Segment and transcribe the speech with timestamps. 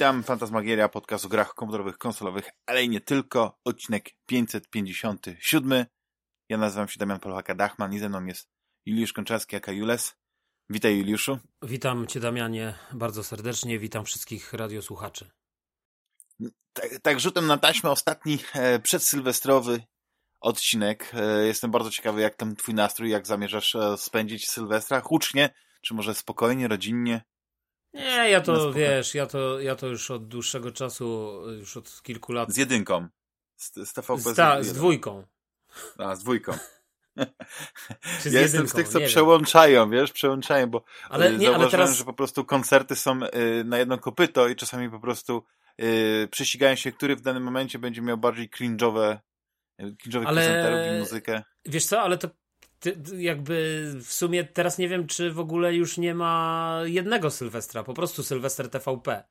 [0.00, 3.58] Witam, Fantasmagieria, podcast o grach komputerowych, konsolowych, ale i nie tylko.
[3.64, 5.86] Odcinek 557.
[6.48, 8.48] Ja nazywam się Damian Polchaka-Dachman i ze mną jest
[8.86, 10.14] Juliusz Konczarski, aka Jules.
[10.70, 11.38] Witaj Juliuszu.
[11.62, 15.30] Witam Cię Damianie bardzo serdecznie, witam wszystkich radiosłuchaczy.
[16.72, 19.82] Tak, tak rzutem na taśmę ostatni e, przedsylwestrowy
[20.40, 21.12] odcinek.
[21.14, 25.00] E, jestem bardzo ciekawy, jak tam twój nastrój, jak zamierzasz e, spędzić Sylwestra?
[25.00, 25.50] Hucznie,
[25.82, 27.29] czy może spokojnie, rodzinnie?
[27.94, 32.32] Nie, ja to, wiesz, ja to, ja to już od dłuższego czasu, już od kilku
[32.32, 32.52] lat...
[32.52, 33.08] Z jedynką.
[33.56, 35.24] Z, z TVP z, ta, z dwójką.
[35.98, 36.52] A, z dwójką.
[38.22, 40.00] Czy z ja jedynką, jestem z tych, co przełączają, wiem.
[40.00, 41.96] wiesz, przełączają, bo ale, y, nie, ale teraz...
[41.96, 45.44] że po prostu koncerty są y, na jedno kopyto i czasami po prostu
[45.82, 49.18] y, prześcigają się, który w danym momencie będzie miał bardziej cringe'owe,
[49.80, 51.42] cringe'owych Ale- prezenterów i muzykę.
[51.64, 52.28] Wiesz co, ale to
[52.80, 57.82] ty, jakby w sumie teraz nie wiem, czy w ogóle już nie ma jednego Sylwestra,
[57.84, 59.24] po prostu Sylwester TVP.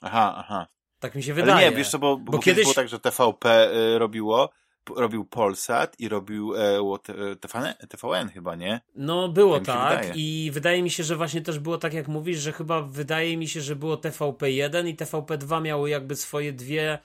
[0.00, 0.66] Aha, aha.
[0.98, 1.70] Tak mi się Ale wydaje.
[1.70, 4.50] nie, wiesz co, bo, bo, Bo kiedyś było tak, że TVP y, robiło,
[4.84, 8.80] p- robił Polsat i robił e, te- e, TVN, TVN chyba, nie?
[8.94, 10.12] No było Tak tak wydaje.
[10.16, 13.48] i wydaje mi się, że właśnie też było tak jak mówisz, że chyba wydaje mi
[13.48, 16.98] się, że było TVP1 i TVP2 miały jakby swoje dwie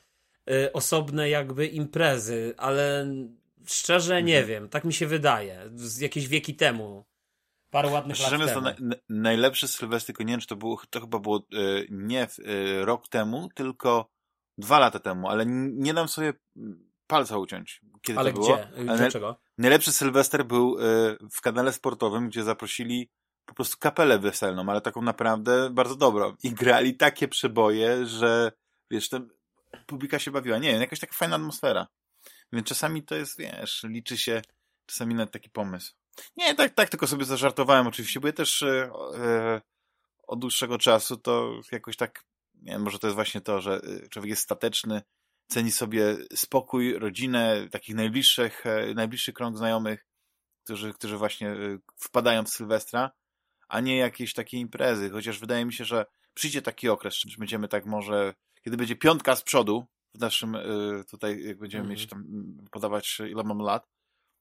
[0.49, 3.07] y, osobne jakby imprezy, ale
[3.67, 4.47] szczerze nie Mhm.
[4.49, 7.05] wiem, tak mi się wydaje, z jakieś wieki temu,
[7.69, 8.61] parę ładnych lat Szczerze to temu.
[8.61, 11.41] na, na, najlepszy Sylwester, tylko nie wiem, czy to, było, to chyba było e,
[11.89, 12.27] nie e,
[12.85, 14.09] rok temu, tylko
[14.57, 16.33] dwa lata temu, ale nie dam sobie
[17.07, 18.53] palca uciąć, kiedy Ale to było.
[18.55, 18.67] gdzie?
[18.89, 19.39] Ale Dlaczego?
[19.57, 20.81] Najlepszy Sylwester był e,
[21.31, 23.09] w kanale sportowym, gdzie zaprosili
[23.45, 26.35] po prostu kapelę weselną, ale taką naprawdę bardzo dobrą.
[26.43, 28.51] I grali takie przeboje, że
[28.91, 29.29] wiesz, tam
[29.85, 30.57] publika się bawiła.
[30.57, 31.87] Nie wiem, jakaś taka fajna atmosfera.
[32.53, 34.41] Więc czasami to jest, wiesz, liczy się
[34.85, 35.93] czasami nawet taki pomysł.
[36.37, 39.61] Nie, tak, tak tylko sobie zażartowałem oczywiście, bo ja też e, e,
[40.27, 42.23] od dłuższego czasu to jakoś tak,
[42.55, 45.01] nie wiem, może to jest właśnie to, że e, człowiek jest stateczny,
[45.47, 50.05] ceni sobie spokój, rodzinę, takich najbliższych, e, najbliższy krąg znajomych,
[50.63, 51.55] którzy, którzy właśnie
[51.97, 53.11] wpadają w Sylwestra,
[53.67, 57.67] a nie jakieś takie imprezy, chociaż wydaje mi się, że przyjdzie taki okres, że będziemy
[57.67, 58.33] tak może,
[58.63, 60.61] kiedy będzie piątka z przodu, w naszym, e,
[61.11, 61.89] tutaj jak będziemy Mhm.
[61.99, 63.87] mieć tam mm, podawać ile mam lat,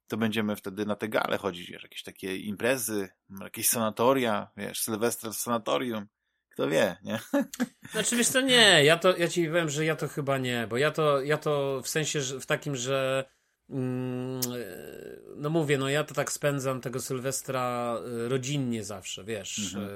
[0.08, 3.08] to będziemy wtedy na te gale chodzić, wiesz, jakieś takie imprezy,
[3.40, 6.06] jakieś sanatoria, wiesz, Sylwester w sanatorium,
[6.50, 7.18] kto wie, nie?
[7.92, 10.76] Znaczy wiesz co, nie, ja to, ja ci powiem, że ja to chyba nie, bo
[10.76, 13.24] ja to, ja to w sensie, że, w takim, że
[13.70, 19.58] mm, e, no mówię, no ja to tak spędzam tego Sylwestra e, rodzinnie zawsze, wiesz,
[19.74, 19.84] Mhm.
[19.84, 19.90] e,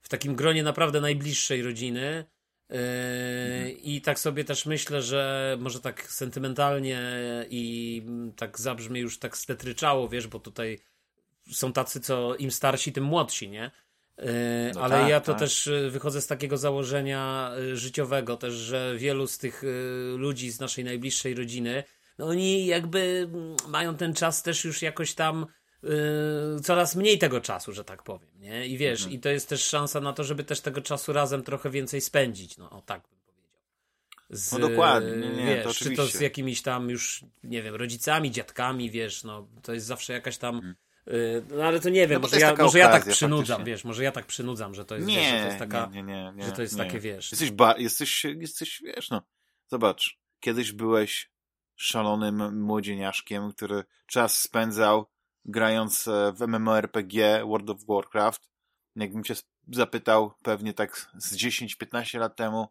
[0.00, 2.24] w takim gronie naprawdę najbliższej rodziny e,
[2.72, 3.78] Mhm.
[3.82, 7.00] i tak sobie też myślę, że może tak sentymentalnie
[7.50, 8.02] i
[8.36, 10.78] tak zabrzmi już tak stetryczało, wiesz, bo tutaj
[11.52, 13.70] są tacy, co im starsi, tym młodsi, nie?
[14.16, 15.40] E, No ale tak, ja to tak.
[15.40, 19.62] też e, wychodzę z takiego założenia życiowego też, że wielu z tych
[20.16, 21.84] ludzi z naszej najbliższej rodziny,
[22.18, 23.28] no oni jakby
[23.68, 25.46] mają ten czas też już jakoś tam
[25.84, 28.66] e, coraz mniej tego czasu, że tak powiem, nie?
[28.66, 29.12] I wiesz, Mhm.
[29.16, 32.58] i to jest też szansa na to, żeby też tego czasu razem trochę więcej spędzić,
[32.58, 33.60] no o tak bym powiedział.
[34.30, 37.74] Z, No dokładnie, nie, nie, wiesz, to czy to z jakimiś tam już, nie wiem,
[37.74, 40.74] rodzicami, dziadkami, wiesz, no to jest zawsze jakaś tam Mhm.
[41.08, 43.72] y, no ale to nie wiem, No może, ja, może ja tak przynudzam, faktycznie.
[43.72, 46.02] wiesz, może ja tak przynudzam, że to jest, Nie, wiesz, że to jest taka, nie,
[46.02, 47.32] nie, nie, że to jest takie, wiesz.
[47.32, 49.22] Jesteś, ba- jesteś, jesteś, wiesz, no,
[49.68, 51.30] zobacz, kiedyś byłeś
[51.76, 55.06] szalonym młodzieniaszkiem, który czas spędzał
[55.44, 58.48] grając e, w MMORPG World of Warcraft.
[58.96, 59.34] Jakbym cię
[59.72, 62.68] zapytał pewnie tak z 10-15 lat temu,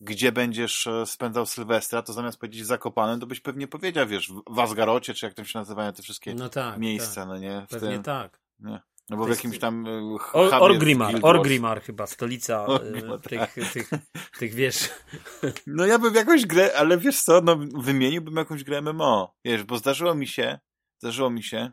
[0.00, 4.58] gdzie będziesz e, spędzał Sylwestra, to zamiast powiedzieć Zakopanem, to byś pewnie powiedział, wiesz, w
[4.58, 7.28] Asgarocie, czy jak tam się nazywają te wszystkie no tak, miejsca, tak.
[7.28, 7.66] no nie?
[7.66, 8.40] W Pewnie tym, tak.
[8.58, 8.80] nie.
[9.10, 11.14] No bo w jakimś tam e, Or, Orgrimmar.
[11.22, 13.90] Orgrimmar chyba, stolica Orgrimmar, y, tych, tych,
[14.38, 14.90] tych, wiesz,
[15.66, 19.34] No ja bym jakąś grę, ale wiesz co, no wymieniłbym jakąś grę MMO.
[19.44, 20.58] Wiesz, bo zdarzyło mi się,
[20.98, 21.72] zdarzyło mi się,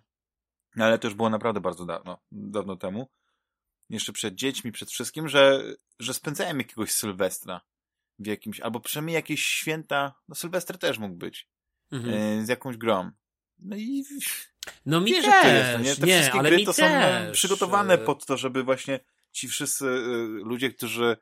[0.77, 3.10] ale to już było naprawdę bardzo dawno, dawno temu,
[3.89, 5.63] jeszcze przed dziećmi, przed wszystkim, że,
[6.00, 7.62] że spędzałem jakiegoś Sylwestra
[8.19, 11.50] w jakimś, albo przynajmniej jakieś święta, no Sylwester też mógł być,
[11.92, 12.13] mhm.
[12.13, 13.12] e, z jakąś grą.
[13.60, 14.06] No i
[14.86, 15.95] no mi wiesz, też, jest, no nie?
[15.95, 16.75] Te nie, wszystkie ale gry to też.
[16.75, 19.00] są no, przygotowane pod to, żeby właśnie
[19.31, 21.18] ci wszyscy y, ludzie, którzy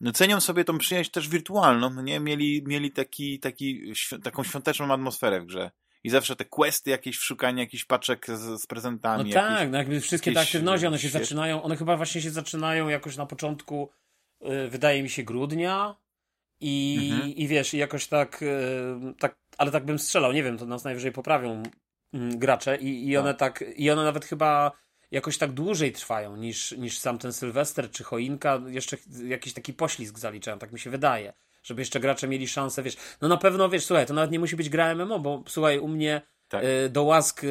[0.00, 2.20] no, cenią sobie tą przyjaźń też wirtualną, no nie?
[2.20, 3.92] Mieli, mieli taki, taki,
[4.22, 5.70] taką świąteczną atmosferę w grze.
[6.04, 9.24] I zawsze te questy, jakieś szukanie jakichś paczek z, z prezentami.
[9.24, 12.22] No jakichś- tak, no jakby wszystkie te jakieś, aktywności, one się zaczynają, one chyba właśnie
[12.22, 13.90] się zaczynają jakoś na początku,
[14.42, 15.96] y, wydaje mi się, grudnia
[16.60, 17.30] i, Mhm.
[17.34, 18.46] i wiesz, i jakoś tak, y,
[19.18, 21.62] tak, ale tak bym strzelał, nie wiem, to nas najwyżej poprawią
[22.12, 24.72] mm, gracze i, i one tak, i one nawet chyba
[25.10, 28.60] jakoś tak dłużej trwają niż, niż sam ten Sylwester czy choinka.
[28.66, 28.96] Jeszcze
[29.26, 31.32] jakiś taki poślizg zaliczają, tak mi się wydaje.
[31.68, 32.96] Żeby jeszcze gracze mieli szansę, wiesz.
[33.20, 35.88] No na pewno, wiesz, słuchaj, to nawet nie musi być gra MMO, bo słuchaj, u
[35.88, 36.64] mnie tak.
[36.64, 37.48] y, do łask y,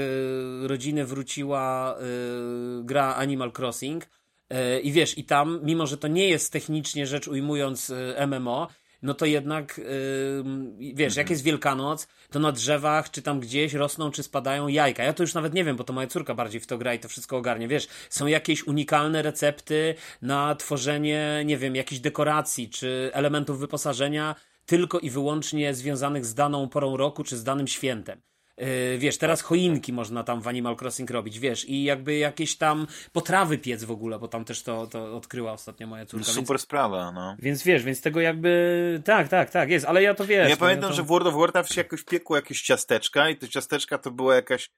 [0.67, 6.29] rodziny wróciła y, gra Animal Crossing y, i wiesz, i tam, mimo że to nie
[6.29, 8.67] jest technicznie rzecz ujmując y, MMO,
[9.01, 11.33] no to jednak, yy, wiesz, jak mhm.
[11.33, 15.03] jest Wielkanoc, to na drzewach, czy tam gdzieś rosną, czy spadają jajka.
[15.03, 16.99] Ja to już nawet nie wiem, bo to moja córka bardziej w to gra i
[16.99, 17.67] to wszystko ogarnie.
[17.67, 24.35] Wiesz, są jakieś unikalne recepty na tworzenie, nie wiem, jakichś dekoracji, czy elementów wyposażenia
[24.65, 28.21] tylko i wyłącznie związanych z daną porą roku, czy z danym świętem.
[28.57, 32.87] Yy, wiesz, teraz choinki można tam w Animal Crossing robić, wiesz, i jakby jakieś tam
[33.11, 36.31] potrawy piec w ogóle, bo tam też to, to odkryła ostatnio moja córka.
[36.31, 37.35] Super więc, sprawa, no.
[37.39, 40.49] Więc wiesz, więc tego jakby, tak, tak, tak, jest, ale ja to wiesz.
[40.49, 40.95] Ja no, pamiętam, to...
[40.95, 44.35] że w World of Warcraft się jakoś piekło jakieś ciasteczka i te ciasteczka to była
[44.35, 44.69] jakaś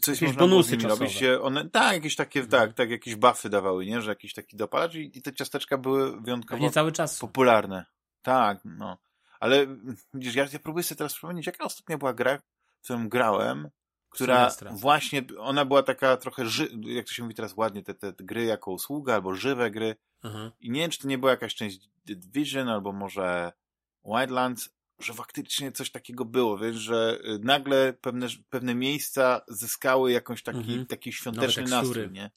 [0.00, 1.22] coś jakieś bonusy było robić.
[1.42, 2.62] One, tak, jakieś takie, mhm.
[2.62, 6.20] tak, tak, jakieś buffy dawały, nie, że jakiś taki dopalacz i, i te ciasteczka były
[6.20, 7.18] wyjątkowo nie cały czas.
[7.18, 7.84] popularne.
[8.22, 8.98] Tak, no.
[9.40, 9.66] Ale
[10.14, 12.38] widzisz, ja, ja próbuję sobie teraz przypomnieć, jaka ostatnia była gra,
[12.84, 13.68] którą grałem,
[14.08, 18.12] która właśnie, ona była taka trochę, ży, jak to się mówi teraz ładnie, te, te
[18.18, 19.96] gry jako usługa, albo żywe gry.
[20.24, 20.50] Mhm.
[20.60, 23.52] I nie wiem, czy to nie była jakaś część Division, albo może
[24.04, 30.42] Wildlands, że faktycznie coś takiego było, wiesz, że y, nagle pewne, pewne miejsca zyskały jakąś
[30.42, 30.86] taki, mhm.
[30.86, 32.30] taki świąteczny nastrój, nie?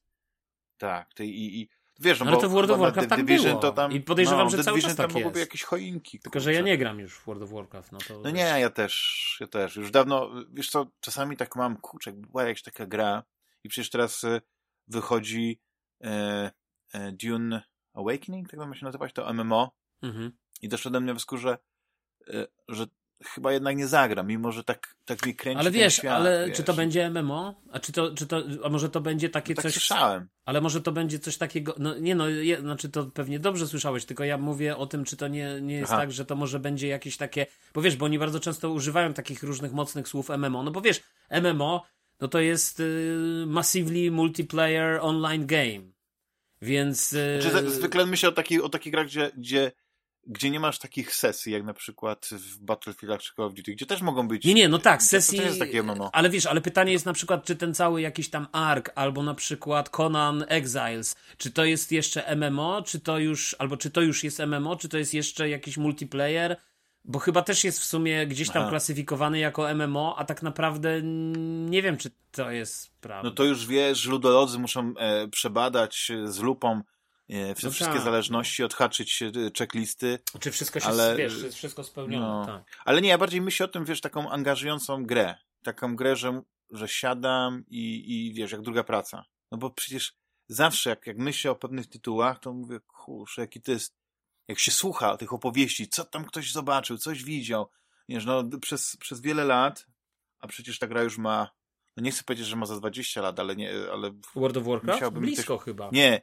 [0.78, 3.62] Tak, i, i Wiesz, no, ale to w World of Warcraft tak Division było.
[3.62, 6.20] To tam, I podejrzewam, no, że cały czas tak tam mogłyby jakieś choinki.
[6.20, 6.44] Tylko, kurczę.
[6.44, 7.92] że ja nie gram już w World of Warcraft.
[7.92, 9.76] No, to no nie, ja też, ja też.
[9.76, 13.24] Już dawno, wiesz co, czasami tak mam, kurczę, była jakaś taka gra
[13.64, 14.42] i przecież teraz y,
[14.88, 15.62] wychodzi
[16.04, 16.52] e,
[16.94, 17.64] e, Dune
[17.94, 19.72] Awakening, tak ma się nazywać, to MMO.
[20.02, 20.32] Mhm.
[20.62, 21.58] I doszło do mnie wniosku, że,
[22.28, 22.86] e, że
[23.24, 26.58] chyba jednak nie zagra, mimo że tak, tak mi kręci Ale wiesz, świat, ale wiesz.
[26.58, 27.62] czy to będzie MMO?
[27.72, 29.74] A czy to, czy to, a może to będzie takie no tak coś...
[29.74, 30.28] słyszałem.
[30.46, 34.06] Ale może to będzie coś takiego, no nie no, je, znaczy to pewnie dobrze słyszałeś,
[34.06, 36.02] tylko ja mówię o tym, czy to nie, nie jest Aha.
[36.02, 39.44] tak, że to może będzie jakieś takie, bo wiesz, bo oni bardzo często używają takich
[39.44, 41.86] różnych mocnych słów MMO, no bo wiesz, MMO,
[42.20, 45.92] no to jest y, Massively Multiplayer Online Game,
[46.62, 47.14] więc...
[47.14, 49.72] Y, znaczy, zwykle myślę o takich, o takich grach, gdzie, gdzie
[50.28, 53.86] gdzie nie masz takich sesji, jak na przykład w Battlefieldach czy Call of Duty, gdzie
[53.86, 54.46] też mogą być...
[54.46, 55.38] Nie, nie, no tak, sesji...
[55.38, 56.10] To jest takie MMO.
[56.14, 59.34] Ale wiesz, ale pytanie jest na przykład, czy ten cały jakiś tam ARK, albo na
[59.34, 64.24] przykład Conan Exiles, czy to jest jeszcze MMO, czy to już, albo czy to już
[64.24, 66.58] jest MMO, czy to jest jeszcze jakiś multiplayer,
[67.06, 68.70] bo chyba też jest w sumie gdzieś tam Aha.
[68.70, 71.02] klasyfikowany jako MMO, a tak naprawdę
[71.70, 73.30] nie wiem, czy to jest prawda.
[73.30, 76.82] No to już wiesz, ludolodzy muszą e, przebadać z lupą
[77.30, 78.04] E, no wszystkie tak.
[78.04, 80.20] zależności, odhaczyć e, checklisty.
[80.40, 82.46] Czy wszystko się, ale, wiesz, jest wszystko spełnione, no.
[82.46, 82.64] tak.
[82.86, 85.36] Ale nie, ja bardziej myślę o tym, wiesz, taką angażującą grę.
[85.64, 86.42] Taką grę, że,
[86.72, 89.26] że siadam i, i wiesz, jak druga praca.
[89.52, 90.14] No bo przecież
[90.48, 93.96] zawsze, jak, jak myślę o pewnych tytułach, to mówię, kurczę, jaki to jest,
[94.48, 97.70] jak się słucha tych opowieści, co tam ktoś zobaczył, coś widział.
[98.10, 99.86] Wiesz, no przez, przez wiele lat,
[100.40, 101.50] a przecież ta gra już ma,
[101.98, 104.12] no nie chcę powiedzieć, że ma za 20 lat, ale nie, ale...
[104.36, 105.18] World of Warcraft?
[105.18, 105.90] Blisko chyba.
[105.92, 106.22] Nie,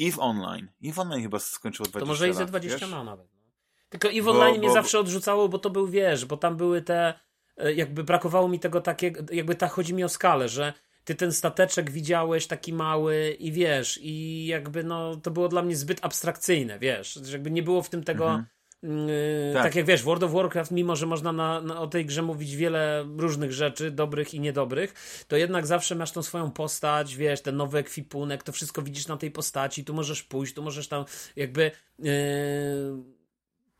[0.00, 0.68] EVE Online.
[0.84, 2.06] EVE Online chyba skończyło 20 lat.
[2.06, 2.90] To może i ze 20 wiesz?
[2.90, 3.26] ma nawet.
[3.34, 3.40] No.
[3.88, 4.74] Tylko EVE Online bo, mnie bo...
[4.74, 7.14] zawsze odrzucało, bo to był, wiesz, bo tam były te,
[7.56, 10.72] e, jakby brakowało mi tego takiego, jakby tak chodzi mi o skalę, że
[11.04, 15.76] ty ten stateczek widziałeś taki mały i wiesz, i jakby no, to było dla mnie
[15.76, 18.46] zbyt abstrakcyjne, wiesz, jakby nie było w tym tego, mhm.
[18.84, 19.62] Yy, tak.
[19.62, 19.74] tak.
[19.74, 23.04] jak wiesz, World of Warcraft, mimo że można na, na, o tej grze mówić wiele
[23.16, 24.94] różnych rzeczy, dobrych i niedobrych,
[25.28, 29.16] to jednak zawsze masz tą swoją postać, wiesz, ten nowy ekwipunek, to wszystko widzisz na
[29.16, 31.04] tej postaci, tu możesz pójść, tu możesz tam
[31.36, 31.70] jakby.
[31.98, 32.12] Yy,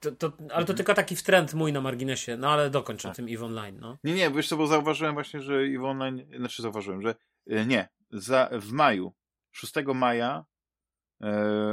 [0.01, 0.77] to, to, ale to mhm.
[0.77, 3.17] tylko taki trend mój na marginesie, no ale dokończę tak.
[3.17, 3.99] tym EVE Online, no.
[4.05, 7.15] Nie, nie, wiesz co, bo zauważyłem właśnie, że EVE Online, znaczy zauważyłem, że
[7.47, 9.13] yy, nie, za, w maju,
[9.53, 10.45] 6 maja,
[11.21, 11.29] yy,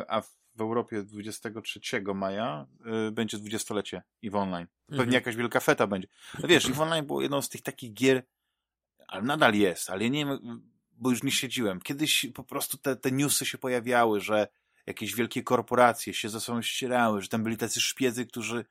[0.08, 1.80] a w w Europie 23
[2.16, 2.68] maja
[3.08, 4.68] y, będzie dwudziestolecie EVE Online.
[4.86, 5.14] Pewnie mhm.
[5.14, 6.08] jakaś wielka feta będzie.
[6.40, 8.24] No wiesz, EVE Online było jedną z tych takich gier,
[9.08, 11.82] ale nadal jest, ale ja nie wiem, bo już nie siedziłem.
[11.82, 14.48] Kiedyś po prostu te, te newsy się pojawiały, że
[14.86, 18.66] jakieś wielkie korporacje się ze sobą ścierały, że tam byli tacy szpiedzy, którzy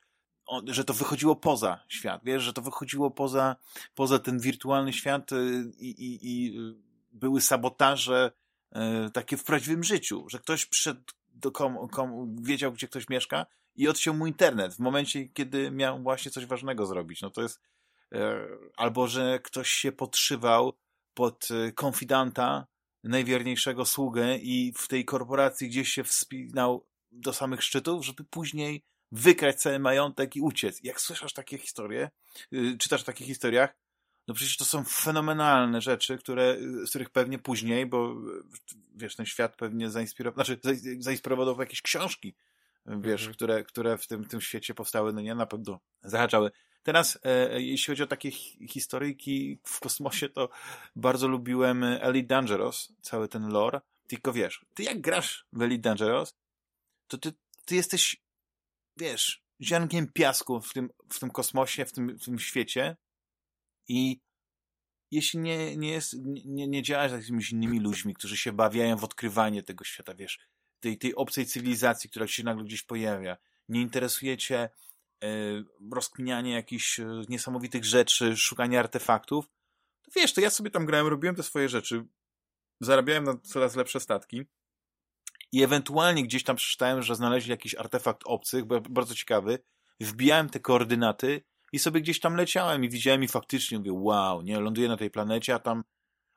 [0.67, 3.57] że to wychodziło poza świat, wiesz, że to wychodziło poza,
[3.95, 6.59] poza ten wirtualny świat y, i, i, i
[7.13, 8.33] były sabotaże
[9.07, 10.99] y, takie w prawdziwym życiu, że ktoś przed
[11.41, 11.53] do
[12.41, 16.87] wiedział, gdzie ktoś mieszka i odciął mu internet w momencie, kiedy miał właśnie coś ważnego
[16.87, 17.23] zrobić.
[17.23, 17.61] No to jest
[18.13, 20.73] e, albo, że ktoś się podszywał
[21.15, 22.67] pod e, konfidanta,
[23.05, 29.61] najwierniejszego sługę i w tej korporacji gdzieś się wspinał do samych szczytów, żeby później wykrać
[29.61, 30.81] cały majątek i uciec.
[30.83, 32.11] Jak słyszysz takie historie,
[32.53, 33.75] y, czytasz o takich historiach,
[34.31, 36.57] no przecież to są fenomenalne rzeczy, które,
[36.87, 38.17] z których pewnie później, bo
[38.97, 40.61] wiesz, ten świat pewnie zainspirował, znaczy
[40.99, 42.35] zainspirował jakieś książki,
[42.87, 43.35] wiesz, mhm.
[43.35, 46.51] które, które w tym, tym świecie powstały, no nie, na pewno zahaczały.
[46.83, 48.31] Teraz, e, jeśli chodzi o takie
[48.69, 50.49] historyjki w kosmosie, to
[50.97, 53.81] bardzo lubiłem Elite Dangerous, cały ten lore.
[54.07, 56.35] Tylko wiesz, ty jak grasz w Elite Dangerous,
[57.09, 57.33] to ty,
[57.65, 58.17] ty jesteś,
[58.97, 62.97] wiesz, ziarnkiem piasku w tym, w tym kosmosie, w tym, w tym świecie
[63.91, 64.21] i
[65.11, 69.05] jeśli nie, nie, jest, nie, nie działasz z jakimiś innymi ludźmi, którzy się bawiają w
[69.05, 70.39] odkrywanie tego świata, wiesz,
[70.81, 73.37] tej, tej obcej cywilizacji, która się nagle gdzieś pojawia,
[73.69, 75.29] nie interesujecie e,
[75.93, 79.51] rozkminianie jakichś e, niesamowitych rzeczy, szukanie artefaktów,
[80.03, 82.05] to wiesz, to ja sobie tam grałem, robiłem te swoje rzeczy,
[82.81, 84.47] zarabiałem na coraz lepsze statki
[85.53, 89.59] i ewentualnie gdzieś tam przeczytałem, że znaleźli jakiś artefakt obcych, bardzo ciekawy,
[90.01, 94.61] wbijałem te koordynaty i sobie gdzieś tam leciałem i widziałem i faktycznie mówię, wow, nie,
[94.61, 95.85] ląduję na tej planecie, a tam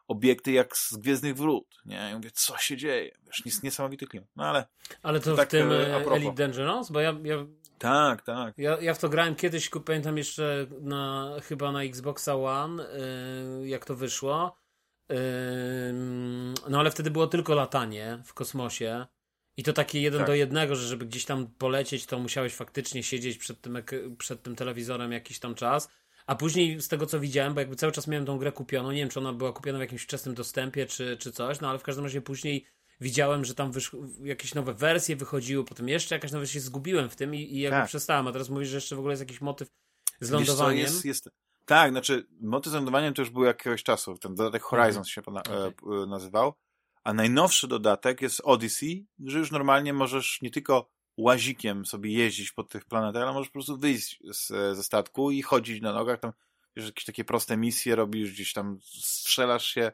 [0.08, 4.46] obiekty jak z Gwiezdnych Wrót, nie, I mówię, co się dzieje, wiesz, niesamowity klimat, no
[4.46, 4.66] ale...
[5.04, 6.92] Ale to tak, w tym e, Elite Dangerous?
[6.92, 7.46] Bo ja, ja...
[7.78, 8.58] Tak, tak.
[8.58, 12.84] Ja, ja w to grałem kiedyś, pamiętam jeszcze na, chyba na Xboxa One,
[13.60, 14.58] yy, jak to wyszło,
[16.70, 19.06] no ale wtedy było tylko latanie w kosmosie.
[19.58, 20.28] I to takie jeden tak.
[20.28, 23.78] do jednego, że żeby gdzieś tam polecieć, to musiałeś faktycznie siedzieć przed tym,
[24.18, 25.90] przed tym telewizorem jakiś tam czas.
[26.26, 29.00] A później z tego co widziałem, bo jakby cały czas miałem tą grę kupioną, nie
[29.00, 31.84] wiem czy ona była kupiona w jakimś wczesnym dostępie czy, czy coś, no ale w
[31.84, 32.66] każdym razie później
[33.02, 33.72] widziałem, że tam
[34.24, 37.78] jakieś nowe wersje wychodziły, potem jeszcze jakaś nowa się zgubiłem w tym i, i jakby
[37.78, 37.88] tak.
[37.88, 38.28] przestałem.
[38.28, 39.70] A teraz mówisz, że jeszcze w ogóle jest jakiś motyw
[40.20, 40.78] z lądowaniem.
[40.78, 41.30] Wiesz co, jest, jest,
[41.66, 44.18] tak, znaczy moty z lądowaniem to już był jakiegoś czasu.
[44.18, 44.70] Ten dodatek mhm.
[44.70, 45.54] Horizons się okay.
[46.04, 46.54] E, nazywał.
[47.04, 52.64] A najnowszy dodatek jest Odyssey, że już normalnie możesz nie tylko łazikiem sobie jeździć po
[52.64, 56.20] tych planetach, ale możesz po prostu wyjść z, ze statku i chodzić na nogach.
[56.20, 56.34] Tam
[56.76, 59.92] wiesz, jakieś takie proste misje robisz, gdzieś tam strzelasz się.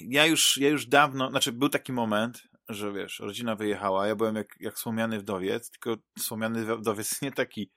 [0.00, 4.36] Ja już, ja już dawno, znaczy był taki moment, że wiesz, rodzina wyjechała, ja byłem
[4.36, 7.70] jak, jak słomiany wdowiec, tylko słomiany wdowiec nie taki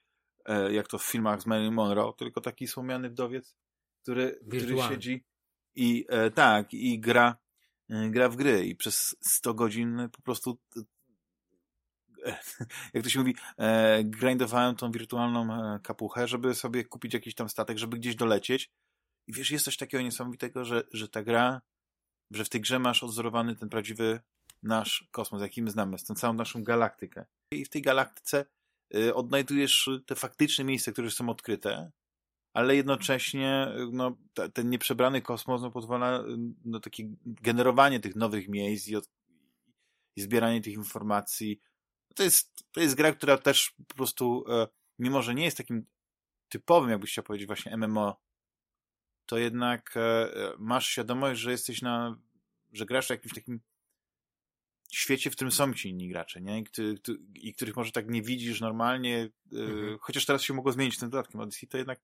[0.48, 3.56] E, jak to w filmach z Marilyn Monroe, tylko taki słomiany wdowiec,
[4.02, 5.24] który, który siedzi
[5.74, 7.36] i e, tak, i gra,
[7.88, 10.58] gra w gry i przez 100 godzin po prostu
[12.26, 12.38] e,
[12.94, 17.48] jak to się mówi, e, grindowałem tą wirtualną e, kapuchę, żeby sobie kupić jakiś tam
[17.48, 18.70] statek, żeby gdzieś dolecieć.
[19.26, 21.60] I wiesz, jest coś takiego niesamowitego, że, że ta gra,
[22.30, 24.20] że w tej grze masz odzorowany ten prawdziwy
[24.62, 27.26] nasz kosmos, jaki my znamy, tę całą naszą galaktykę.
[27.52, 28.44] I w tej galaktyce
[28.94, 31.90] Y, odnajdujesz te faktyczne miejsca, które są odkryte,
[32.52, 34.16] ale jednocześnie no,
[34.54, 36.24] ten nieprzebrany kosmos no, pozwala y,
[36.64, 39.10] no, takie generowanie tych nowych miejsc i, od,
[40.16, 41.60] i zbieranie tych informacji.
[42.14, 45.86] To jest, to jest gra, która też po prostu, e, mimo że nie jest takim
[46.48, 48.20] typowym, jakbyś chciał powiedzieć, właśnie MMO,
[49.26, 50.28] to jednak e,
[50.58, 52.20] masz świadomość, że jesteś na,
[52.72, 53.60] że grasz w jakimś takim
[54.92, 56.58] świecie, w którym są ci inni gracze, nie?
[56.60, 56.64] I,
[57.34, 59.98] i których może tak nie widzisz normalnie, y, mhm.
[60.00, 62.00] chociaż teraz się mogło zmienić tym dodatkiem Odyssey, to jednak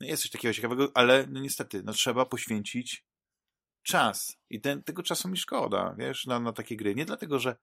[0.00, 3.04] no jest coś takiego ciekawego, ale no niestety, no trzeba poświęcić
[3.82, 4.36] czas.
[4.50, 6.94] I ten, tego czasu mi szkoda, wiesz, na, na takie gry.
[6.94, 7.56] Nie dlatego, że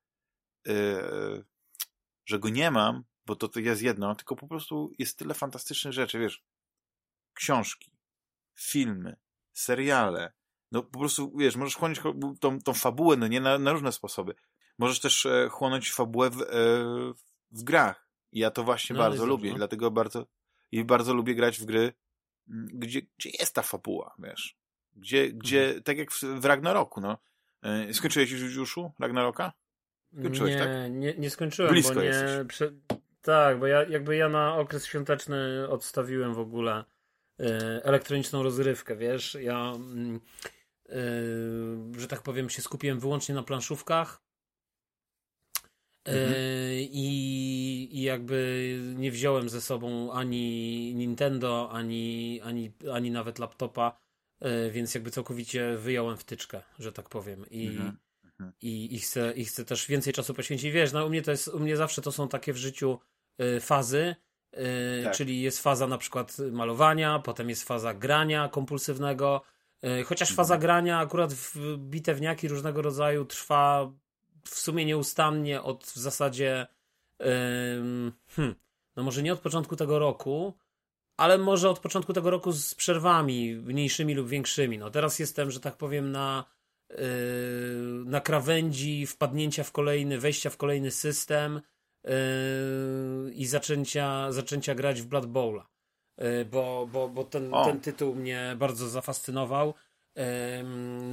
[0.66, 1.46] yy,
[2.26, 5.94] że go nie mam, bo to, to jest jedno, tylko po prostu jest tyle fantastycznych
[5.94, 6.44] rzeczy, wiesz,
[7.34, 7.92] książki,
[8.56, 9.18] filmy,
[9.54, 10.34] seriale,
[10.72, 12.02] no po prostu, wiesz, możesz chłonąć
[12.40, 14.36] tą, tą fabułę, no nie, na, na różne sposoby.
[14.78, 16.46] Możesz też e, chłonąć fabułę w, e,
[17.52, 18.10] w grach.
[18.32, 19.58] I ja to właśnie no, bardzo lubię, no.
[19.58, 20.28] dlatego bardzo
[20.72, 21.94] i bardzo lubię grać w gry,
[22.48, 24.58] gdzie, gdzie jest ta fabuła, wiesz.
[24.96, 25.84] Gdzie, gdzie mhm.
[25.84, 27.18] tak jak w, w Ragnaroku, no.
[27.62, 29.54] E, skończyłeś już Juszu Ragnaroka?
[30.20, 30.70] Skończyłeś, nie, tak?
[30.92, 32.14] Nie, nie skończyłem, Blisko bo nie...
[33.22, 36.84] Tak, bo ja jakby ja na okres świąteczny odstawiłem w ogóle
[37.40, 37.46] e,
[37.84, 40.20] elektroniczną rozrywkę, wiesz, ja mm,
[40.90, 44.22] Yy, że tak powiem, się skupiłem wyłącznie na planszówkach.
[46.06, 46.34] Mhm.
[46.80, 53.98] I, I jakby nie wziąłem ze sobą ani Nintendo, ani, ani, ani nawet laptopa,
[54.42, 57.46] yy, więc jakby całkowicie wyjąłem wtyczkę, że tak powiem.
[57.50, 57.98] I, mhm.
[58.62, 60.72] i, i, chcę, i chcę też więcej czasu poświęcić.
[60.72, 63.00] Wiesz, no u mnie to jest, u mnie zawsze to są takie w życiu
[63.60, 64.16] fazy,
[65.04, 65.16] tak.
[65.16, 69.42] czyli jest faza na przykład malowania, potem jest faza grania kompulsywnego,
[69.86, 70.62] E, chociaż faza mhm.
[70.62, 73.92] grania akurat w bitewniaki różnego rodzaju trwa
[74.48, 76.68] w sumie nieustannie od w zasadzie
[77.20, 78.56] hmm,
[78.96, 80.54] no może nie od początku tego roku,
[81.18, 84.78] ale może od początku tego roku z przerwami mniejszymi lub większymi.
[84.78, 86.46] No teraz jestem, że tak powiem, na,
[86.90, 86.98] yy,
[88.06, 91.62] na krawędzi wpadnięcia w kolejny, wejścia w kolejny system
[92.04, 92.12] yy,
[93.34, 95.68] i zaczęcia, zaczęcia grać w Blood Bowla.
[96.52, 99.74] bo, bo, bo ten, ten tytuł mnie bardzo zafascynował.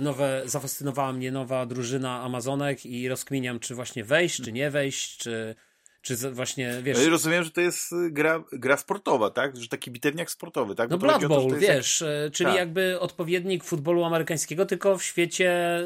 [0.00, 5.54] Nowe, zafascynowała mnie nowa drużyna Amazonek i rozkminiam, czy właśnie wejść, czy nie wejść, czy,
[6.02, 6.98] czy właśnie, wiesz...
[7.04, 9.56] No rozumiem, że to jest y, gra, gra sportowa, tak?
[9.56, 10.90] Że taki bitewniak sportowy, tak?
[10.90, 12.32] No Blood Bowl, to, wiesz, jak...
[12.32, 12.56] czyli tak.
[12.56, 15.80] jakby odpowiednik futbolu amerykańskiego, tylko w świecie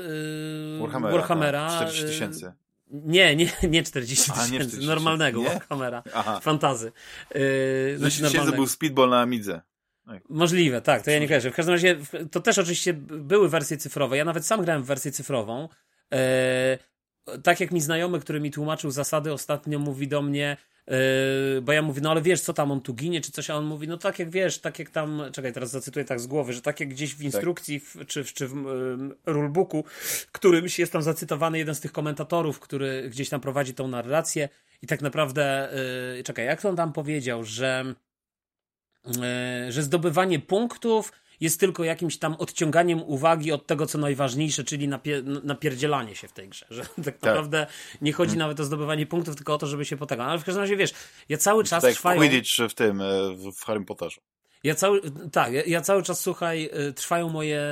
[0.72, 1.88] yy, Warhammera, Warhammera tak.
[1.88, 2.52] 40 tysięcy.
[2.90, 5.48] Nie, nie, nie 40 tysięcy, normalnego nie?
[5.48, 6.02] Warhammera,
[6.40, 6.92] fantazy.
[7.34, 8.56] Yy, znaczy, normalnego.
[8.56, 9.60] był speedball na Amidze.
[10.28, 11.50] Możliwe, tak, to ja nie kojarzę.
[11.50, 11.96] W każdym razie
[12.30, 14.16] to też oczywiście były wersje cyfrowe.
[14.16, 15.68] Ja nawet sam grałem w wersję cyfrową.
[16.12, 16.78] E,
[17.42, 20.56] tak jak mi znajomy, który mi tłumaczył zasady ostatnio mówi do mnie,
[21.54, 23.56] Yy, bo ja mówię, no ale wiesz, co tam on tu ginie, czy coś, a
[23.56, 26.52] on mówi, no tak jak wiesz, tak jak tam, czekaj, teraz zacytuję tak z głowy,
[26.52, 29.84] że tak jak gdzieś w instrukcji, w, czy, czy w yy, rulebooku,
[30.32, 34.48] którymś jest tam zacytowany jeden z tych komentatorów, który gdzieś tam prowadzi tą narrację
[34.82, 35.68] i tak naprawdę,
[36.16, 38.05] yy, czekaj, jak to on tam powiedział, że E,
[39.68, 45.24] że zdobywanie punktów jest tylko jakimś tam odciąganiem uwagi od tego, co najważniejsze, czyli napier
[45.44, 46.66] napierdzielanie się w tej grze.
[46.70, 47.22] Że tak, tak.
[47.22, 47.66] naprawdę
[48.00, 48.38] nie chodzi hmm.
[48.38, 50.28] nawet o zdobywanie punktów, tylko o to, żeby się potagać.
[50.28, 50.94] Ale w każdym razie, wiesz,
[51.28, 52.20] ja cały czas tak trwają...
[52.20, 53.04] Quidditch w tym, e,
[53.52, 54.20] w Harry Potterze.
[54.64, 55.00] Ja cały,
[55.32, 57.62] tak, ja, ja cały czas, słuchaj, e, trwają moje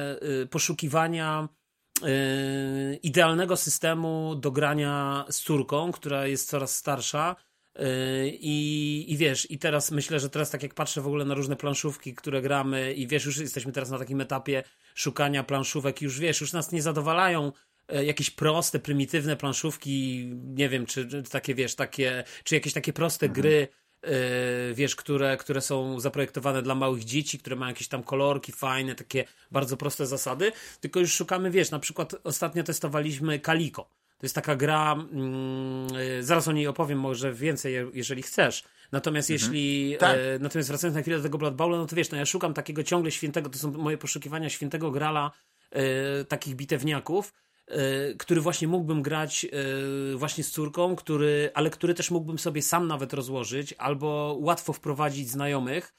[0.50, 1.48] poszukiwania
[3.02, 7.36] idealnego systemu do grania z córką, która jest coraz starsza,
[8.40, 11.56] i, I wiesz, i teraz myślę, że teraz tak jak patrzę w ogóle na różne
[11.56, 14.62] planszówki, które gramy i wiesz, już jesteśmy teraz na takim etapie
[14.94, 17.52] szukania planszówek, już wiesz, już nas nie zadowalają
[17.88, 22.92] e, jakieś proste, prymitywne planszówki, nie wiem, czy, czy takie, wiesz, takie, czy jakieś takie
[22.92, 23.42] proste mhm.
[23.42, 23.68] gry,
[24.02, 24.10] yy,
[24.74, 29.24] wiesz, które, które są zaprojektowane dla małych dzieci, które mają jakieś tam kolorki fajne, takie
[29.50, 34.56] bardzo proste zasady, tylko już szukamy, wiesz, na przykład ostatnio testowaliśmy Kaliko to jest taka
[34.56, 38.64] gra, mm, y, zaraz o niej opowiem może więcej, jeżeli chcesz.
[38.92, 39.54] Natomiast mhm.
[39.54, 40.16] jeśli, tak.
[40.16, 42.54] e, natomiast wracając na chwilę do tego Blood Bowla, no to wiesz, no ja szukam
[42.54, 45.30] takiego ciągle świętego, to są moje poszukiwania świętego grala
[45.70, 47.32] e, takich bitewniaków,
[47.66, 52.62] e, który właśnie mógłbym grać e, właśnie z córką, który, ale który też mógłbym sobie
[52.62, 55.94] sam nawet rozłożyć, albo łatwo wprowadzić znajomych,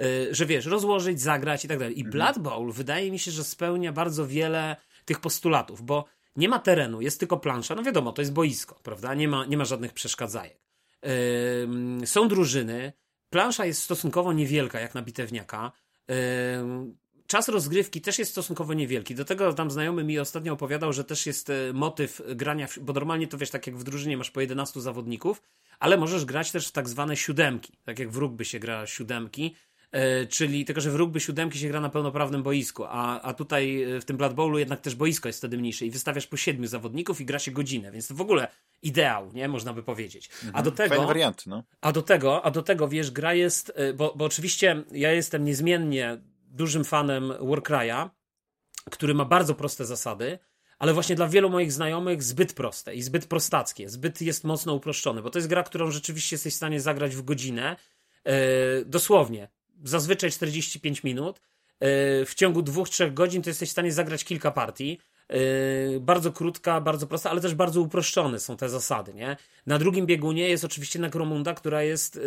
[0.00, 1.98] e, że wiesz, rozłożyć, zagrać i tak dalej.
[1.98, 2.12] I mhm.
[2.12, 6.04] Blood Bowl wydaje mi się, że spełnia bardzo wiele tych postulatów, bo
[6.38, 7.74] nie ma terenu, jest tylko plansza.
[7.74, 9.14] No wiadomo, to jest boisko, prawda?
[9.14, 10.58] Nie ma, nie ma żadnych przeszkadzajek.
[12.00, 12.92] Yy, są drużyny.
[13.30, 15.72] Plansza jest stosunkowo niewielka, jak na bitewniaka.
[16.08, 16.14] Yy,
[17.28, 19.14] czas rozgrywki też jest stosunkowo niewielki.
[19.14, 23.28] Do tego tam znajomy mi ostatnio opowiadał, że też jest e, motyw grania, bo normalnie
[23.28, 25.42] to wiesz, tak jak w drużynie masz po 11 zawodników,
[25.78, 27.72] ale możesz grać też w tak zwane siódemki.
[27.84, 29.54] Tak jak w rugby się gra siódemki,
[30.28, 34.00] czyli tylko, że w rugby siódemki się gra na pełnoprawnym boisku, a, a tutaj e,
[34.00, 37.20] w tym Blood Bowlu jednak też boisko jest wtedy mniejsze i wystawiasz po siedmiu zawodników
[37.20, 38.48] i gra się godzinę, więc to w ogóle
[38.82, 39.48] ideał, nie?
[39.48, 40.30] Można by powiedzieć.
[40.42, 40.64] A mhm.
[40.64, 40.88] do tego...
[40.88, 41.64] Fajny wariant, no.
[41.80, 45.44] A do tego, a do tego, wiesz, gra jest, e, bo, bo oczywiście ja jestem
[45.44, 48.08] niezmiennie dużym fanem Warcry'a,
[48.90, 50.38] który ma bardzo proste zasady,
[50.78, 55.22] ale właśnie dla wielu moich znajomych zbyt proste i zbyt prostackie, zbyt jest mocno uproszczone,
[55.22, 57.76] bo to jest gra, którą rzeczywiście jesteś w stanie zagrać w godzinę,
[58.24, 58.32] yy,
[58.86, 59.48] dosłownie
[59.84, 61.40] zazwyczaj 45 minut.
[61.80, 64.98] E, w ciągu dwóch, trzech godzin to jesteś w stanie zagrać kilka partii.
[65.28, 69.36] E, bardzo krótka, bardzo prosta, ale też bardzo uproszczone są te zasady, nie?
[69.66, 72.20] Na drugim biegunie jest oczywiście Necromunda, która jest e,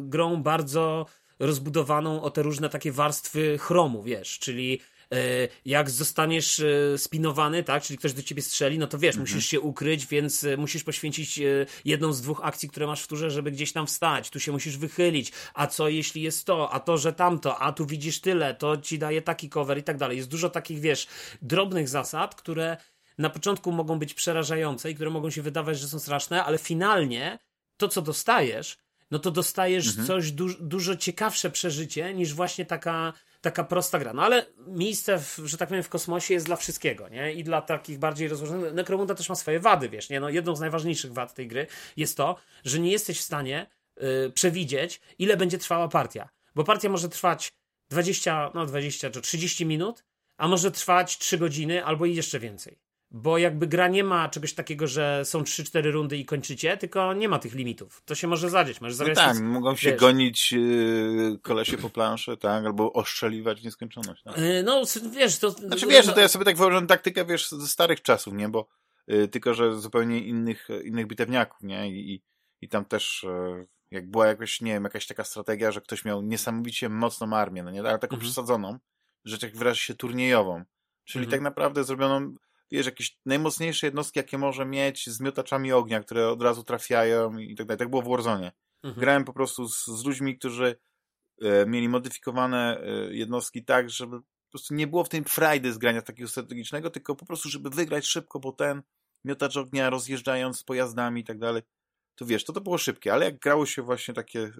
[0.00, 1.06] grą bardzo
[1.38, 4.80] rozbudowaną o te różne takie warstwy chromu, wiesz, czyli
[5.64, 9.20] jak zostaniesz e, spinowany, tak, czyli ktoś do ciebie strzeli, no to wiesz, mhm.
[9.20, 11.40] musisz się ukryć, więc e, musisz poświęcić
[11.84, 14.76] jedną z dwóch akcji, które masz w turze, żeby gdzieś tam wstać, tu się musisz
[14.76, 18.76] wychylić, a co jeśli jest to, a to, że tamto, a tu widzisz tyle, to
[18.76, 20.16] ci daje taki cover i tak dalej.
[20.16, 21.06] Jest dużo takich, wiesz,
[21.42, 22.76] drobnych zasad, które
[23.18, 27.38] na początku mogą być przerażające i które mogą się wydawać, że są straszne, ale finalnie
[27.76, 28.78] to, co dostajesz,
[29.10, 30.06] no to dostajesz mhm.
[30.06, 34.12] coś du dużo ciekawsze przeżycie niż właśnie taka taka prosta gra.
[34.12, 37.32] No ale miejsce, w, że tak powiem, w kosmosie jest dla wszystkiego, nie?
[37.32, 38.72] I dla takich bardziej rozłożonych.
[38.72, 40.20] Necromunda też ma swoje wady, wiesz, nie?
[40.20, 44.32] No jedną z najważniejszych wad tej gry jest to, że nie jesteś w stanie yy,
[44.34, 46.28] przewidzieć, ile będzie trwała partia.
[46.54, 47.52] Bo partia może trwać
[47.90, 50.04] 20, no 20 czy 30 minut,
[50.36, 52.78] a może trwać 3 godziny albo i jeszcze więcej
[53.12, 57.28] bo jakby gra nie ma czegoś takiego, że są 3-4 rundy i kończycie, tylko nie
[57.28, 58.02] ma tych limitów.
[58.04, 58.80] To się może zadzieć.
[58.80, 63.64] Możesz no tak, mogą się wiesz, gonić yy, kolesie po planszy, tak, albo oszczeliwać w
[63.64, 64.22] nieskończoność.
[64.22, 64.38] Tak?
[64.38, 65.50] Yy, no, wiesz, to...
[65.50, 68.68] Znaczy wiesz, no, to ja sobie tak wyobrażam taktykę, wiesz, ze starych czasów, nie, bo
[69.06, 72.22] yy, tylko, że zupełnie innych, innych bitewniaków, nie, i,
[72.60, 73.22] i tam też...
[73.22, 77.62] Yy, jak była jakoś, nie wiem, jakaś taka strategia, że ktoś miał niesamowicie mocną armię,
[77.62, 78.20] no nie, ale taką mhm.
[78.20, 78.78] przesadzoną,
[79.24, 80.64] że tak wyrażę się turniejową.
[81.04, 81.30] Czyli mhm.
[81.30, 82.34] tak naprawdę zrobioną
[82.72, 87.54] wiesz, jakieś najmocniejsze jednostki, jakie może mieć z miotaczami ognia, które od razu trafiają i
[87.54, 87.78] tak dalej.
[87.78, 88.52] Tak było w Warzone.
[88.82, 89.00] Mhm.
[89.00, 90.76] Grałem po prostu z, z ludźmi, którzy
[91.42, 95.78] e, mieli modyfikowane e, jednostki tak, żeby po prostu nie było w tym frajdy z
[95.78, 98.82] grania takiego strategicznego, tylko po prostu, żeby wygrać szybko, bo ten
[99.24, 101.62] miotacz ognia rozjeżdżając z pojazdami i tak dalej,
[102.14, 104.52] to wiesz, to to było szybkie, ale jak grało się właśnie takie e,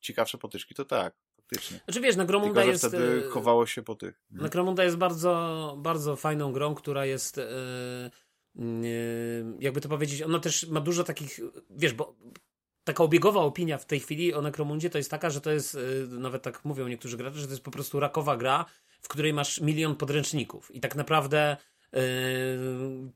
[0.00, 1.16] ciekawsze potyczki, to tak,
[1.48, 1.80] faktycznie.
[1.84, 2.86] Znaczy wiesz, Necromunda Tylko, jest...
[2.86, 4.22] wtedy e, chowało się po tych.
[4.30, 8.10] Necromunda jest bardzo, bardzo fajną grą, która jest e,
[9.60, 12.16] jakby to powiedzieć, ona też ma dużo takich, wiesz, bo
[12.84, 15.78] taka obiegowa opinia w tej chwili o Necromundzie to jest taka, że to jest, e,
[16.06, 18.64] nawet tak mówią niektórzy gracze, że to jest po prostu rakowa gra,
[19.00, 21.56] w której masz milion podręczników i tak naprawdę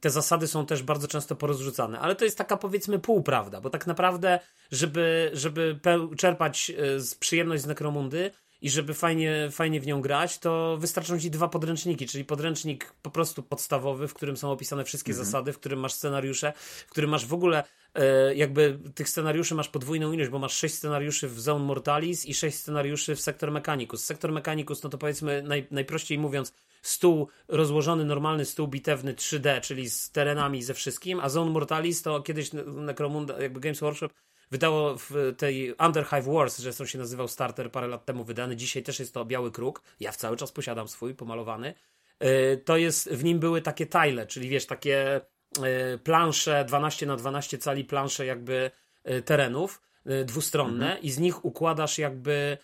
[0.01, 3.87] te zasady są też bardzo często porozrzucane, ale to jest taka powiedzmy półprawda, bo tak
[3.87, 4.39] naprawdę,
[4.71, 5.81] żeby, żeby
[6.19, 8.31] czerpać e, z przyjemność z Necromundy
[8.63, 13.11] i żeby fajnie, fajnie w nią grać, to wystarczą ci dwa podręczniki, czyli podręcznik po
[13.11, 16.53] prostu podstawowy, w którym są opisane wszystkie zasady, w którym masz scenariusze,
[16.87, 20.75] w którym masz w ogóle e, jakby tych scenariuszy masz podwójną ilość, bo masz sześć
[20.75, 24.05] scenariuszy w Zone Mortalis i sześć scenariuszy w Sector Mechanicus.
[24.05, 29.91] Sector Mechanicus, no to powiedzmy naj, najprościej mówiąc, stół rozłożony, normalny stół bitewny 3D, czyli
[29.91, 34.13] z terenami, ze wszystkim, a Zone Mortalis to kiedyś Necromunda, jakby Games Workshop
[34.53, 38.83] wydało w tej Underhive Wars, że zresztą się nazywał Starter parę lat temu wydany, dzisiaj
[38.83, 41.75] też jest to Biały Kruk, ja w cały czas posiadam swój, pomalowany,
[42.23, 45.21] Yy, to jest, w nim były takie tile, czyli wiesz, takie
[45.59, 48.71] yy, plansze, 12 na 12 cali plansze jakby
[49.05, 49.83] yy, terenów
[50.25, 52.59] dwustronne i z nich układasz jakby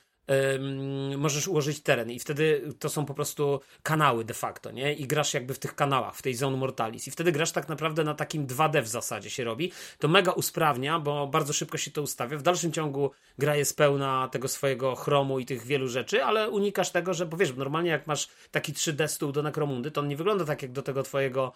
[1.16, 4.94] możesz ułożyć teren i wtedy to są po prostu kanały de facto, nie?
[4.94, 8.04] I grasz jakby w tych kanałach, w tej Zone Mortalis i wtedy grasz tak naprawdę
[8.04, 9.72] na takim 2D w zasadzie się robi.
[9.98, 12.38] To mega usprawnia, bo bardzo szybko się to ustawia.
[12.38, 16.90] W dalszym ciągu gra jest pełna tego swojego chromu i tych wielu rzeczy, ale unikasz
[16.90, 20.16] tego, że, bo wiesz, normalnie jak masz taki 3D stół do Necromundy, to on nie
[20.16, 21.52] wygląda tak jak do tego twojego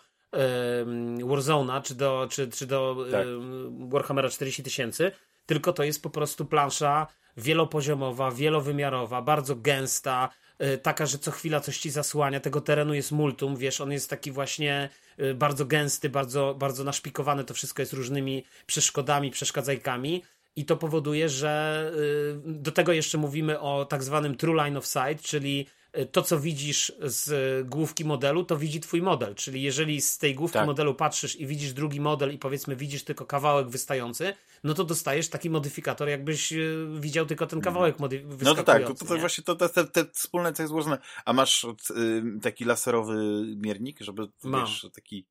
[0.82, 3.26] ym, Warzone'a, czy do, czy, czy do Tak.
[3.26, 5.12] ym, Warhammera 40 tysięcy,
[5.46, 7.06] tylko to jest po prostu plansza
[7.36, 10.28] wielopoziomowa, wielowymiarowa, bardzo gęsta,
[10.62, 12.40] y, taka, że co chwila coś ci zasłania.
[12.40, 14.88] Tego terenu jest multum, wiesz, on jest taki właśnie
[15.20, 20.22] y, bardzo gęsty, bardzo, bardzo naszpikowany, to wszystko jest różnymi przeszkodami, przeszkadzajkami.
[20.56, 24.86] I to powoduje, że y, do tego jeszcze mówimy o tak zwanym true line of
[24.86, 25.66] sight, czyli
[26.12, 29.34] to, co widzisz z główki modelu, to widzi twój model.
[29.34, 30.66] Czyli jeżeli z tej główki Tak.
[30.66, 35.28] modelu patrzysz i widzisz drugi model i powiedzmy widzisz tylko kawałek wystający, no to dostajesz
[35.28, 39.20] taki modyfikator, jakbyś y, widział tylko ten kawałek mody- No to tak, to, to nie?
[39.20, 40.98] właśnie to, te, te, te wspólne co jest złożone.
[41.24, 44.66] A masz y, taki laserowy miernik, żeby Mam.
[44.66, 45.26] wiesz, taki.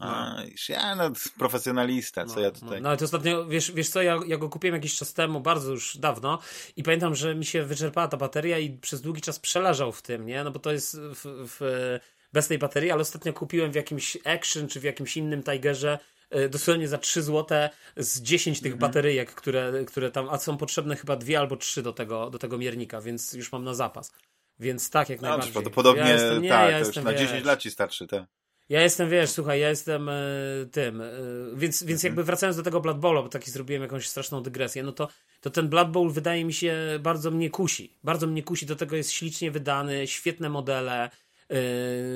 [0.00, 2.82] A, ja no, profesjonalista, co ja tutaj.
[2.82, 5.72] No, ale to ostatnio, wiesz, wiesz co, ja, ja go kupiłem jakiś czas temu, bardzo
[5.72, 6.38] już dawno
[6.76, 10.26] i pamiętam, że mi się wyczerpała ta bateria i przez długi czas przeleżał w tym,
[10.26, 10.44] nie?
[10.44, 11.60] No bo to jest w, w,
[12.32, 15.98] bez tej baterii, ale ostatnio kupiłem w jakimś Action czy w jakimś innym Tigerze
[16.30, 20.96] e, dosłownie za 3 złote z 10 tych bateryjek, które, które tam, a są potrzebne
[20.96, 24.12] chyba dwie albo trzy do tego, do tego miernika, więc już mam na zapas.
[24.60, 25.52] Więc tak, jak no, najbardziej.
[25.52, 28.06] prawdopodobnie ja jestem, nie, tak, ja to już jestem, na wiesz, 10 lat ci starczy,
[28.06, 28.24] tak.
[28.70, 30.14] Ja jestem, wiesz, słuchaj, ja jestem e,
[30.72, 31.10] tym, e,
[31.54, 34.92] więc, więc jakby wracając do tego Blood Bowla, bo taki zrobiłem jakąś straszną dygresję, no
[34.92, 35.08] to,
[35.40, 37.98] to ten Blood Bowl wydaje mi się bardzo mnie kusi.
[38.04, 41.10] Bardzo mnie kusi, do tego jest ślicznie wydany, świetne modele,
[41.48, 41.58] e,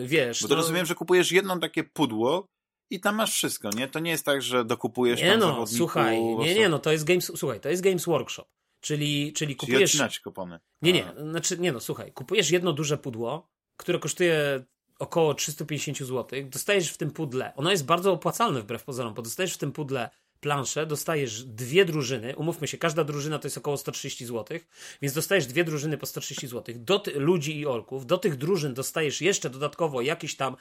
[0.07, 0.43] wiesz.
[0.43, 2.47] Bo to no, rozumiem, że kupujesz jedno takie pudło
[2.91, 3.89] i tam masz wszystko, nie?
[3.89, 7.05] To nie jest tak, że dokupujesz Nie tam no, słuchaj, nie, nie, no to jest
[7.05, 8.47] Games, słuchaj, to jest Games Workshop,
[8.81, 9.91] czyli, czyli Czyli kupujesz...
[9.91, 10.61] odcinać kupony.
[10.83, 14.65] Nie, nie, znaczy, nie no, słuchaj, kupujesz jedno duże pudło, które kosztuje
[14.99, 19.55] około 350 zł, dostajesz w tym pudle, ono jest bardzo opłacalne wbrew pozorom, bo dostajesz
[19.55, 24.27] w tym pudle planszę, dostajesz dwie drużyny, umówmy się, każda drużyna to jest około 130
[24.27, 24.59] zł,
[25.03, 29.21] więc dostajesz dwie drużyny po 130 zł, do ludzi i orków, do tych drużyn dostajesz
[29.21, 30.57] jeszcze dodatkowo jakieś tam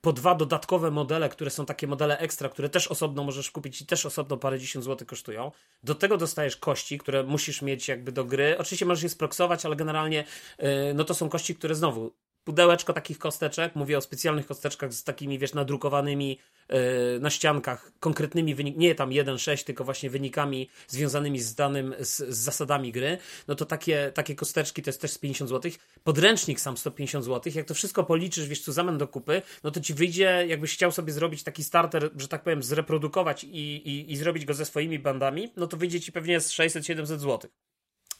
[0.00, 3.86] po dwa dodatkowe modele, które są takie modele ekstra, które też osobno możesz kupić i
[3.86, 5.52] też osobno parę dziesiąt złotych kosztują.
[5.82, 8.58] Do tego dostajesz kości, które musisz mieć jakby do gry.
[8.58, 10.24] Oczywiście możesz je sproksować, ale generalnie
[10.58, 12.12] yy, no to są kości, które znowu
[12.48, 16.76] pudełeczko takich kosteczek, mówię o specjalnych kosteczkach z takimi, wiesz, nadrukowanymi yy,
[17.20, 22.36] na ściankach, konkretnymi wynikami, nie tam 1-6, tylko właśnie wynikami związanymi z danym, z, z
[22.36, 25.72] zasadami gry, no to takie, takie kosteczki to jest też z 50 zł.
[26.04, 27.52] Podręcznik sam 150 zł.
[27.54, 30.92] Jak to wszystko policzysz, wiesz, co zamian do kupy, no to ci wyjdzie, jakbyś chciał
[30.92, 33.48] sobie zrobić taki starter, że tak powiem, zreprodukować i,
[33.88, 37.50] i, i zrobić go ze swoimi bandami, no to wyjdzie ci pewnie z 600-700 zł.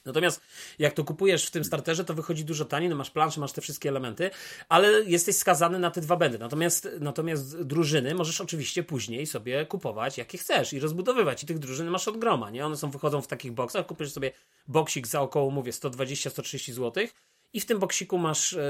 [0.04, 0.40] Natomiast
[0.78, 3.60] jak to kupujesz w tym starterze, to wychodzi dużo taniej, no masz planszę, masz te
[3.60, 4.30] wszystkie elementy,
[4.68, 6.38] ale jesteś skazany na te dwa będy.
[6.38, 11.42] Natomiast, natomiast drużyny możesz oczywiście później sobie kupować jakie chcesz i rozbudowywać.
[11.42, 12.66] I tych drużyn masz od groma, nie?
[12.66, 14.32] One są, wychodzą w takich boksach, kupisz sobie
[14.68, 17.06] boksik za około, mówię, 120-130 zł
[17.52, 18.60] i w tym boksiku masz, e,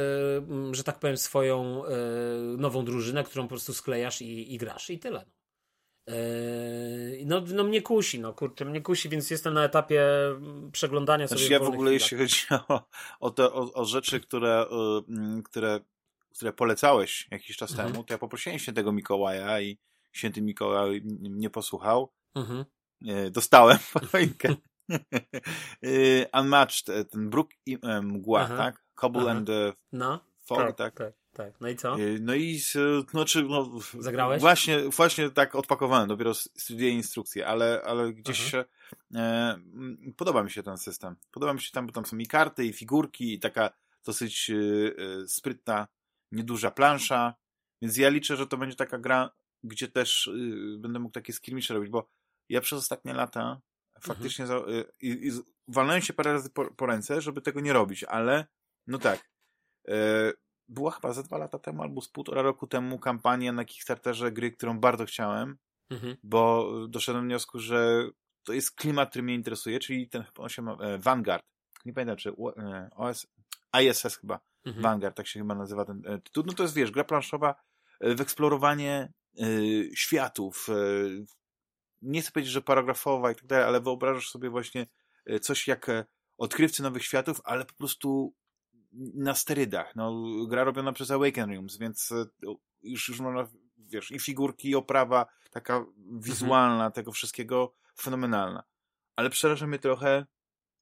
[0.72, 1.90] że tak powiem, swoją e,
[2.56, 5.24] nową drużynę, którą po prostu sklejasz i, i grasz i tyle.
[6.08, 10.04] Yy, no, no mnie kusi, no kurczę, mnie kusi, więc jestem na etapie
[10.72, 12.82] przeglądania znaczy, sobie ja w ogóle, jeśli chodzi o,
[13.20, 14.66] o, te, o, o rzeczy, które,
[15.38, 15.80] y, które,
[16.34, 17.92] które polecałeś jakiś czas mhm.
[17.92, 19.78] temu, to ja poprosiłem świętego Mikołaja i
[20.12, 22.12] święty Mikołaj mnie posłuchał.
[22.34, 22.64] Mhm.
[23.08, 23.78] Y, dostałem
[24.12, 24.54] choinkę.
[25.84, 28.56] Y, unmatched, ten Brook i Mgła, Aha.
[28.56, 28.84] tak?
[28.94, 29.30] Cobble Aha.
[29.30, 29.50] and
[29.92, 30.20] no.
[30.44, 30.94] Fog, tak?
[30.94, 31.12] tak?
[31.38, 31.60] Tak.
[31.60, 31.96] No i co?
[32.20, 32.60] No i
[33.10, 34.40] znaczy, no, Zagrałeś?
[34.40, 38.64] Właśnie, właśnie tak odpakowałem, dopiero studiuję instrukcje, ale, ale gdzieś e,
[40.16, 41.16] podoba mi się ten system.
[41.30, 43.70] Podoba mi się tam, bo tam są i karty, i figurki, i taka
[44.04, 45.88] dosyć e, e, sprytna,
[46.32, 47.34] nieduża plansza,
[47.82, 49.30] więc ja liczę, że to będzie taka gra,
[49.64, 52.08] gdzie też e, będę mógł takie skirmisze robić, bo
[52.48, 53.60] ja przez ostatnie lata
[54.00, 54.62] faktycznie mhm.
[54.62, 55.30] za, i, i
[55.68, 58.46] walnąłem się parę razy po, po, ręce, żeby tego nie robić, ale
[58.86, 59.28] no tak,
[60.68, 64.52] była chyba ze dwa lata temu albo z półtora roku temu kampania na Kickstarterze gry,
[64.52, 65.58] którą bardzo chciałem,
[65.90, 66.16] mhm.
[66.22, 68.08] bo doszedłem do wniosku, że
[68.42, 71.44] to jest klimat, który mnie interesuje, czyli ten chyba on się ma, e, Vanguard.
[71.84, 73.26] Nie pamiętam, czy e, OS,
[73.82, 74.40] ISS chyba.
[74.64, 74.82] Mhm.
[74.82, 76.44] Vanguard, tak się chyba nazywa ten e, tytuł.
[76.46, 77.54] No to jest, wiesz, gra planszowa
[78.00, 79.44] e, w eksplorowanie e,
[79.94, 80.68] światów.
[80.68, 80.74] E,
[82.02, 84.86] nie chcę powiedzieć, że paragrafowa i tak dalej, ale wyobrażasz sobie właśnie
[85.42, 85.86] coś jak
[86.38, 88.34] odkrywcy nowych światów, ale po prostu
[89.14, 89.96] na sterydach.
[89.96, 92.24] No, gra robiona przez Awaken Rooms, więc e,
[92.82, 95.84] już, już można, wiesz, i figurki, i oprawa taka
[96.20, 96.92] wizualna mhm.
[96.92, 98.62] tego wszystkiego fenomenalna.
[99.16, 100.26] Ale przeraża mnie trochę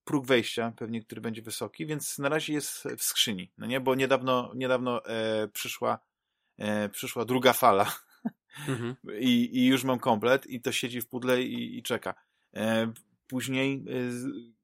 [0.05, 3.81] próg wejścia, pewnie, który będzie wysoki, więc na razie jest w skrzyni, no nie?
[3.81, 5.99] Bo niedawno, niedawno e, przyszła,
[6.59, 7.93] e, przyszła druga fala
[8.69, 8.97] mhm.
[9.19, 12.15] I, i już mam komplet i to siedzi w pudle i, i czeka.
[12.55, 12.93] E,
[13.27, 13.83] później e,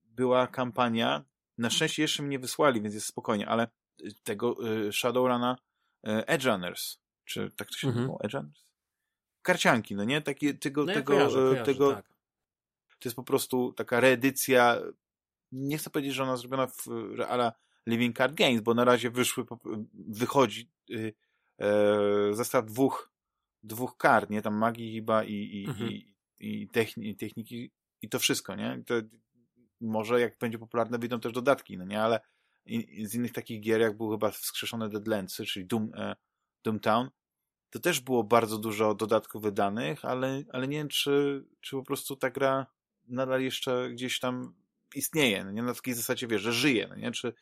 [0.05, 1.25] była kampania,
[1.63, 3.69] na szczęście jeszcze mnie wysłali, więc jest spokojnie, ale
[4.01, 5.57] y, tego y, Shadowruna
[6.07, 7.97] y, Edge Runners, czy tak to się mhm.
[7.97, 8.25] nazywało?
[8.25, 8.73] Edge Runners?
[9.43, 10.23] Karcianki, no nie?
[10.23, 12.09] Takie, tego, no ja tego, kojarzę, kojarzę, tego tak.
[12.89, 14.79] to jest po prostu taka reedycja
[15.53, 16.87] nie chcę powiedzieć, że ona zrobiona w
[17.29, 17.53] ala
[17.87, 19.45] Living Card Games, bo na razie wyszły,
[19.95, 21.13] wychodzi yy,
[21.59, 23.13] yy, zestaw dwóch,
[23.63, 24.43] dwóch kart, nie?
[24.43, 25.91] Tam magii chyba i, i, mhm.
[25.91, 26.69] i, i
[27.17, 27.71] techniki
[28.03, 28.83] i to wszystko, nie?
[28.87, 28.95] To
[29.83, 32.21] może jak będzie popularne, wyjdą też dodatki, no nie, ale
[33.05, 36.17] z innych takich gier, jak był chyba wskrzeszone Deadlandsy, czyli Doom, e,
[36.65, 37.11] Doomtown,
[37.71, 42.17] to też było bardzo dużo dodatków wydanych, ale, ale nie wiem, czy, czy po prostu
[42.17, 42.67] ta gra
[43.09, 44.55] nadal jeszcze gdzieś tam
[44.95, 47.35] istnieje, no nie na takiej zasadzie, wiesz, że żyje, no nie, czy,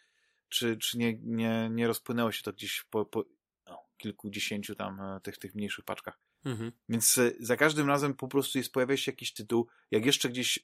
[0.48, 3.24] czy, czy nie, nie, nie rozpłynęło się to gdzieś po, po
[3.66, 6.18] no, kilkudziesięciu tam e, tych, tych mniejszych paczkach.
[6.44, 6.72] Mhm.
[6.88, 10.58] Więc e, za każdym razem po prostu jest, pojawia się jakiś tytuł, jak jeszcze gdzieś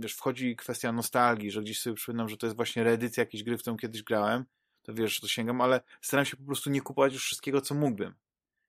[0.00, 3.58] wiesz, wchodzi kwestia nostalgii, że gdzieś sobie przypominam, że to jest właśnie reedycja jakiejś gry,
[3.58, 4.44] w którą kiedyś grałem,
[4.82, 8.14] to wiesz, to sięgam, ale staram się po prostu nie kupować już wszystkiego, co mógłbym.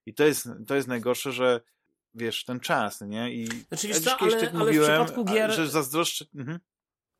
[0.06, 1.60] I to jest, to jest najgorsze, że
[2.14, 3.34] wiesz, ten czas, nie?
[3.34, 5.52] I znaczy, wiesz co, ale, ale mówiłem, w przypadku gier...
[5.52, 6.24] że zazdroszczę...
[6.34, 6.60] Mhm.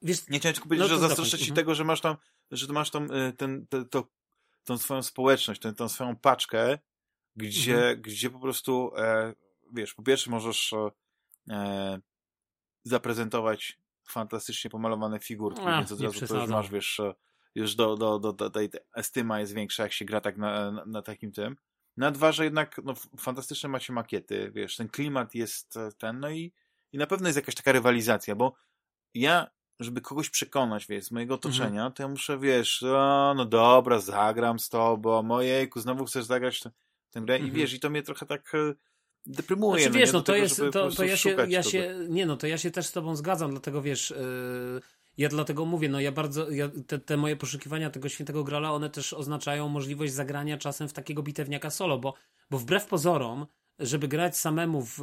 [0.03, 1.57] Wiesz, nie chciałem tylko powiedzieć, no, że zazdroszczę ci mhm.
[1.57, 2.17] tego, że masz tam,
[2.51, 4.09] że masz tam y, ten, ten, to,
[4.65, 6.79] tą swoją społeczność, tą swoją paczkę,
[7.37, 8.03] gdzie, mhm.
[8.03, 9.35] gdzie po prostu, e,
[9.73, 10.75] wiesz, po pierwsze możesz
[11.51, 12.01] e,
[12.85, 13.79] zaprezentować
[14.11, 17.01] fantastycznie pomalowane figurki, więc od razu to już masz, wiesz,
[17.55, 20.85] już do, do, do, do tej estyma jest większa, jak się gra tak na, na,
[20.85, 21.57] na takim tym.
[21.97, 26.31] Na dwa, że jednak no, fantastyczne macie makiety, wiesz, ten klimat jest e, ten, no
[26.31, 26.53] i,
[26.93, 28.55] i na pewno jest jakaś taka rywalizacja, bo
[29.15, 31.53] ja, żeby kogoś przekonać, wiesz, z mojego mhm.
[31.53, 31.93] otoczenia, mhm.
[31.93, 36.71] to ja muszę, wiesz, o, no dobra, zagram z tobą, mojejku, znowu chcesz zagrać tę,
[37.11, 37.53] tę grę mhm.
[37.53, 38.53] i wiesz, i to mnie trochę tak
[39.29, 39.83] e, deprymuje.
[39.83, 42.27] Znaczy, no wiesz, no, no to tego, jest, to, to ja się, ja się, nie
[42.27, 44.81] no, to ja się też z tobą zgadzam, dlatego wiesz, yy,
[45.19, 48.91] ja dlatego mówię, no ja bardzo, ja, te, te, moje poszukiwania tego świętego grala, one
[48.91, 52.15] też oznaczają możliwość zagrania czasem w takiego bitewniaka solo, bo,
[52.51, 53.47] bo wbrew pozorom,
[53.79, 54.99] żeby grać samemu w,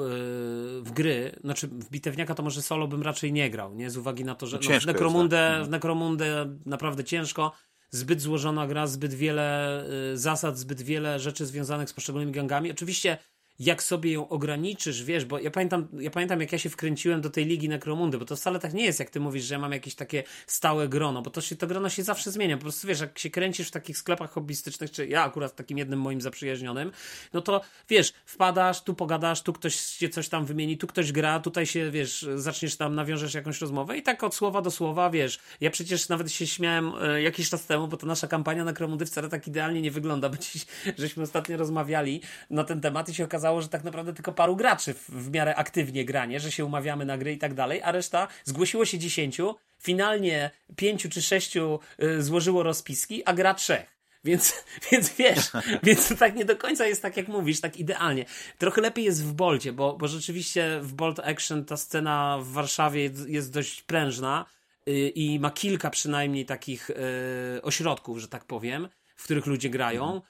[0.84, 3.90] w gry, znaczy w bitewniaka to może solo bym raczej nie grał, nie?
[3.90, 5.68] Z uwagi na to, że no, no, w, Necromundę, jest, tak?
[5.68, 7.52] w Necromundę naprawdę ciężko,
[7.90, 9.84] zbyt złożona gra, zbyt wiele
[10.14, 12.72] y, zasad, zbyt wiele rzeczy związanych z poszczególnymi gangami.
[12.72, 13.18] Oczywiście
[13.60, 17.30] jak sobie ją ograniczysz, wiesz, bo ja pamiętam, ja pamiętam jak ja się wkręciłem do
[17.30, 19.72] tej ligi Nekromundy, bo to wcale tak nie jest, jak ty mówisz, że ja mam
[19.72, 22.58] jakieś takie stałe grono, bo to, się, to grono się zawsze zmienia.
[22.58, 26.02] Po prostu wiesz, jak się kręcisz w takich sklepach hobbystycznych, czy ja akurat takim jednym
[26.02, 26.92] moim zaprzyjaźnionym,
[27.34, 31.40] no to wiesz, wpadasz, tu pogadasz, tu ktoś się coś tam wymieni, tu ktoś gra,
[31.40, 35.40] tutaj się, wiesz, zaczniesz tam, nawiążesz jakąś rozmowę i tak od słowa do słowa, wiesz,
[35.62, 39.30] ja przecież nawet się śmiałem e, jakiś czas temu, bo to nasza kampania Nekromundy wcale
[39.30, 40.66] tak idealnie nie wygląda, bo dziś,
[40.98, 44.56] żeśmy ostatnio rozmawiali na ten temat i się okazało, okazało, że tak naprawdę tylko paru
[44.56, 47.92] graczy w, w miarę aktywnie granie, że się umawiamy na gry i tak dalej, a
[47.92, 53.96] reszta zgłosiło się dziesięciu, finalnie pięciu czy sześciu y, złożyło rozpiski, a gra trzech.
[54.24, 54.54] Więc,
[54.92, 55.52] więc wiesz,
[55.88, 58.26] więc to tak nie do końca jest tak, jak mówisz, tak idealnie.
[58.58, 63.12] Trochę lepiej jest w Bolcie, bo, bo rzeczywiście w Bolt Action ta scena w Warszawie
[63.28, 64.46] jest dość prężna
[64.90, 70.22] y, i ma kilka przynajmniej takich y, ośrodków, że tak powiem, w których ludzie grają.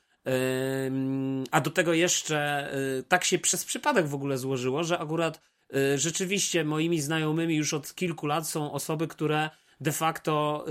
[1.51, 5.41] A do tego jeszcze y, tak się przez przypadek w ogóle złożyło, że akurat
[5.95, 9.49] rzeczywiście moimi znajomymi już od kilku lat są osoby, które
[9.81, 10.65] de facto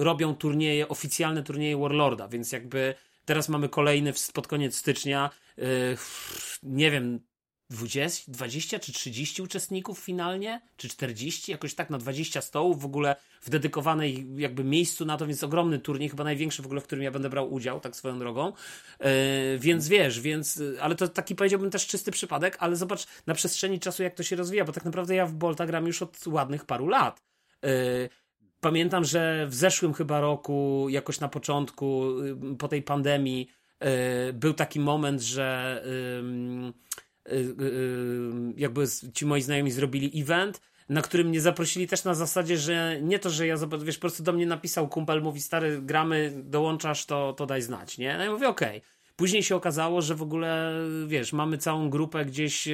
[0.00, 2.94] y, robią turnieje, oficjalne turnieje Warlorda, więc jakby
[3.24, 5.96] teraz mamy kolejny pod koniec stycznia, y,
[6.62, 7.20] nie wiem,
[7.70, 13.16] 20, 20 czy 30 uczestników finalnie, czy 40, jakoś tak na 20 stołów w ogóle
[13.40, 17.04] w dedykowanej jakby miejscu na to, więc ogromny turniej, chyba największy w ogóle, w którym
[17.04, 18.52] ja będę brał udział, tak swoją drogą.
[19.00, 19.06] Yy,
[19.58, 24.02] więc wiesz, więc, ale to taki powiedziałbym też czysty przypadek, ale zobacz na przestrzeni czasu,
[24.02, 26.88] jak to się rozwija, bo tak naprawdę ja w Bolta gram już od ładnych paru
[26.88, 27.22] lat.
[27.62, 28.08] Yy,
[28.64, 32.20] Pamiętam, że w zeszłym chyba roku, jakoś na początku,
[32.52, 33.50] y, po tej pandemii,
[34.28, 35.82] y, był taki moment, że
[38.56, 38.84] jakby
[39.14, 43.30] ci moi znajomi zrobili event, na którym mnie zaprosili też na zasadzie, że nie to,
[43.30, 47.46] że ja wiesz, po prostu do mnie napisał kumpel, mówi stary, gramy, dołączasz, to, to
[47.46, 48.16] daj znać, nie?
[48.18, 48.78] No ja mówię, okej.
[48.78, 48.94] Okay.
[49.16, 50.72] Później się okazało, że w ogóle,
[51.06, 52.68] wiesz, mamy całą grupę gdzieś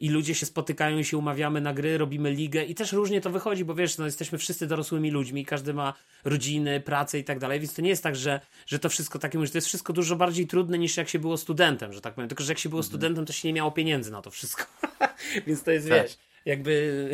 [0.00, 3.30] i ludzie się spotykają i się umawiamy na gry, robimy ligę i też różnie to
[3.30, 7.60] wychodzi, bo wiesz, no jesteśmy wszyscy dorosłymi ludźmi, każdy ma rodziny, pracę i tak dalej,
[7.60, 10.16] więc to nie jest tak, że, że to wszystko takie, że to jest wszystko dużo
[10.16, 12.80] bardziej trudne niż jak się było studentem, że tak powiem, tylko że jak się było
[12.80, 12.90] mhm.
[12.90, 14.64] studentem, to się nie miało pieniędzy na to wszystko,
[15.46, 16.02] więc to jest, tak.
[16.02, 17.10] wiesz jakby.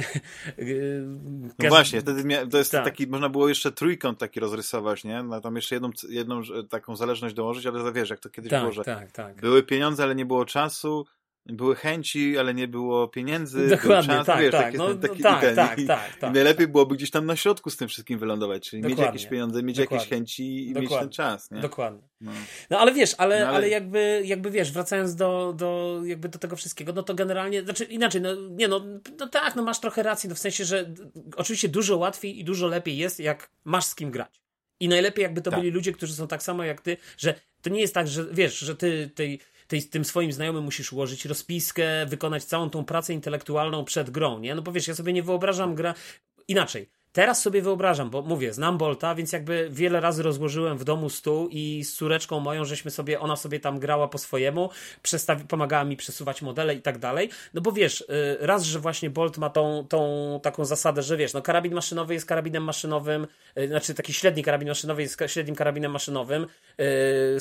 [1.59, 2.85] No właśnie, wtedy to jest tak.
[2.85, 5.23] taki, można było jeszcze trójkąt taki rozrysować, nie?
[5.23, 8.73] No, tam jeszcze jedną, jedną taką zależność dołożyć, ale wiesz, jak to kiedyś tak, było,
[8.73, 9.41] że tak, tak.
[9.41, 11.07] były pieniądze, ale nie było czasu,
[11.53, 13.69] były chęci, ale nie było pieniędzy.
[13.69, 16.69] Dokładnie, czas, tak, wiesz, tak, no, taki, tak, ten, tak, i, tak, tak, I najlepiej
[16.69, 19.05] byłoby gdzieś tam na środku z tym wszystkim wylądować, czyli Dokładnie.
[19.05, 19.97] mieć jakieś pieniądze, mieć Dokładnie.
[19.97, 20.97] jakieś chęci i Dokładnie.
[20.97, 21.51] mieć ten czas.
[21.51, 21.61] Nie?
[21.61, 22.09] Dokładnie.
[22.21, 22.33] No.
[22.71, 22.79] no.
[22.79, 23.57] ale wiesz, ale, no, ale...
[23.57, 27.85] ale jakby, jakby wiesz, wracając do, do, jakby do tego wszystkiego, no to generalnie, znaczy
[27.85, 28.81] inaczej, no nie no,
[29.19, 30.95] no tak, no masz trochę racji, no w sensie, że
[31.37, 34.41] oczywiście dużo łatwiej i dużo lepiej jest, jak masz z kim grać.
[34.81, 35.61] I najlepiej jakby to tak.
[35.61, 38.59] byli ludzie, którzy są tak samo jak ty, że to nie jest tak, że wiesz,
[38.59, 43.85] że ty tej tej, tym swoim znajomym musisz ułożyć rozpiskę, wykonać całą tą pracę intelektualną
[43.85, 44.55] przed grą, nie?
[44.55, 45.95] No bo wiesz, ja sobie nie wyobrażam gra...
[46.49, 51.11] Inaczej, Teraz sobie wyobrażam, bo mówię, znam Bolta, więc jakby wiele razy rozłożyłem w domu
[51.11, 54.71] stół i z córeczką moją, żeśmy sobie, ona sobie tam grała po swojemu,
[55.49, 57.31] pomagała mi przesuwać modele i tak dalej.
[57.55, 58.07] No bo wiesz, y,
[58.41, 62.27] raz, że właśnie Bolt ma tą, tą taką zasadę, że wiesz, no karabin maszynowy jest
[62.27, 63.27] karabinem maszynowym,
[63.59, 66.47] y, znaczy taki średni karabin maszynowy jest średnim karabinem maszynowym,
[66.81, 67.39] y,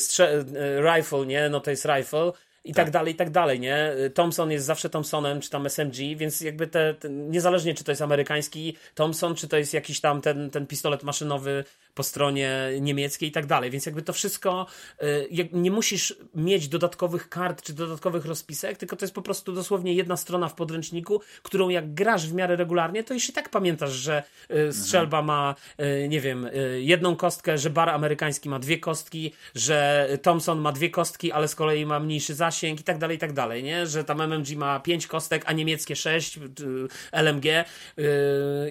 [0.82, 2.32] rifle, nie, no to jest rifle,
[2.64, 2.86] i tak.
[2.86, 2.94] tak.
[2.94, 3.92] dalej, i tak dalej, nie?
[4.14, 8.02] Thompson jest zawsze Thompsonem, czy tam SMG, więc jakby te, te, niezależnie czy to jest
[8.02, 11.64] amerykański Thompson, czy to jest jakiś tam ten, ten pistolet maszynowy
[12.00, 13.72] po stronie niemieckiej i tak dalej.
[13.72, 14.66] Więc jakby to wszystko,
[15.04, 19.94] y, nie musisz mieć dodatkowych kart czy dodatkowych rozpisek, tylko to jest po prostu dosłownie
[19.94, 23.92] jedna strona w podręczniku, którą jak grasz w miarę regularnie, to już i tak pamiętasz,
[23.92, 25.56] że y, strzelba ma,
[26.04, 30.90] y, nie wiem, jedną kostkę, że bar amerykański ma dwie kostki, że Thompson ma dwie
[30.90, 33.88] kostki, ale z kolei ma mniejszy zasięg i tak dalej, i tak dalej, nie?
[33.88, 36.40] Że tam MMG ma pięć kostek, a niemieckie sześć,
[37.12, 37.46] LMG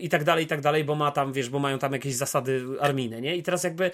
[0.01, 2.65] i tak dalej, i tak dalej, bo ma tam, wiesz, bo mają tam jakieś zasady
[2.81, 3.37] armijne nie?
[3.37, 3.91] I teraz jakby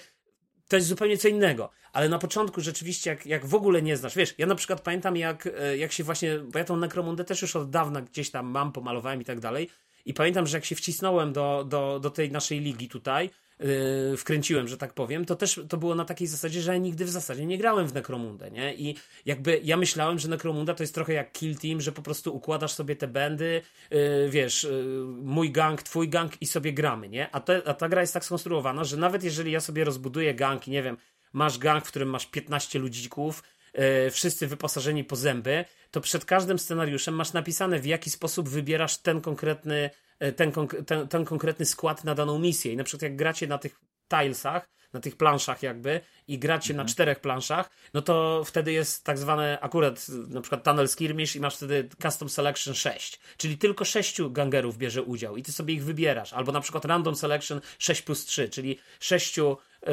[0.67, 1.69] to jest zupełnie co innego.
[1.93, 5.17] Ale na początku rzeczywiście, jak, jak w ogóle nie znasz, wiesz, ja na przykład pamiętam,
[5.17, 8.45] jak, e, jak się właśnie, bo ja tą Necromundę też już od dawna gdzieś tam
[8.45, 9.69] mam, pomalowałem i tak dalej.
[10.05, 14.67] I pamiętam, że jak się wcisnąłem do, do, do tej naszej ligi tutaj, yy, wkręciłem,
[14.67, 17.45] że tak powiem, to też to było na takiej zasadzie, że ja nigdy w zasadzie
[17.45, 18.75] nie grałem w Necromundę, nie?
[18.75, 22.35] I jakby ja myślałem, że Necromunda to jest trochę jak Kill Team, że po prostu
[22.35, 27.31] układasz sobie te bendy, yy, wiesz, yy, mój gang, twój gang i sobie gramy, nie?
[27.31, 30.67] A, te, a ta gra jest tak skonstruowana, że nawet jeżeli ja sobie rozbuduję gang
[30.67, 30.97] i nie wiem,
[31.33, 36.59] masz gang, w którym masz 15 ludzików, yy, wszyscy wyposażeni po zęby, to przed każdym
[36.59, 39.89] scenariuszem masz napisane, w jaki sposób wybierasz ten konkretny
[40.35, 40.51] ten,
[40.85, 42.73] ten, ten konkretny skład na daną misję.
[42.73, 46.77] I na przykład jak gracie na tych tilesach, na tych planszach jakby i gracie mhm.
[46.77, 51.39] na czterech planszach, no to wtedy jest tak zwane akurat na przykład Tunnel Skirmish i
[51.39, 55.83] masz wtedy Custom Selection 6, czyli tylko sześciu gangerów bierze udział i ty sobie ich
[55.83, 59.91] wybierasz, albo na przykład Random Selection 6 plus 3, czyli sześciu e,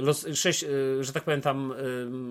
[0.00, 0.68] Los, sześć, e,
[1.04, 1.74] że tak powiem tam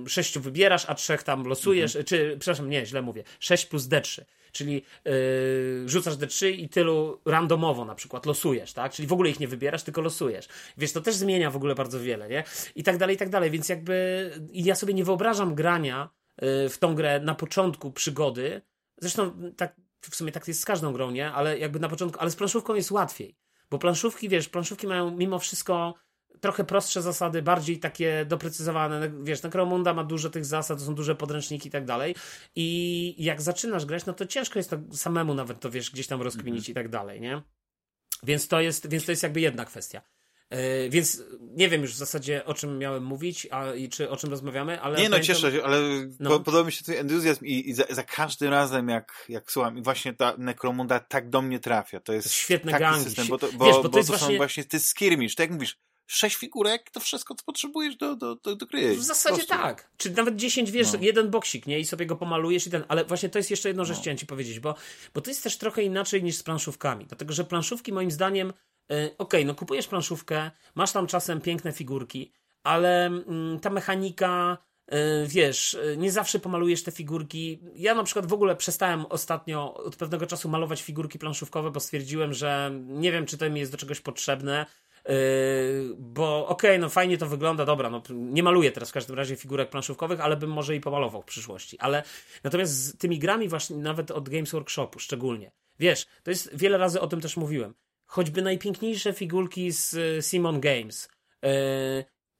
[0.07, 2.05] sześciu wybierasz, a trzech tam losujesz, mhm.
[2.05, 4.21] czy przepraszam, nie, źle mówię, 6 plus D3
[4.53, 4.73] czyli
[5.05, 5.13] yy,
[5.85, 8.91] rzucasz D3 i tylu randomowo na przykład losujesz, tak?
[8.91, 10.47] Czyli w ogóle ich nie wybierasz, tylko losujesz.
[10.77, 12.43] Wiesz, to też zmienia w ogóle bardzo wiele, nie?
[12.75, 16.09] I tak dalej, i tak dalej, więc jakby ja sobie nie wyobrażam grania
[16.41, 18.61] yy, w tą grę na początku przygody,
[18.97, 21.31] zresztą tak w sumie tak jest z każdą grą, nie?
[21.31, 23.37] Ale jakby na początku, ale z planszówką jest łatwiej,
[23.69, 25.93] bo planszówki, wiesz, planszówki mają mimo wszystko
[26.41, 29.11] trochę prostsze zasady, bardziej takie doprecyzowane.
[29.23, 32.15] Wiesz, Necromunda ma dużo tych zasad, to są duże podręczniki i tak dalej.
[32.55, 36.21] I jak zaczynasz grać, no to ciężko jest to samemu nawet to, wiesz, gdzieś tam
[36.21, 37.41] rozkminić i tak dalej, nie?
[38.23, 40.01] Więc to jest, więc to jest jakby jedna kwestia.
[40.51, 44.17] Yy, więc nie wiem już w zasadzie o czym miałem mówić, a, i czy o
[44.17, 44.97] czym rozmawiamy, ale.
[44.97, 45.35] Nie, no pamiętam...
[45.35, 45.79] cieszę się, ale
[46.19, 46.39] no.
[46.39, 49.81] podoba mi się ten entuzjazm i, i za, za, każdym razem, jak, jak słucham, i
[49.81, 51.99] właśnie ta Necromunda tak do mnie trafia.
[51.99, 53.03] To jest świetny taki gangi.
[53.03, 54.35] system, bo to, bo, Wiesz, bo, bo to, jest to właśnie...
[54.35, 55.77] są właśnie, ty skirmisz, tak jak mówisz,
[56.07, 58.95] sześć figurek, to wszystko, co potrzebujesz do, do, do, do gry.
[58.95, 59.89] W zasadzie tak.
[59.97, 60.99] Czy nawet dziesięć, wiesz, no.
[61.01, 61.79] jeden boksik, nie?
[61.79, 62.83] I sobie go pomalujesz i ten.
[62.87, 63.99] Ale właśnie to jest jeszcze jedno, że no.
[63.99, 64.75] chciałem ci powiedzieć, bo,
[65.13, 67.05] bo to jest też trochę inaczej niż z planszówkami.
[67.05, 68.47] Dlatego, że planszówki moim zdaniem,
[68.89, 72.31] yy, okej, okay, no kupujesz planszówkę, masz tam czasem piękne figurki,
[72.63, 73.11] ale
[73.53, 74.57] yy, ta mechanika
[74.91, 74.97] yy,
[75.27, 77.59] wiesz, y, nie zawsze pomalujesz te figurki.
[77.75, 82.33] Ja na przykład w ogóle przestałem ostatnio od pewnego czasu malować figurki planszówkowe, bo stwierdziłem,
[82.33, 84.65] że nie wiem, czy to mi jest do czegoś potrzebne.
[85.09, 89.15] Yy, bo okej, okay, no fajnie to wygląda, dobra, no nie maluję teraz w każdym
[89.15, 91.79] razie figurek planszówkowych, ale bym może i pomalował w przyszłości.
[91.79, 92.03] Ale
[92.43, 97.01] natomiast z tymi grami właśnie, nawet od Games Workshopu szczególnie, wiesz, to jest, wiele razy
[97.01, 97.73] o tym też mówiłem,
[98.05, 101.09] choćby najpiękniejsze figurki z y, Simon Games
[101.41, 101.49] yy,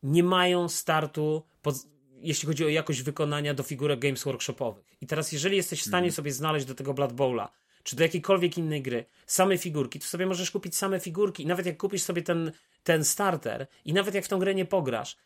[0.03, 1.75] nie mają startu pod,
[2.11, 4.85] jeśli chodzi o jakość wykonania do figurek Games Workshopowych.
[5.01, 6.11] I teraz jeżeli jesteś w stanie mm.
[6.11, 7.51] sobie znaleźć do tego Blood Bowla
[7.83, 11.43] czy do jakiejkolwiek innej gry, same figurki, to sobie możesz kupić same figurki.
[11.43, 12.51] I nawet jak kupisz sobie ten,
[12.83, 15.17] ten starter i nawet jak w tą grę nie pograsz,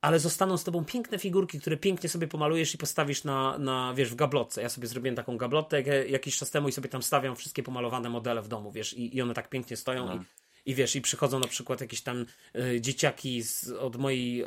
[0.00, 4.10] ale zostaną z tobą piękne figurki, które pięknie sobie pomalujesz i postawisz na, na wiesz,
[4.10, 4.62] w gablotce.
[4.62, 8.42] Ja sobie zrobiłem taką gablotę jakiś czas temu i sobie tam stawiam wszystkie pomalowane modele
[8.42, 10.14] w domu, wiesz, i, i one tak pięknie stoją no.
[10.14, 14.44] i, i wiesz, i przychodzą na przykład jakieś tam y, dzieciaki z, od, mojej,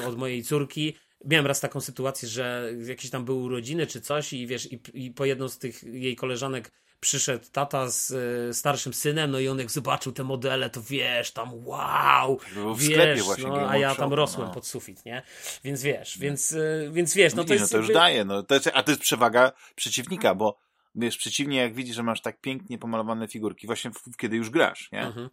[0.00, 0.96] y, od mojej córki.
[1.24, 5.10] Miałem raz taką sytuację, że jakieś tam były urodziny czy coś i wiesz, i, i
[5.10, 9.58] po jedną z tych jej koleżanek przyszedł tata z y, starszym synem, no i on
[9.58, 12.38] jak zobaczył te modele, to wiesz, tam wow,
[12.74, 14.54] w wiesz, sklepie właśnie no, a ja tam rosłem no.
[14.54, 15.22] pod sufit, nie?
[15.64, 17.72] Więc wiesz, więc, y, więc wiesz, no to jest...
[17.72, 18.42] No to już daje, no.
[18.42, 20.58] To jest, a to jest przewaga przeciwnika, bo
[20.94, 24.88] wiesz, przeciwnie jak widzisz, że masz tak pięknie pomalowane figurki, właśnie w, kiedy już grasz,
[24.92, 25.02] nie?
[25.02, 25.30] Mhm.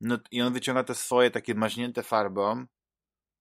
[0.00, 2.66] No i on wyciąga te swoje takie maźnięte farbą,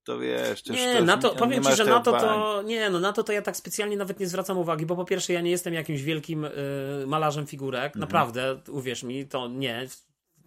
[0.04, 3.14] to wiesz, to nie, na to, powiem ci, że na to to, nie, no na
[3.14, 5.74] to to ja tak specjalnie nawet nie zwracam uwagi, bo po pierwsze ja nie jestem
[5.74, 6.52] jakimś wielkim y,
[7.08, 8.00] malarzem figurek, mhm.
[8.00, 9.88] naprawdę, uwierz mi, to nie,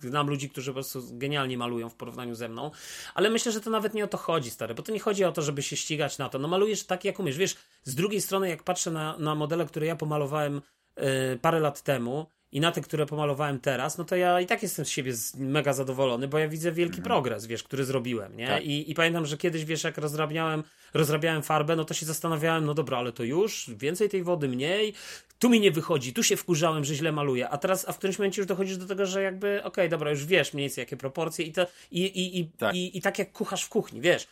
[0.01, 2.71] znam ludzi, którzy po prostu genialnie malują w porównaniu ze mną,
[3.15, 5.33] ale myślę, że to nawet nie o to chodzi, stary, bo to nie chodzi o
[5.33, 8.49] to, żeby się ścigać na to, no malujesz tak jak umiesz, wiesz, z drugiej strony
[8.49, 10.63] jak patrzę na, na modele, które ja pomalowałem
[10.99, 14.63] y, parę lat temu, i na te, które pomalowałem teraz, no to ja i tak
[14.63, 17.05] jestem z siebie mega zadowolony, bo ja widzę wielki mhm.
[17.05, 18.47] progres, wiesz, który zrobiłem, nie?
[18.47, 18.65] Tak.
[18.65, 20.63] I, I pamiętam, że kiedyś, wiesz, jak rozrabiałem,
[20.95, 24.95] rozrabiałem farbę, no to się zastanawiałem, no dobra, ale to już, więcej tej wody, mniej,
[25.39, 28.19] tu mi nie wychodzi, tu się wkurzałem, że źle maluję, a teraz, a w którymś
[28.19, 30.97] momencie już dochodzisz do tego, że jakby, okej, okay, dobra, już wiesz mniej więcej jakie
[30.97, 32.75] proporcje i to, i, i, i, tak.
[32.75, 34.27] i, i tak jak kuchasz w kuchni, wiesz,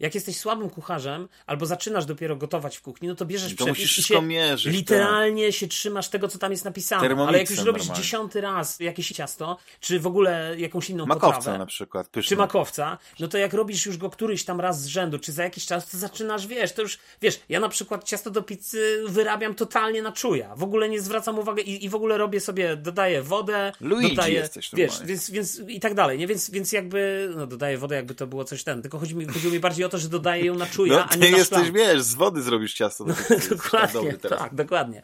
[0.00, 3.98] jak jesteś słabym kucharzem, albo zaczynasz dopiero gotować w kuchni, no to bierzesz to przepis
[3.98, 5.54] i się mierzyć, literalnie tak.
[5.54, 7.24] się trzymasz tego, co tam jest napisane.
[7.26, 8.02] Ale jak już robisz normalnie.
[8.02, 12.28] dziesiąty raz jakieś ciasto, czy w ogóle jakąś inną makowca potrawę, na przykład, pyszne.
[12.28, 15.44] czy makowca, no to jak robisz już go któryś tam raz z rzędu, czy za
[15.44, 19.54] jakiś czas, to zaczynasz, wiesz, to już, wiesz, ja na przykład ciasto do pizzy wyrabiam
[19.54, 20.54] totalnie na czuja.
[20.56, 24.34] W ogóle nie zwracam uwagi i, i w ogóle robię sobie, dodaję wodę, Luigi dodaję,
[24.34, 26.26] jesteś wiesz, więc, więc i tak dalej, nie?
[26.26, 29.52] Więc, więc jakby, no dodaję wodę, jakby to było coś ten, tylko chodzi mi, chodziło
[29.52, 31.72] mi bardziej o to, że dodaję ją na czuja, no, a nie na jesteś, szklankę.
[31.72, 33.04] wiesz, z wody zrobisz ciasto.
[33.04, 33.14] No,
[33.50, 35.02] dokładnie, tak, dokładnie.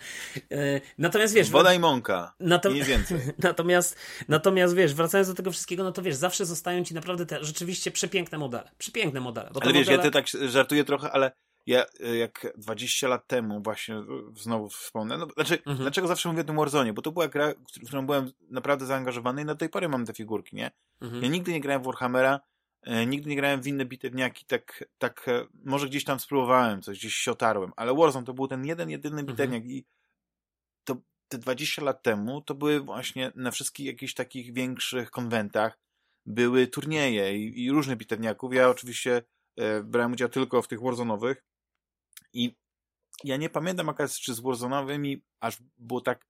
[0.50, 1.50] E, natomiast wiesz...
[1.50, 2.70] Woda i mąka, nato...
[2.70, 3.18] więcej.
[3.38, 3.96] natomiast,
[4.28, 7.90] natomiast wiesz, wracając do tego wszystkiego, no to wiesz, zawsze zostają ci naprawdę te rzeczywiście
[7.90, 8.70] przepiękne modele.
[8.78, 9.50] Przepiękne modele.
[9.60, 9.96] ale wiesz, modele...
[9.96, 11.32] ja ty tak żartuję trochę, ale
[11.66, 11.84] ja
[12.18, 14.02] jak 20 lat temu właśnie
[14.36, 15.78] znowu wspomnę, no, znaczy, mhm.
[15.78, 16.92] dlaczego zawsze mówię o tym Warzone?
[16.92, 20.14] Bo to była gra, w którą byłem naprawdę zaangażowany i na tej pory mam te
[20.14, 20.70] figurki, nie?
[21.00, 21.22] Mhm.
[21.22, 22.55] Ja nigdy nie grałem w Warhammera, E,
[22.86, 27.14] nigdy nie grałem w inne bitewniaki, tak, tak e, może gdzieś tam spróbowałem coś, gdzieś
[27.14, 29.70] się otarłem, ale Warzone to był ten jeden, jedyny bitewniak mhm.
[29.70, 29.84] i
[30.84, 30.96] to
[31.28, 35.78] te 20 lat temu to były właśnie na wszystkich jakichś takich większych konwentach
[36.26, 38.54] były turnieje i, i różne bitewniaków.
[38.54, 39.22] Ja oczywiście
[39.56, 41.34] e, brałem udział tylko w tych Warzone'owych
[42.32, 42.56] i
[43.24, 46.26] ja nie pamiętam jaka czy z Warzone'owymi aż było tak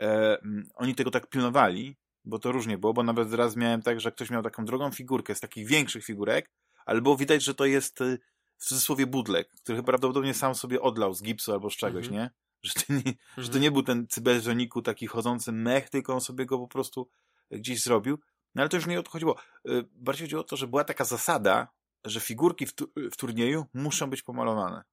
[0.00, 0.38] e,
[0.74, 4.30] oni tego tak pilnowali, bo to różnie było, bo nawet raz miałem tak, że ktoś
[4.30, 6.50] miał taką drogą figurkę z takich większych figurek,
[6.86, 8.18] ale było widać, że to jest y,
[8.56, 12.22] w cudzysłowie budlek, który prawdopodobnie sam sobie odlał z gipsu albo z czegoś, mhm.
[12.22, 12.30] nie?
[12.62, 13.16] Że to nie, mhm.
[13.36, 17.08] że to nie był ten cyberzoniku taki chodzący mech, tylko on sobie go po prostu
[17.50, 18.18] gdzieś zrobił.
[18.54, 19.36] No ale to już nie o to chodziło.
[19.68, 21.68] Y, bardziej chodziło o to, że była taka zasada,
[22.04, 24.84] że figurki w, tu w turnieju muszą być pomalowane.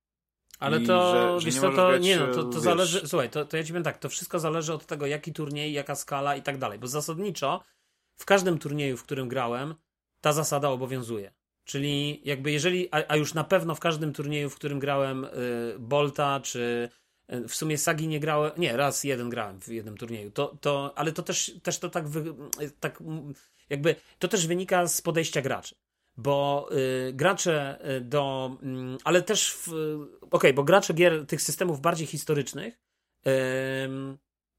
[0.59, 3.45] Ale to, że, że wiesz nie co, to, nie no, to, to zależy, słuchaj, to,
[3.45, 6.41] to ja ci powiem tak, to wszystko zależy od tego, jaki turniej, jaka skala i
[6.41, 7.63] tak dalej, bo zasadniczo
[8.15, 9.75] w każdym turnieju, w którym grałem,
[10.21, 11.31] ta zasada obowiązuje.
[11.63, 15.29] Czyli jakby jeżeli, a, a już na pewno w każdym turnieju, w którym grałem y,
[15.79, 16.89] Bolta, czy
[17.33, 20.93] y, w sumie Sagi nie grałem, nie, raz jeden grałem w jednym turnieju, to, to,
[20.95, 22.33] ale to też, też to tak, wy,
[22.79, 23.03] tak
[23.69, 25.75] jakby, to też wynika z podejścia graczy.
[26.17, 29.67] Bo y, gracze y, do, y, ale też, w,
[30.21, 32.79] okej, okay, bo gracze gier tych systemów bardziej historycznych,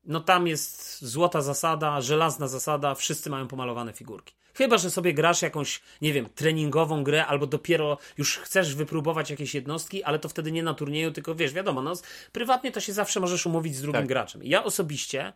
[0.05, 4.35] no tam jest złota zasada, żelazna zasada, wszyscy mają pomalowane figurki.
[4.55, 9.55] Chyba, że sobie grasz jakąś, nie wiem, treningową grę, albo dopiero już chcesz wypróbować jakieś
[9.55, 11.93] jednostki, ale to wtedy nie na turnieju, tylko wiesz, wiadomo, no,
[12.33, 14.09] prywatnie to się zawsze możesz umówić z drugim tak.
[14.09, 14.41] graczem.
[14.45, 15.33] Ja osobiście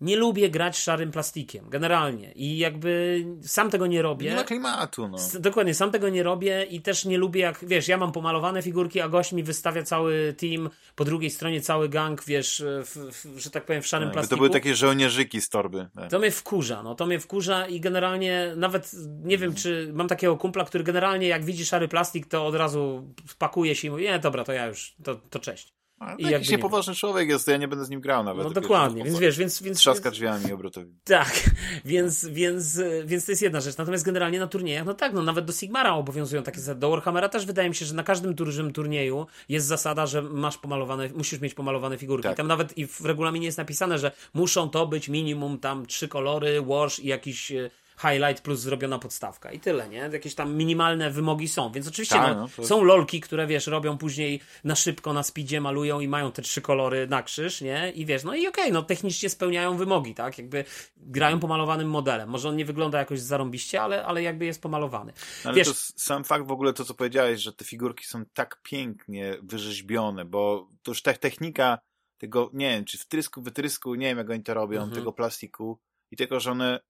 [0.00, 2.32] nie lubię grać szarym plastikiem, generalnie.
[2.32, 4.30] I jakby sam tego nie robię.
[4.30, 5.18] Nie ma klimatu, no.
[5.40, 9.00] Dokładnie, sam tego nie robię i też nie lubię, jak wiesz, ja mam pomalowane figurki,
[9.00, 13.50] a gość mi wystawia cały team, po drugiej stronie cały gang, wiesz, w, w, że
[13.50, 14.36] tak powiem, w szarym tak, plastiku.
[14.36, 15.88] To były takie żołnierzyki z torby.
[15.94, 16.10] Tak.
[16.10, 18.90] To mnie wkurza, no to mnie wkurza i generalnie nawet
[19.24, 23.14] nie wiem, czy mam takiego kumpla, który generalnie jak widzi szary plastik, to od razu
[23.38, 25.79] pakuje się i mówi, nie, dobra, to ja już, to, to cześć.
[26.18, 28.44] I jakiś niepoważny człowiek jest, to ja nie będę z nim grał nawet.
[28.44, 29.62] No dokładnie, więc wiesz, więc...
[29.62, 30.94] więc Trzaska drzwiami obrotowi.
[31.04, 31.50] Tak,
[31.84, 33.76] więc, więc, więc to jest jedna rzecz.
[33.76, 36.80] Natomiast generalnie na turniejach, no tak, no nawet do Sigmara obowiązują takie zasady.
[36.80, 40.58] Do Warhammera też wydaje mi się, że na każdym dużym turnieju jest zasada, że masz
[40.58, 42.28] pomalowane, musisz mieć pomalowane figurki.
[42.28, 42.36] Tak.
[42.36, 46.62] Tam nawet i w regulaminie jest napisane, że muszą to być minimum tam trzy kolory,
[46.62, 47.70] wash i jakiś e,
[48.02, 50.10] highlight plus zrobiona podstawka i tyle, nie?
[50.12, 53.98] Jakieś tam minimalne wymogi są, więc oczywiście Ta, no, no, są lolki, które wiesz, robią
[53.98, 57.92] później na szybko, na speedzie, malują i mają te trzy kolory na krzyż, nie?
[57.94, 60.38] I wiesz, no i okej, okay, no technicznie spełniają wymogi, tak?
[60.38, 60.64] Jakby
[60.96, 62.28] grają pomalowanym modelem.
[62.28, 65.12] Może on nie wygląda jakoś zarąbiście, ale, ale jakby jest pomalowany.
[65.44, 68.60] Ale wiesz, to sam fakt w ogóle to, co powiedziałeś, że te figurki są tak
[68.62, 71.78] pięknie wyrzeźbione, bo to już ta technika
[72.18, 74.94] tego, nie wiem, czy wtrysku, wytrysku, nie wiem jak oni to robią, mhm.
[74.94, 75.80] tego plastiku
[76.10, 76.80] i tego, że one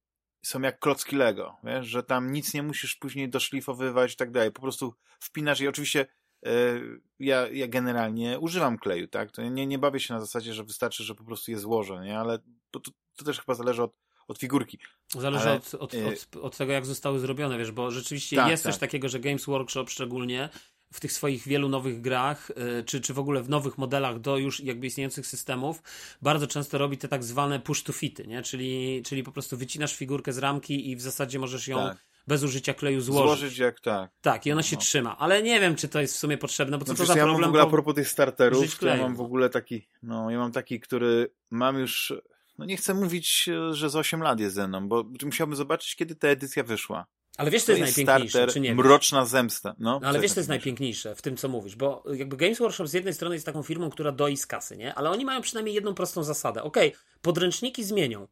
[0.42, 4.52] są jak klocki Lego, wiesz, że tam nic nie musisz później doszlifowywać i tak dalej.
[4.52, 6.06] Po prostu wpinasz i oczywiście
[6.42, 9.30] yy, ja, ja generalnie używam kleju, tak?
[9.30, 12.18] To nie, nie bawię się na zasadzie, że wystarczy, że po prostu je złożę, nie?
[12.18, 12.38] Ale
[12.70, 12.80] to,
[13.16, 13.96] to też chyba zależy od,
[14.28, 14.78] od figurki.
[15.08, 18.50] Zależy Ale, od, od, yy, od, od, tego, jak zostały zrobione, wiesz, bo rzeczywiście tak,
[18.50, 18.72] jest tak.
[18.72, 20.48] coś takiego, że Games Workshop szczególnie
[20.92, 24.36] w tych swoich wielu nowych grach, y, czy, czy w ogóle w nowych modelach do
[24.36, 25.82] już jakby istniejących systemów,
[26.22, 28.42] bardzo często robi te tak zwane push to fity, nie?
[28.42, 31.98] Czyli, czyli po prostu wycinasz figurkę z ramki i w zasadzie możesz ją tak.
[32.26, 33.40] bez użycia kleju złożyć.
[33.40, 34.10] Złożyć jak tak.
[34.20, 34.82] Tak, i ona się no.
[34.82, 37.16] trzyma, ale nie wiem, czy to jest w sumie potrzebne, bo co no, to za
[37.16, 37.36] ja problem?
[37.36, 40.30] Ja mam w ogóle a propos tych starterów, to ja mam w ogóle taki, no
[40.30, 42.12] ja mam taki, który mam już
[42.60, 46.14] no nie chcę mówić, że z 8 lat jest ze mną, bo musiałbym zobaczyć, kiedy
[46.16, 47.06] ta edycja wyszła.
[47.36, 48.74] Ale wiesz, co jest, jest najpiękniejsze, starter, czy nie?
[48.74, 49.74] Mroczna zemsta.
[49.78, 52.86] No, no ale wiesz, co jest najpiękniejsze w tym, co mówisz, bo jakby Games Workshop
[52.86, 54.94] z jednej strony jest taką firmą, która doi z kasy, nie?
[54.94, 56.62] Ale oni mają przynajmniej jedną prostą zasadę.
[56.62, 58.28] Okej, okay, podręczniki zmienią,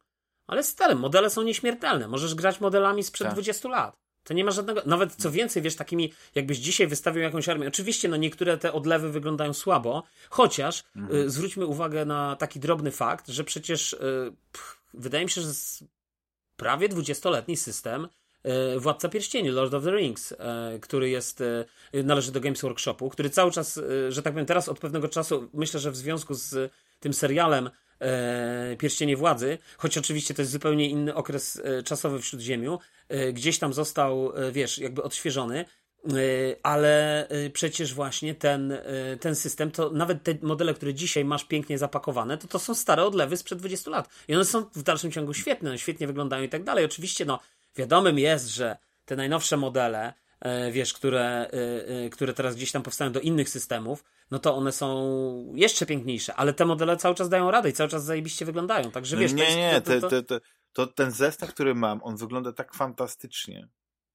[0.47, 2.07] ale stale, modele są nieśmiertelne.
[2.07, 3.33] Możesz grać modelami sprzed tak.
[3.33, 3.99] 20 lat.
[4.23, 7.67] To nie ma żadnego, nawet co więcej, wiesz, takimi, jakbyś dzisiaj wystawił jakąś armię.
[7.67, 11.21] Oczywiście, no niektóre te odlewy wyglądają słabo, chociaż mhm.
[11.21, 13.97] y, zwróćmy uwagę na taki drobny fakt, że przecież y,
[14.51, 15.49] pff, wydaje mi się, że
[16.55, 18.07] prawie 20-letni system
[18.77, 21.65] Władca Pierścieni, Lord of the Rings, e, który jest, e,
[22.03, 23.79] należy do Games Workshopu, który cały czas,
[24.09, 27.69] że tak powiem, teraz od pewnego czasu, myślę, że w związku z tym serialem
[28.77, 32.79] Pierścienie Władzy, choć oczywiście to jest zupełnie inny okres czasowy w Śródziemiu,
[33.33, 35.65] gdzieś tam został, wiesz, jakby odświeżony,
[36.63, 38.77] ale przecież właśnie ten,
[39.19, 43.03] ten system, to nawet te modele, które dzisiaj masz pięknie zapakowane, to to są stare
[43.03, 44.09] odlewy sprzed 20 lat.
[44.27, 46.85] I one są w dalszym ciągu świetne, świetnie wyglądają i tak dalej.
[46.85, 47.39] Oczywiście, no,
[47.75, 52.83] Wiadomym jest, że te najnowsze modele, e, wiesz, które, e, e, które teraz gdzieś tam
[52.83, 57.29] powstają do innych systemów, no to one są jeszcze piękniejsze, ale te modele cały czas
[57.29, 59.33] dają radę i cały czas zajebiście wyglądają, także wiesz...
[59.33, 60.39] Nie, nie, to, to, to,
[60.73, 63.67] to, ten zestaw, który mam, on wygląda tak fantastycznie,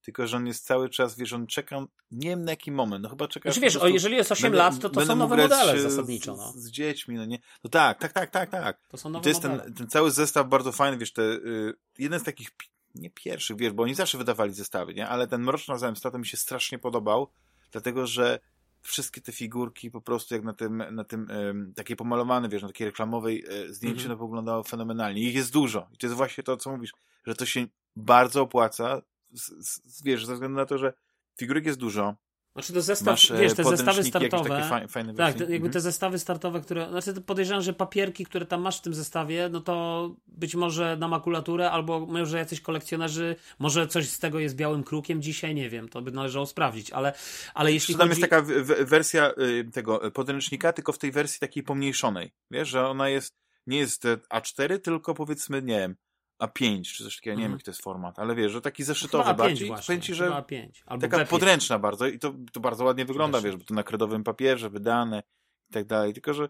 [0.05, 3.09] tylko, że on jest cały czas, wiesz, on czeka, nie wiem na jaki moment, no
[3.09, 3.48] chyba czeka...
[3.48, 6.52] Znaczy, wiesz, o, jeżeli jest 8 będę, lat, to to są nowe modele zasadniczo, no.
[6.52, 7.38] Z, z, dziećmi, no nie?
[7.64, 8.88] No tak, tak, tak, tak, tak.
[8.88, 9.64] To są nowe to jest modele.
[9.64, 12.50] Ten, ten cały zestaw bardzo fajny, wiesz, te, y, jeden z takich
[12.95, 15.09] nie pierwszych, wiesz, bo oni zawsze wydawali zestawy, nie?
[15.09, 17.30] Ale ten Mroczna Zemsta to mi się strasznie podobał,
[17.72, 18.40] dlatego, że
[18.80, 22.68] wszystkie te figurki po prostu jak na tym, na tym um, takie pomalowane, wiesz, na
[22.68, 24.20] takiej reklamowej e, zdjęciu, mm -hmm.
[24.20, 25.22] no wyglądało fenomenalnie.
[25.22, 25.88] Ich jest dużo.
[25.92, 26.92] I to jest właśnie to, co mówisz,
[27.26, 27.66] że to się
[27.97, 29.51] bardzo opłaca, z,
[29.84, 30.92] z, wiesz, ze względu na to, że
[31.38, 32.14] figurek jest dużo,
[32.55, 34.86] znaczy to zestaw, Masz, wiesz, te zestawy startowe.
[34.88, 35.80] Fajne, tak, jakby te mhm.
[35.80, 36.88] zestawy startowe, które.
[36.90, 41.09] Znaczy podejrzewam, że papierki, które tam masz w tym zestawie, no to być może na
[41.09, 45.88] makulaturę, albo może jacyś kolekcjonerzy, może coś z tego jest białym krukiem dzisiaj, nie wiem,
[45.88, 47.12] to by należało sprawdzić, ale,
[47.55, 47.94] ale jeśli.
[47.94, 48.20] Tam chodzi...
[48.20, 48.46] jest taka
[48.84, 52.32] wersja y, tego podręcznika, tylko w tej wersji takiej pomniejszonej.
[52.50, 53.34] Wiesz, że ona jest,
[53.66, 55.96] nie jest A4, tylko powiedzmy, nie wiem,
[56.43, 57.53] A5, czy coś takiego, nie wiem Mhm.
[57.53, 59.66] jaki to jest format, ale wiesz, że taki zeszytowy bardziej.
[59.66, 59.87] A5 właśnie.
[59.87, 60.68] Powiem ci, że Chyba A5.
[60.87, 61.26] Albo taka B5.
[61.28, 65.22] podręczna bardzo i to, to bardzo ładnie wygląda, wiesz, bo to na kredowym papierze wydane
[65.70, 66.49] i tak dalej, tylko że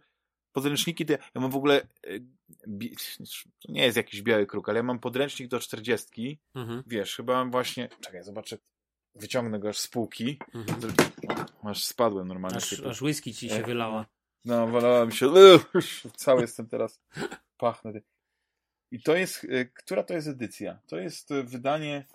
[0.52, 2.18] podręczniki, to ja, ja mam w ogóle, e,
[3.66, 7.32] to nie jest jakiś biały kruk, ale ja mam podręcznik do 40, Mhm, wiesz, chyba
[7.32, 8.58] mam właśnie, czekaj, zobaczę,
[9.14, 10.92] wyciągnę go aż z półki, mhm.
[11.62, 12.56] aż spadłem normalnie.
[12.56, 14.06] Aż, aż whisky ci się E, wylała.
[14.44, 15.32] No, wolałem się,
[16.16, 17.00] cały jestem teraz,
[17.56, 17.92] pachnę.
[18.94, 20.78] I to jest, e, która to jest edycja?
[20.86, 22.06] To jest e, wydanie,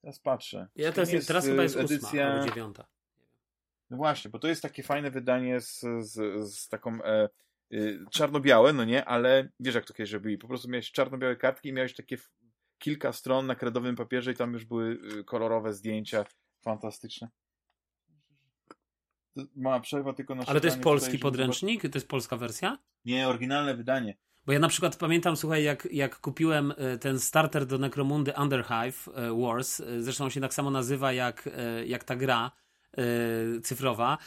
[0.00, 0.68] teraz patrzę.
[0.76, 2.86] Ja teraz, jest, teraz e, chyba jest ósma edycja- albo dziewiąta.
[3.90, 6.12] No właśnie, bo to jest takie fajne wydanie z, z,
[6.54, 7.28] z taką e,
[7.72, 11.68] y, czarno-białe, no nie, ale wiesz jak to kiedyś robili, po prostu miałeś czarno-białe kartki
[11.68, 12.16] i miałeś takie
[12.78, 16.24] kilka stron na kredowym papierze i tam już były kolorowe zdjęcia,
[16.62, 17.28] fantastyczne.
[19.56, 21.82] Mała przerwa tylko na Ale to jest polski podręcznik?
[21.82, 22.78] To jest polska wersja?
[23.04, 24.16] Nie, oryginalne wydanie.
[24.46, 29.08] Bo ja na przykład pamiętam, słuchaj, jak, jak kupiłem e, ten starter do Necromundy Underhive
[29.08, 31.48] e, Wars, e, zresztą się tak samo nazywa jak,
[31.86, 32.50] jak ta gra
[33.62, 34.18] cyfrowa,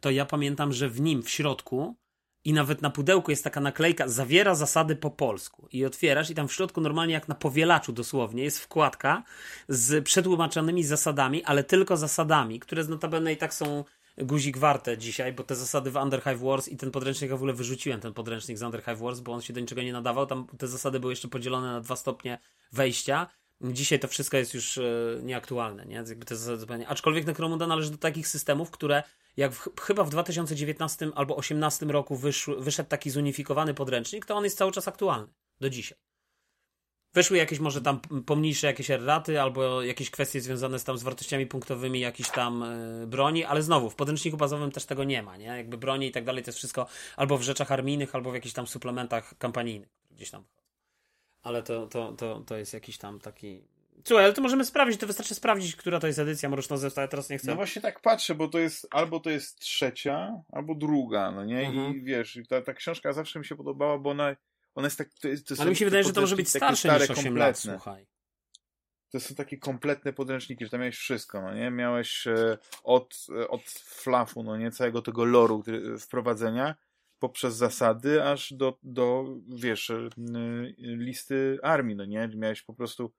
[0.00, 1.96] to ja pamiętam, że w nim w środku
[2.44, 5.68] i nawet na pudełku jest taka naklejka, zawiera zasady po polsku.
[5.72, 9.22] I otwierasz i tam w środku normalnie jak na powielaczu dosłownie jest wkładka
[9.68, 13.84] z przetłumaczonymi zasadami, ale tylko zasadami, które notabene i tak są
[14.18, 17.52] guzik warte dzisiaj, bo te zasady w Underhive Wars i ten podręcznik ja w ogóle
[17.52, 20.26] wyrzuciłem, ten podręcznik z Underhive Wars, bo on się do niczego nie nadawał.
[20.26, 22.38] Tam te zasady były jeszcze podzielone na dwa stopnie
[22.72, 23.26] wejścia.
[23.60, 24.82] Dzisiaj to wszystko jest już e,
[25.22, 25.94] nieaktualne, nie?
[25.94, 26.88] Jakby te zasady zupełnie.
[26.88, 29.02] Aczkolwiek Necromunda należy do takich systemów, które
[29.36, 34.44] jak w, chyba w 2019 albo 2018 roku wyszł, wyszedł taki zunifikowany podręcznik, to on
[34.44, 35.28] jest cały czas aktualny
[35.60, 35.98] do dzisiaj.
[37.16, 41.46] Wyszły jakieś może tam pomniejsze jakieś erraty, albo jakieś kwestie związane z tam z wartościami
[41.46, 45.46] punktowymi jakiejś tam e, broni, ale znowu w podręczniku bazowym też tego nie ma, nie?
[45.46, 46.86] Jakby broni i tak dalej to jest wszystko
[47.16, 50.44] albo w rzeczach armijnych, albo w jakichś tam suplementach kampanijnych, gdzieś tam.
[51.42, 53.62] Ale to, to, to, to jest jakiś tam taki...
[54.04, 57.08] Słuchaj, ale to możemy sprawdzić, to wystarczy sprawdzić, która to jest edycja Mroczna Zemsta, ja
[57.08, 57.50] teraz nie chcę.
[57.50, 61.66] No właśnie tak patrzę, bo to jest albo to jest trzecia, albo druga, no nie?
[61.66, 61.96] Mhm.
[61.96, 64.36] I wiesz, ta, ta książka zawsze mi się podobała, bo ona,
[64.76, 65.08] ona jest tak...
[65.14, 67.20] To jest, to ale mi się wydaje, że to może być starsze takie niż stare,
[67.20, 68.06] 8 lat, słuchaj.
[69.10, 71.70] to są takie kompletne podręczniki, że tam miałeś wszystko, no nie?
[71.70, 74.70] Miałeś e, od, e, od flafu, no nie?
[74.70, 76.74] Całego tego loru który, wprowadzenia
[77.18, 80.08] poprzez zasady, aż do, do wiesz, e,
[80.78, 82.28] listy armii, no nie?
[82.36, 83.12] Miałeś po prostu,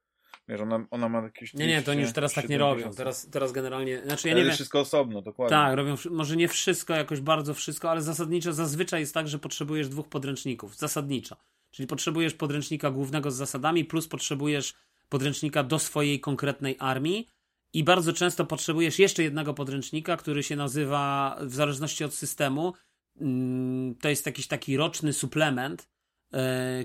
[0.48, 1.54] wiesz, ona, ona ma jakieś...
[1.54, 2.94] Nie, nie, to oni już teraz tak nie robią.
[2.94, 5.58] Teraz, teraz generalnie, znaczy ja nie wiem, wszystko osobno, dokładnie.
[5.58, 9.90] Tak, robią może nie wszystko, jakoś bardzo wszystko, ale zasadniczo zazwyczaj jest tak, że potrzebujesz
[9.90, 10.78] dwóch podręczników.
[10.78, 11.38] Zasadniczo.
[11.72, 14.74] Czyli potrzebujesz podręcznika głównego z zasadami, plus potrzebujesz
[15.10, 17.28] podręcznika do swojej konkretnej armii.
[17.74, 22.74] I bardzo często potrzebujesz jeszcze jednego podręcznika, który się nazywa, w zależności od systemu,
[23.22, 25.90] mm, to jest jakiś taki roczny suplement,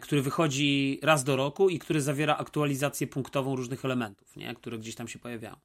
[0.03, 4.55] który wychodzi raz do roku i który zawiera aktualizację punktową różnych elementów, nie?
[4.55, 5.57] które gdzieś tam się pojawiają.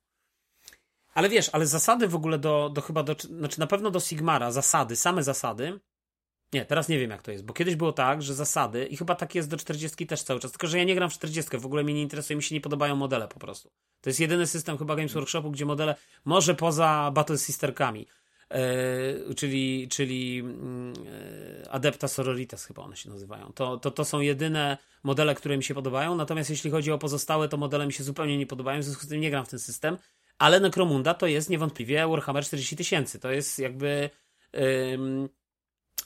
[1.14, 4.52] Ale wiesz, ale zasady w ogóle do, do chyba do, znaczy na pewno do Sigmara,
[4.52, 5.80] zasady, same zasady.
[6.54, 9.16] Nie, teraz nie wiem jak to jest, bo kiedyś było tak, że zasady, i chyba
[9.16, 11.66] tak jest do 40 też cały czas, tylko że ja nie gram w 40, w
[11.66, 13.70] ogóle mnie nie interesuje, mi się nie podobają modele po prostu.
[14.02, 18.08] To jest jedyny system chyba Games Workshopu, gdzie modele, może poza Battle Sisterkami, e,
[19.36, 20.94] czyli, czyli mm,
[21.64, 23.52] e, Adepta Sororitas chyba one się nazywają.
[23.56, 27.50] To, to, to są jedyne modele, które mi się podobają, natomiast jeśli chodzi o pozostałe,
[27.50, 29.60] to modele mi się zupełnie nie podobają, w związku z tym nie gram w ten
[29.60, 29.98] system.
[30.38, 33.20] Ale Necromunda to jest niewątpliwie Warhammer 40 tysięcy.
[33.20, 34.10] To jest jakby.
[34.94, 35.30] ym,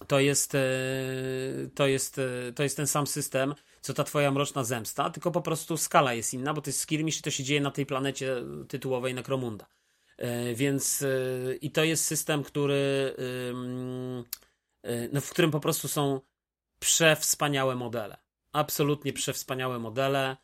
[0.08, 0.60] to jest, e,
[1.76, 5.42] to, jest, e, to jest ten sam system, co ta twoja mroczna zemsta, tylko po
[5.42, 8.36] prostu skala jest inna, bo to jest Skirmish i to się dzieje na tej planecie
[8.68, 9.66] tytułowej Necromunda.
[10.22, 13.16] E, Więc e, i to jest system, który
[14.84, 16.22] e, no, w którym po prostu są
[16.80, 18.18] przewspaniałe modele.
[18.54, 20.38] Absolutnie przewspaniałe modele.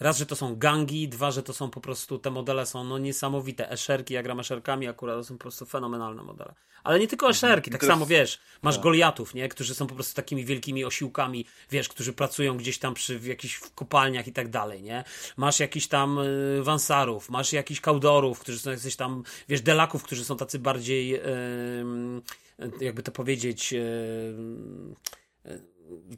[0.00, 2.98] Raz, że to są gangi, dwa, że to są po prostu, te modele są no
[2.98, 3.70] niesamowite.
[3.70, 6.54] Eszerki, ja gram eszerkami akurat, to są po prostu fenomenalne modele.
[6.84, 8.84] Ale nie tylko eszerki, tak jest- samo wiesz, masz tak.
[8.84, 9.48] Goliatów, nie?
[9.48, 13.60] Którzy są po prostu takimi wielkimi osiłkami, wiesz, którzy pracują gdzieś tam przy w jakichś
[13.74, 15.04] kopalniach i tak dalej, nie?
[15.36, 20.24] Masz jakiś tam y, Wansarów, masz jakichś Kaudorów, którzy są jacyś tam, wiesz, Delaków, którzy
[20.24, 21.20] są tacy bardziej,
[21.80, 22.22] ym,
[22.80, 24.34] jakby to powiedzieć, y,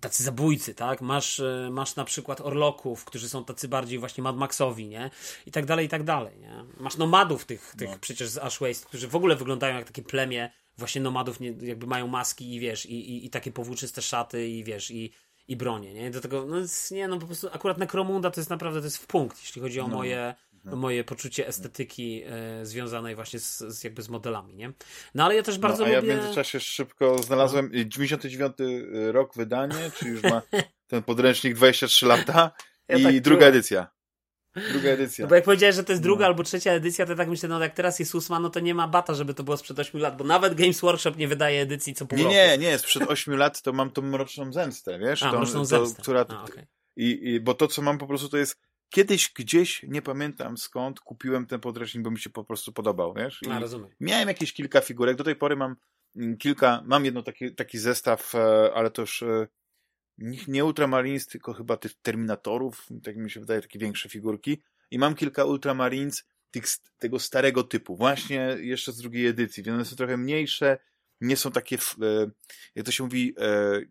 [0.01, 1.01] tacy zabójcy, tak?
[1.01, 5.11] Masz, y, masz na przykład Orloków, którzy są tacy bardziej właśnie Mad Maxowi, nie?
[5.47, 6.65] I tak dalej, i tak dalej, nie?
[6.81, 7.97] Masz nomadów tych, tych No.
[8.01, 11.87] przecież z Ash Waste, którzy w ogóle wyglądają jak takie plemię właśnie nomadów, nie, jakby
[11.87, 15.13] mają maski i wiesz, i, i, i takie powłóczyste szaty i wiesz, i,
[15.49, 16.11] i bronie, nie?
[16.11, 16.57] Do tego, no
[16.91, 19.81] nie, no po prostu akurat Necromunda to jest naprawdę, to jest w punkt, jeśli chodzi
[19.81, 19.97] o No.
[19.97, 20.35] moje,
[20.65, 20.79] mhm.
[20.79, 24.73] moje poczucie estetyki e, związanej właśnie z, z, jakby z modelami, nie?
[25.15, 26.09] No ale ja też bardzo no, a lubię...
[26.09, 27.85] ja w międzyczasie szybko znalazłem no.
[27.85, 28.57] 99
[29.13, 30.43] rok wydanie, czy już ma
[30.91, 32.51] ten podręcznik 23 lata
[32.89, 33.55] ja i tak druga czułem.
[33.55, 33.99] edycja.
[34.73, 35.25] Druga edycja.
[35.25, 36.27] No bo jak powiedziałeś, że to jest druga no.
[36.27, 38.89] albo trzecia edycja, to tak myślę, no jak teraz jest ósma, no to nie ma
[38.89, 42.07] bata, żeby to było sprzed 8 lat, bo nawet Games Workshop nie wydaje edycji co
[42.07, 42.37] pół nie, roku.
[42.37, 45.23] Nie, nie, sprzed 8 lat to mam tą mroczną zemstę, wiesz?
[45.23, 46.03] A, tą, mroczną zemstę.
[46.03, 46.67] która, A, okay.
[46.97, 48.57] i, i, bo to, co mam po prostu, to jest
[48.91, 53.43] kiedyś gdzieś, nie pamiętam skąd, kupiłem ten podręcznik, bo mi się po prostu podobał, wiesz?
[53.43, 53.91] I A, rozumiem.
[54.01, 55.77] Miałem jakieś kilka figurek, do tej pory mam
[56.17, 59.49] mm, kilka, mam jedno taki, taki zestaw, e, ale to już e,
[60.49, 64.63] nie Ultramarines, tylko chyba tych Terminatorów, tak mi się wydaje, takie większe figurki.
[64.91, 66.65] I mam kilka Ultramarines tych,
[66.99, 70.79] tego starego typu, właśnie jeszcze z drugiej edycji, więc one są trochę mniejsze,
[71.21, 72.31] nie są takie, e,
[72.75, 73.35] jak to się mówi,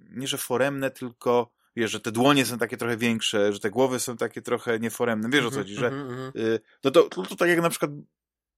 [0.10, 4.00] nie że foremne, tylko wiesz, że te dłonie są takie trochę większe, że te głowy
[4.00, 6.32] są takie trochę nieforemne, wiesz o co mhm, chodzi, że mhm, mhm.
[6.36, 7.92] y, no to, to, to tak jak na przykład,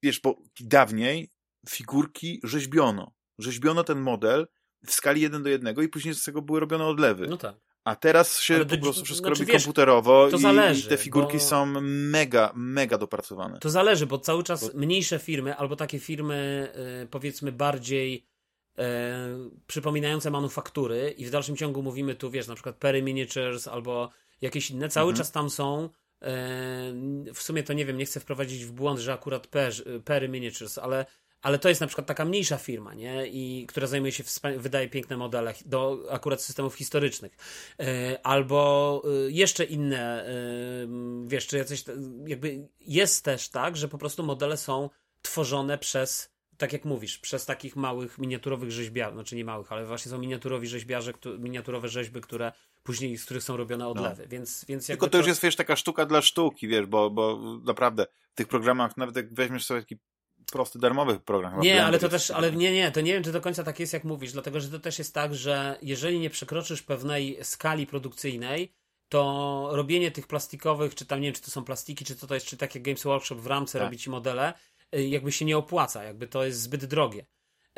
[0.04, 1.32] wiesz, bo dawniej
[1.70, 3.12] figurki rzeźbiono.
[3.40, 4.48] Rzeźbiono ten model
[4.86, 7.28] w skali 1 do 1 i później z tego były robione odlewy.
[7.28, 7.56] No tak.
[7.84, 11.38] A teraz się po prostu wszystko znaczy, robi wiesz, komputerowo i, zależy, i, te figurki
[11.38, 11.44] bo...
[11.44, 13.60] są mega, mega dopracowane.
[13.60, 14.80] To zależy, bo cały czas bo...
[14.80, 16.70] mniejsze firmy albo takie firmy
[17.04, 18.26] y, powiedzmy bardziej
[19.68, 24.10] przypominające manufaktury i w dalszym ciągu mówimy tu, wiesz, na przykład Perry Miniatures albo
[24.42, 25.18] jakieś inne, cały mhm.
[25.18, 25.90] czas tam są e,
[27.34, 29.48] w sumie to nie wiem, nie chcę wprowadzić w błąd, że akurat
[30.06, 31.06] Perry Miniatures, ale
[31.42, 33.28] ale to jest na przykład taka mniejsza firma, nie?
[33.28, 34.24] I która zajmuje się,
[34.58, 37.38] wydaje piękne modele do akurat systemów historycznych.
[37.80, 40.34] E, albo e, jeszcze inne, e,
[41.26, 41.84] wiesz, czy jacyś,
[42.26, 44.90] jakby jest też tak, że po prostu modele są
[45.22, 50.12] tworzone przez tak jak mówisz, przez takich małych, miniaturowych rzeźbiarzy, znaczy nie małych, ale właśnie
[50.12, 52.52] są miniaturowi rzeźbiarze, miniaturowe rzeźby, które
[52.84, 54.30] później, z których są robione odlewy, no.
[54.30, 58.06] więc, więc Tylko to już jest, wiesz, taka sztuka dla sztuki, wiesz, bo, bo naprawdę
[58.32, 59.98] w tych programach, nawet jak weźmiesz sobie taki
[60.52, 61.60] prosty, darmowy program.
[61.60, 63.94] Nie, ale to też, ale nie, nie, to nie wiem, czy do końca tak jest,
[63.94, 68.74] jak mówisz, dlatego, że to też jest tak, że jeżeli nie przekroczysz pewnej skali produkcyjnej,
[69.10, 72.34] to robienie tych plastikowych, czy tam nie wiem, czy to są plastiki, czy to, to
[72.34, 73.86] jest, czy tak jak Games Workshop w ramce tak.
[73.86, 74.54] robi ci modele,
[74.92, 77.26] jakby się nie opłaca, jakby to jest zbyt drogie.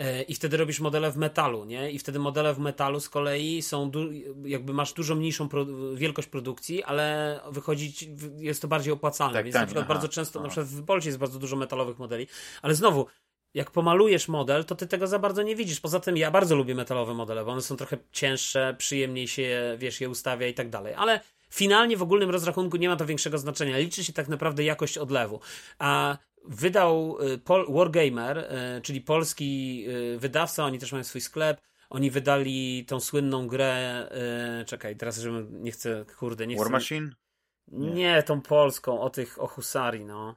[0.02, 1.92] Y, I wtedy robisz modele w metalu, nie?
[1.92, 3.92] I wtedy modele w metalu z kolei są,
[4.46, 5.50] jakby masz dużo mniejszą
[5.96, 9.34] wielkość produkcji, ale wychodzić, jest to bardziej opłacalne.
[9.34, 10.48] Tak, Więc tak, na przykład aha, bardzo często, aha.
[10.48, 12.28] na przykład w Polsce jest bardzo dużo metalowych modeli,
[12.62, 13.06] ale znowu,
[13.54, 15.80] jak pomalujesz model, to ty tego za bardzo nie widzisz.
[15.80, 20.02] Poza tym ja bardzo lubię metalowe modele, bo one są trochę cięższe, przyjemniej się, wiesz,
[20.02, 20.94] je ustawia i tak dalej.
[20.94, 23.78] Ale finalnie w ogólnym rozrachunku nie ma to większego znaczenia.
[23.78, 25.40] Liczy się tak naprawdę jakość odlewu.
[25.80, 31.62] A wydał y, Pol Wargamer, y, czyli polski y, wydawca, oni też mają swój sklep.
[31.90, 34.10] Oni wydali tą słynną grę.
[34.66, 36.72] Czekaj, teraz żebym nie chcę, kurde, nie War chcę.
[36.72, 37.12] Machine?
[37.68, 37.92] Nie.
[37.92, 40.36] nie, tą polską, o tych o Husari, no.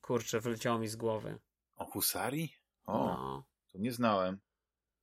[0.00, 1.38] Kurczę, wyleciało mi z głowy.
[1.76, 2.52] O Husari?
[2.86, 3.44] O, no.
[3.72, 4.38] to nie znałem.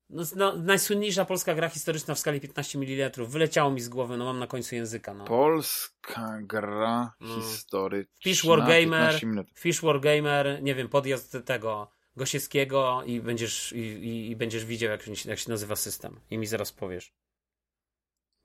[0.10, 3.12] No, no, najsłynniejsza polska gra historyczna w skali 15 mm.
[3.26, 5.14] Wyleciało mi z głowy, no mam na końcu języka.
[5.14, 5.26] No.
[5.26, 7.42] Polska gra no.
[7.42, 8.14] historyczna.
[8.24, 9.22] Fish Wargamer,
[9.56, 15.04] Fish Wargamer, nie wiem, podjazd tego Gosiewskiego i będziesz, i, i, i, będziesz widział, jak
[15.04, 16.20] się, jak się nazywa system.
[16.30, 17.14] I mi zaraz powiesz.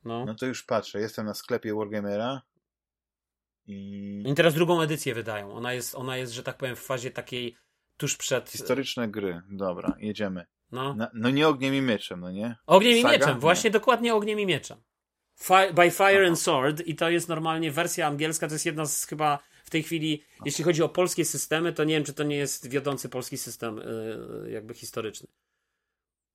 [0.05, 0.25] No.
[0.25, 1.01] no to już patrzę.
[1.01, 2.43] Jestem na sklepie Wargamera.
[3.67, 4.23] I...
[4.27, 5.53] I teraz drugą edycję wydają.
[5.53, 7.57] Ona jest, ona jest, że tak powiem, w fazie takiej
[7.97, 8.51] tuż przed.
[8.51, 9.43] Historyczne gry.
[9.51, 10.47] Dobra, jedziemy.
[10.75, 10.95] No.
[10.95, 12.57] Na, no nie ogniem i mieczem, no nie?
[12.67, 13.15] Ogniem Saga?
[13.15, 14.79] i mieczem, właśnie dokładnie ogniem i mieczem.
[15.39, 16.29] Fi by Fire Aha.
[16.29, 19.83] and Sword i to jest normalnie wersja angielska, to jest jedna z chyba w tej
[19.83, 20.43] chwili, Aha.
[20.45, 23.77] jeśli chodzi o polskie systemy, to nie wiem, czy to nie jest wiodący polski system
[23.77, 25.29] yy, jakby historyczny.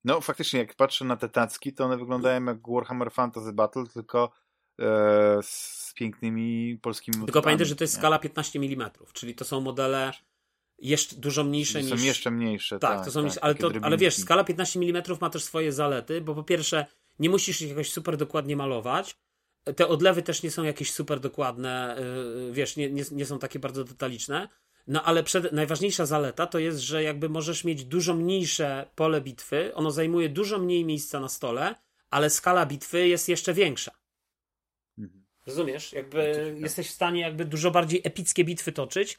[0.04, 4.32] No faktycznie, jak patrzę na te tacki, to one wyglądają jak Warhammer Fantasy Battle, tylko
[4.80, 7.98] e, z pięknymi polskimi Tylko pamiętaj, że to jest nie?
[7.98, 10.12] skala 15 mm, czyli to są modele
[10.80, 11.90] jeszcze dużo mniejsze niż...
[11.90, 12.96] Są jeszcze mniejsze, tak.
[12.96, 16.20] tak to są tak, ale, to, ale wiesz, skala 15 mm ma też swoje zalety,
[16.20, 16.86] bo po pierwsze
[17.18, 19.16] nie musisz ich jakoś super dokładnie malować,
[19.76, 21.96] te odlewy też nie są jakieś super dokładne,
[22.46, 24.48] yy, wiesz, nie, nie, nie są takie bardzo detaliczne,
[24.86, 29.74] no ale przed, najważniejsza zaleta to jest, że jakby możesz mieć dużo mniejsze pole bitwy,
[29.74, 31.74] ono zajmuje dużo mniej miejsca na stole,
[32.10, 33.92] ale skala bitwy jest jeszcze większa.
[34.98, 35.24] Mhm.
[35.46, 35.92] Rozumiesz?
[35.92, 39.18] Jakby jesteś w stanie jakby dużo bardziej epickie bitwy toczyć,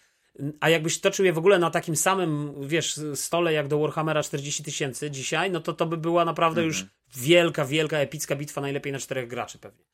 [0.59, 4.63] a jakbyś toczył je w ogóle na takim samym, wiesz, stole jak do Warhammera 40
[4.63, 6.97] tysięcy dzisiaj, no to to by była naprawdę już mhm.
[7.15, 9.85] wielka, wielka, epicka bitwa, najlepiej na czterech graczy pewnie.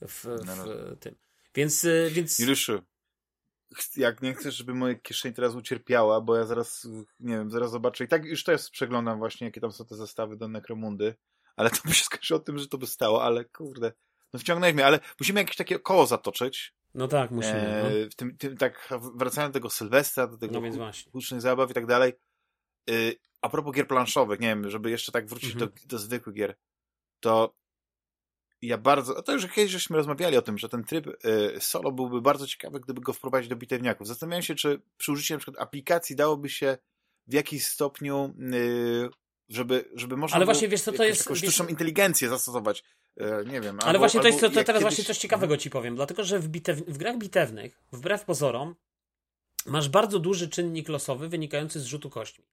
[0.00, 0.96] W, w no, no.
[0.96, 1.14] tym.
[1.54, 2.38] Więc, y, więc...
[2.38, 2.82] Juliuszu,
[3.96, 6.88] jak nie chcesz, żeby moja kieszeń teraz ucierpiała, bo ja zaraz,
[7.20, 10.36] nie wiem, zaraz zobaczę i tak już też przeglądam właśnie, jakie tam są te zestawy
[10.36, 11.14] do Necromundy,
[11.56, 13.92] ale to by się skończyło tym, że to by stało, ale kurde,
[14.32, 17.58] no wciągnęłeś mnie, ale musimy jakieś takie koło zatoczyć, No tak, musimy.
[17.58, 18.10] E, no.
[18.10, 21.86] w tym, tym, tak wracając do tego Sylwestra, do tego No hucznych zabaw i tak
[21.86, 22.12] dalej.
[22.90, 22.92] E,
[23.42, 25.70] a propos gier planszowych, nie wiem, żeby jeszcze tak wrócić Mhm.
[25.70, 26.56] do, do zwykłych gier,
[27.20, 27.54] to
[28.62, 31.92] ja bardzo, a to już kiedyś żeśmy rozmawiali o tym, że ten tryb e, solo
[31.92, 34.06] byłby bardzo ciekawy, gdyby go wprowadzić do bitewniaków.
[34.06, 36.78] Zastanawiałem się, czy przy użyciu na przykład aplikacji dałoby się
[37.26, 39.08] w jakiś stopniu, e,
[39.50, 42.82] żeby, żeby można Ale właśnie, wiesz co, to jakąś jest- wiesz- sztuczną inteligencję zastosować.
[43.16, 43.78] E, nie wiem.
[43.80, 46.24] Ale albo- właśnie to jest to, to teraz kiedyś- właśnie coś ciekawego ci powiem, dlatego
[46.24, 48.74] że w, bitew, w grach bitewnych, wbrew pozorom,
[49.66, 52.44] masz bardzo duży czynnik losowy wynikający z rzutu kośćmi.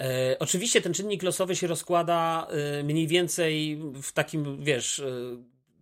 [0.00, 2.46] E, oczywiście ten czynnik losowy się rozkłada
[2.78, 5.04] e, mniej więcej w takim, wiesz, e,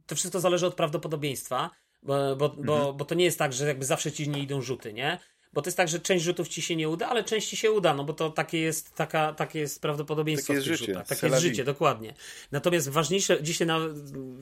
[0.07, 1.71] to wszystko zależy od prawdopodobieństwa,
[2.03, 2.97] bo, bo, bo, Mhm.
[2.97, 5.19] bo to nie jest tak, że jakby zawsze ci nie idą rzuty, nie?
[5.55, 7.73] Bo to jest tak, że część rzutów ci się nie uda, ale część ci się
[7.73, 11.07] uda, no bo to takie jest, taka, takie jest prawdopodobieństwo Takie w tych życie, rzutach.
[11.07, 12.15] Takie jest życie, dokładnie.
[12.53, 13.79] Natomiast ważniejsze, dzisiaj na,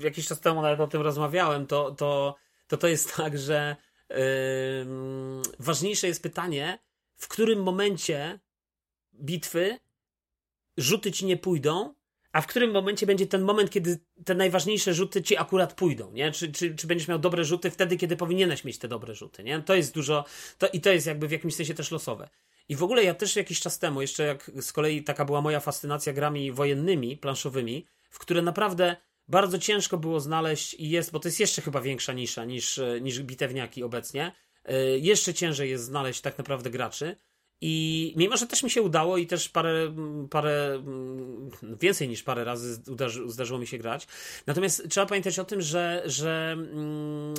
[0.00, 2.36] jakiś czas temu nawet o tym rozmawiałem, to to,
[2.68, 3.76] to, to jest tak, że
[4.80, 6.78] ym, ważniejsze jest pytanie,
[7.16, 8.40] w którym momencie
[9.14, 9.78] bitwy
[10.76, 11.94] rzuty ci nie pójdą,
[12.32, 16.32] a w którym momencie będzie ten moment, kiedy te najważniejsze rzuty ci akurat pójdą, nie?
[16.32, 19.62] Czy, czy, czy będziesz miał dobre rzuty wtedy, kiedy powinieneś mieć te dobre rzuty, nie?
[19.62, 20.24] To jest dużo,
[20.58, 22.28] to, i to jest jakby w jakimś sensie też losowe.
[22.68, 25.60] I w ogóle ja też jakiś czas temu, jeszcze jak z kolei taka była moja
[25.60, 28.96] fascynacja grami wojennymi, planszowymi, w które naprawdę
[29.28, 33.00] bardzo ciężko było znaleźć i jest, bo to jest jeszcze chyba większa nisza niż, e,
[33.00, 34.32] niż bitewniaki obecnie,
[34.64, 37.16] e, jeszcze ciężej jest znaleźć tak naprawdę graczy.
[37.64, 39.94] I mimo, że też mi się udało i też parę,
[40.30, 41.50] parę mm,
[41.80, 44.06] więcej niż parę razy udarzy, zdarzyło mi się grać.
[44.46, 47.34] Natomiast trzeba pamiętać o tym, że, że mm,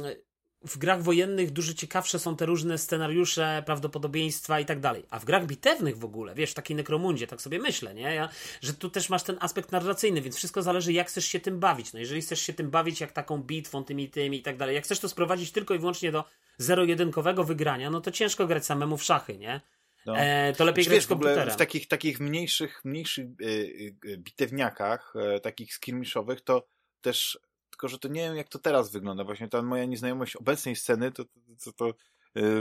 [0.65, 5.05] w grach wojennych dużo ciekawsze są te różne scenariusze, prawdopodobieństwa i tak dalej.
[5.09, 8.15] A w grach bitewnych w ogóle, wiesz, w takiej nekromundzie, tak sobie myślę, nie?
[8.15, 8.29] Ja,
[8.61, 11.93] że tu też masz ten aspekt narracyjny, więc wszystko zależy, jak chcesz się tym bawić.
[11.93, 14.83] No jeżeli chcesz się tym bawić jak taką bitwą, tymi, tymi i tak dalej, jak
[14.83, 16.23] chcesz to sprowadzić tylko i wyłącznie do
[16.57, 19.61] zero-jedynkowego wygrania, no to ciężko grać samemu w szachy, nie?
[20.05, 20.17] No.
[20.17, 21.53] E, to lepiej grać wiesz, w ogóle komputerem.
[21.53, 26.67] w takich, takich mniejszych, mniejszych y, y, y, bitewniakach, takich skirmiszowych, to
[27.01, 27.39] też,
[27.69, 29.23] tylko że to nie wiem, jak to teraz wygląda.
[29.23, 31.23] Właśnie ta moja nieznajomość obecnej sceny, to,
[31.63, 31.93] to, to,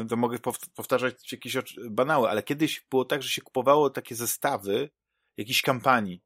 [0.09, 1.57] to mogę pow- powtarzać jakieś
[1.91, 4.91] banały, ale kiedyś było tak, że się kupowało takie zestawy
[5.37, 6.23] jakichś kampanii.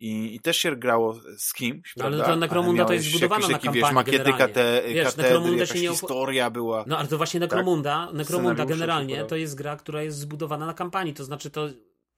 [0.00, 3.64] I, I też się grało z kimś, No, ale to Necromunda to jest zbudowana jakiś
[3.66, 4.54] na wiesz, kampanii makiety generalnie.
[4.54, 6.84] kate, Wiesz, katedry, Necromunda się nie historia była.
[6.86, 10.74] No ale to właśnie Necromunda, Necromunda Scenariusze generalnie to jest gra, która jest zbudowana na
[10.74, 11.68] kampanii, to znaczy to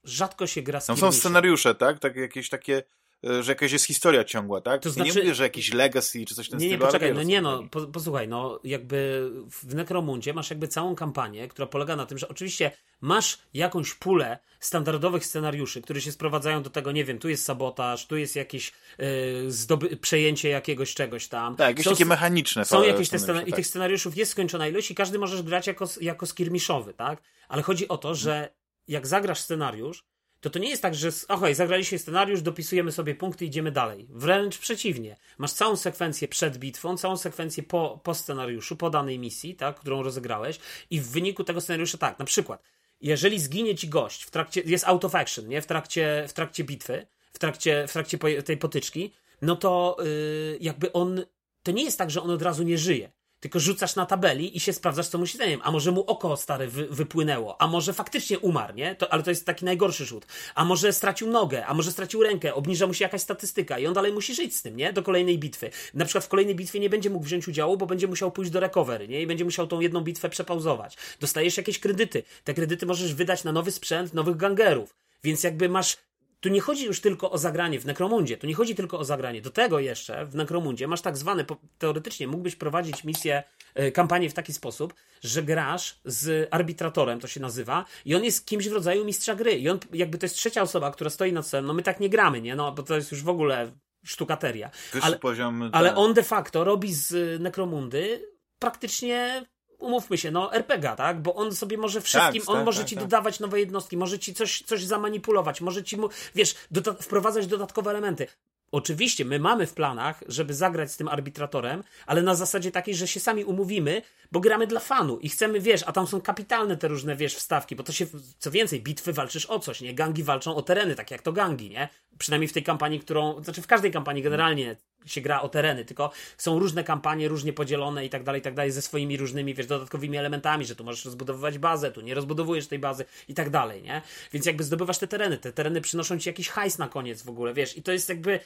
[0.03, 1.19] rzadko się gra z Tam są skirmishem.
[1.19, 1.99] scenariusze, tak?
[1.99, 2.83] Tak jakieś takie,
[3.23, 4.81] że jakaś jest historia ciągła, tak?
[4.81, 6.91] To Ja znaczy- nie mówię, że jakiś legacy czy coś tym Nie, nie, stylu, ale
[6.91, 11.67] poczekaj, no nie no, po, posłuchaj, no jakby w Necromundzie masz jakby całą kampanię, która
[11.67, 16.91] polega na tym, że oczywiście masz jakąś pulę standardowych scenariuszy, które się sprowadzają do tego,
[16.91, 19.05] nie wiem, tu jest sabotaż, tu jest jakieś yy,
[19.51, 21.55] zdoby- przejęcie jakiegoś czegoś tam.
[21.55, 23.55] Tak, jakieś Są- takie mechaniczne Są jakieś te scenariusze, scena- i tak.
[23.55, 27.21] tych scenariuszów jest skończona ilość i każdy możesz grać jako, jako skirmiszowy, tak?
[27.49, 28.53] Ale chodzi o to, że
[28.87, 30.03] jak zagrasz scenariusz,
[30.41, 34.07] to to nie jest tak, że okej, zagraliśmy scenariusz, dopisujemy sobie punkty, idziemy dalej.
[34.09, 35.15] Wręcz przeciwnie.
[35.37, 40.03] Masz całą sekwencję przed bitwą, całą sekwencję po, po scenariuszu, po danej misji, tak, którą
[40.03, 40.59] rozegrałeś
[40.89, 42.63] i w wyniku tego scenariusza tak, na przykład,
[43.01, 46.63] jeżeli zginie ci gość w trakcie, jest out of action, nie, w trakcie, w trakcie
[46.63, 51.21] bitwy, w trakcie, w trakcie tej potyczki, no to yy, jakby on,
[51.63, 53.11] to nie jest tak, że on od razu nie żyje.
[53.39, 55.59] Tylko rzucasz na tabeli i się sprawdzasz, co mu się zdaniem.
[55.63, 58.95] A może mu oko stare wy, wypłynęło, a może faktycznie umarł, nie?
[58.95, 60.25] To, ale to jest taki najgorszy rzut.
[60.55, 63.93] A może stracił nogę, a może stracił rękę, obniża mu się jakaś statystyka i on
[63.93, 64.93] dalej musi żyć z tym, nie?
[64.93, 65.69] Do kolejnej bitwy.
[65.93, 68.59] Na przykład w kolejnej bitwie nie będzie mógł wziąć udziału, bo będzie musiał pójść do
[68.59, 69.21] recovery, nie?
[69.21, 70.97] I będzie musiał tą jedną bitwę przepauzować.
[71.19, 72.23] Dostajesz jakieś kredyty.
[72.43, 74.95] Te kredyty możesz wydać na nowy sprzęt, nowych gangerów.
[75.23, 75.97] Więc jakby masz
[76.39, 79.41] tu nie chodzi już tylko o zagranie w Nekromundzie, tu nie chodzi tylko o zagranie.
[79.41, 81.45] Do tego jeszcze w Nekromundzie masz tak zwane,
[81.77, 83.43] teoretycznie mógłbyś prowadzić misję,
[83.75, 88.45] e, kampanię w taki sposób, że grasz z arbitratorem, to się nazywa, i on jest
[88.45, 89.51] kimś w rodzaju mistrza gry.
[89.51, 91.65] I on jakby to jest trzecia osoba, która stoi nad stołem.
[91.65, 92.55] No my tak nie gramy, nie?
[92.55, 93.71] No bo to jest już w ogóle
[94.03, 94.69] sztukateria.
[94.93, 95.69] Wyższy Ale, poziom...
[95.73, 95.97] ale tak.
[95.97, 98.29] on de facto robi z Nekromundy
[98.59, 99.45] praktycznie
[99.79, 101.21] umówmy się, no RPG, tak?
[101.21, 103.03] Bo on sobie może wszystkim, Tak, on tak, może tak, ci tak.
[103.03, 107.91] dodawać nowe jednostki, może ci coś, coś zamanipulować, może ci mu, wiesz, doda- wprowadzać dodatkowe
[107.91, 108.27] elementy.
[108.71, 113.07] Oczywiście, my mamy w planach, żeby zagrać z tym arbitratorem, ale na zasadzie takiej, że
[113.07, 114.01] się sami umówimy,
[114.31, 117.75] bo gramy dla fanu i chcemy, wiesz, a tam są kapitalne te różne, wiesz, wstawki,
[117.75, 118.05] bo to się,
[118.39, 119.93] co więcej, bitwy walczysz o coś, nie?
[119.93, 121.89] Gangi walczą o tereny, tak jak to gangi, nie?
[122.17, 124.75] Przynajmniej w tej kampanii, którą, znaczy w każdej kampanii generalnie
[125.05, 128.53] się gra o tereny, tylko są różne kampanie, różnie podzielone i tak dalej, i tak
[128.53, 132.67] dalej, ze swoimi różnymi, wiesz, dodatkowymi elementami, że tu możesz rozbudowywać bazę, tu nie rozbudowujesz
[132.67, 134.01] tej bazy i tak dalej, nie?
[134.33, 137.53] Więc jakby zdobywasz te tereny, te tereny przynoszą ci jakiś hajs na koniec w ogóle,
[137.53, 138.39] wiesz, i to jest jakby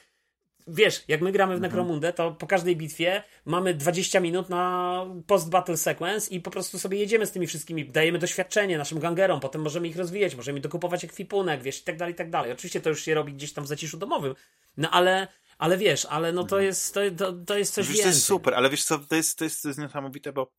[0.68, 1.72] wiesz, jak my gramy w Mhm.
[1.72, 6.98] Necromundę, to po każdej bitwie mamy 20 minut na post-battle sequence i po prostu sobie
[6.98, 11.62] jedziemy z tymi wszystkimi, dajemy doświadczenie naszym gangerom, potem możemy ich rozwijać, możemy dokupować ekwipunek,
[11.62, 12.52] wiesz, i tak dalej, i tak dalej.
[12.52, 14.36] Oczywiście to już się robi gdzieś tam w zaciszu domowym,
[14.78, 15.28] no ale,
[15.58, 17.88] ale wiesz, ale no to jest, to, to, to jest coś Mhm.
[17.88, 18.04] Wiesz, więcej.
[18.04, 20.52] to jest super, ale wiesz co, to jest, to jest, to jest niesamowite, bo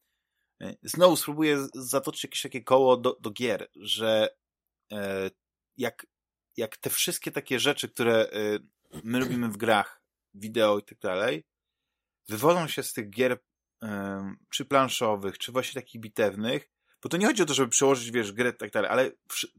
[0.63, 4.29] e, znowu spróbuję zatoczyć jakieś takie koło do, do gier, że
[4.93, 5.31] e,
[5.77, 6.07] jak,
[6.57, 8.59] jak te wszystkie takie rzeczy, które e,
[9.05, 10.03] my lubimy w grach,
[10.35, 11.45] wideo i tak dalej,
[12.29, 13.39] wywodzą się z tych gier
[13.83, 16.71] e, czy planszowych, czy właśnie takich bitewnych,
[17.03, 19.11] bo to nie chodzi o to, żeby przełożyć, wiesz, grę i tak dalej, ale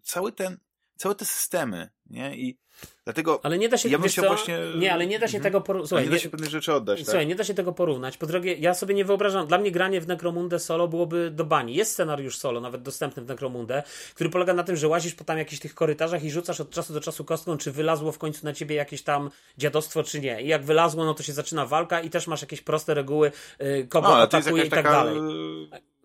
[0.04, 0.58] cały ten,
[0.96, 2.36] całe te systemy, nie?
[2.38, 2.58] I
[3.04, 4.22] dlatego Ale nie da się, Ja bym co?
[4.22, 5.43] właśnie- Nie, ale nie da się Mhm.
[5.43, 5.86] tego porównać.
[5.86, 7.06] nie Słuchaj, da nie, się pewnych rzeczy oddać, tak?
[7.06, 8.18] Słuchaj, nie da się tego porównać.
[8.18, 11.76] Po drugie, ja sobie nie wyobrażam, dla mnie granie w Necromundę solo byłoby do bani.
[11.76, 13.84] Jest scenariusz solo, nawet dostępny w Necromundę,
[14.16, 16.93] który polega na tym, że łazisz po tam jakichś tych korytarzach i rzucasz od czasu
[16.93, 20.41] do czasu kostką, czy wylazło w końcu na ciebie jakieś tam dziadostwo, czy nie.
[20.41, 23.88] I jak wylazło, no to się zaczyna walka i też masz jakieś proste reguły, yy,
[23.88, 25.18] kogo atakuje i tak dalej.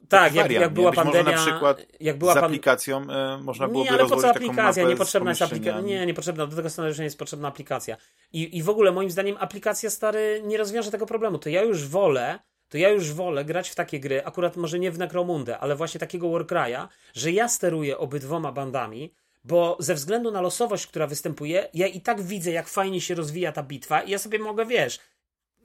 [0.08, 1.32] Tak, jak, jak była pandemia.
[1.32, 4.88] na przykład jak była z pan- aplikacją e, można byłoby nie, ale po co aplikacja?
[4.88, 5.80] Niepotrzebna z jest aplikacja.
[5.80, 6.46] Nie, niepotrzebna.
[6.46, 7.96] Do tego scenariusza nie jest potrzebna aplikacja.
[8.32, 11.38] I, I w ogóle moim zdaniem aplikacja stary nie rozwiąże tego problemu.
[11.38, 12.38] To ja już wolę,
[12.68, 16.00] to ja już wolę grać w takie gry, akurat może nie w Necromundę, ale właśnie
[16.00, 21.86] takiego Warcry'a, że ja steruję obydwoma bandami, bo ze względu na losowość, która występuje, ja
[21.86, 24.98] i tak widzę, jak fajnie się rozwija ta bitwa i ja sobie mogę, wiesz,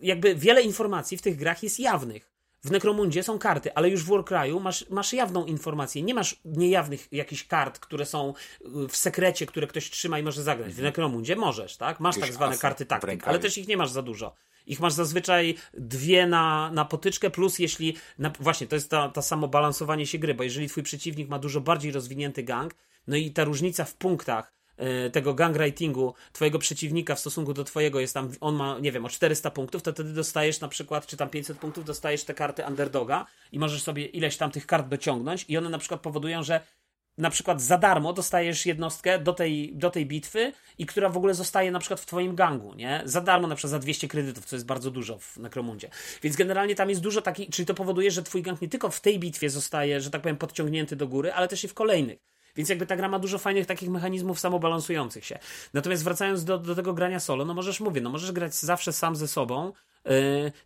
[0.01, 2.34] jakby wiele informacji w tych grach jest jawnych.
[2.65, 6.01] W Necromundzie są karty, ale już w Warcry'u masz, masz jawną informację.
[6.01, 8.33] Nie masz niejawnych jakichś kart, które są
[8.83, 10.73] y, w sekrecie, które ktoś trzyma i może zagrać.
[10.73, 11.99] W Necromundzie możesz, tak?
[11.99, 14.35] Masz tak zwane karty taktyk, ale też ich nie masz za dużo.
[14.67, 17.97] Ich masz zazwyczaj dwie na, na potyczkę, plus jeśli.
[18.19, 21.39] Na, właśnie, to jest ta, ta samo balansowanie się gry, bo jeżeli twój przeciwnik ma
[21.39, 22.75] dużo bardziej rozwinięty gang,
[23.07, 24.54] no i ta różnica w punktach
[25.11, 29.05] tego gang ratingu twojego przeciwnika w stosunku do twojego jest tam, on ma, nie wiem,
[29.05, 32.63] o 400 punktów, to wtedy dostajesz na przykład, czy tam 500 punktów, dostajesz te karty
[32.67, 36.61] underdoga i możesz sobie ileś tam tych kart dociągnąć i one na przykład powodują, że
[37.17, 41.33] na przykład za darmo dostajesz jednostkę do tej, do tej bitwy i która w ogóle
[41.33, 43.01] zostaje na przykład w twoim gangu, nie?
[43.05, 45.89] Za darmo na przykład za 200 kredytów, co jest bardzo dużo w Necromundzie.
[46.23, 49.01] Więc generalnie tam jest dużo takich, czyli to powoduje, że twój gang nie tylko w
[49.01, 52.34] tej bitwie zostaje, że tak powiem, podciągnięty do góry, ale też i w kolejnych.
[52.55, 55.39] Więc jakby ta gra ma dużo fajnych takich mechanizmów samobalansujących się.
[55.73, 59.15] Natomiast wracając do, do tego grania solo, no możesz, mówię, no możesz grać zawsze sam
[59.15, 59.73] ze sobą.
[60.05, 60.11] Yy,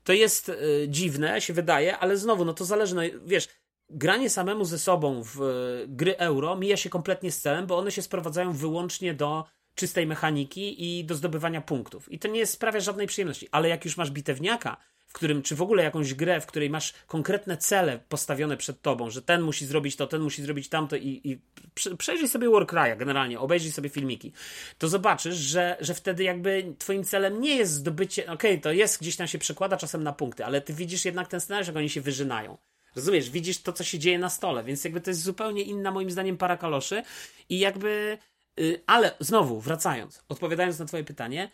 [0.04, 3.48] to jest yy, dziwne, się wydaje, ale znowu, no to zależy, no wiesz,
[3.90, 7.92] granie samemu ze sobą w e, gry euro mija się kompletnie z celem, bo one
[7.92, 12.12] się sprowadzają wyłącznie do czystej mechaniki i do zdobywania punktów.
[12.12, 13.48] I to nie sprawia żadnej przyjemności.
[13.52, 14.78] Ale jak już masz bitewniaka,
[15.10, 19.10] w którym, czy w ogóle jakąś grę, w której masz konkretne cele postawione przed tobą,
[19.10, 21.40] że ten musi zrobić to, ten musi zrobić tamto i, i
[21.76, 24.34] prze- przejrzyj sobie Warcry'a generalnie, obejrzyj sobie filmiki,
[24.78, 29.16] to zobaczysz, że, że wtedy jakby twoim celem nie jest zdobycie, okej, to jest, gdzieś
[29.16, 32.02] tam się przekłada czasem na punkty, ale ty widzisz jednak ten scenariusz, jak oni się
[32.02, 32.58] wyżynają.
[32.96, 36.12] Rozumiesz, widzisz to, co się dzieje na stole, więc jakby to jest zupełnie inna, moim
[36.12, 37.04] zdaniem, para kaloszy
[37.50, 38.18] i jakby,
[38.60, 41.52] y, ale znowu, wracając, odpowiadając na twoje pytanie,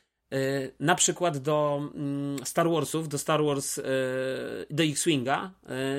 [0.80, 3.84] na przykład do mm, Star Warsów, do Star Wars, y,
[4.70, 5.52] do X-Winga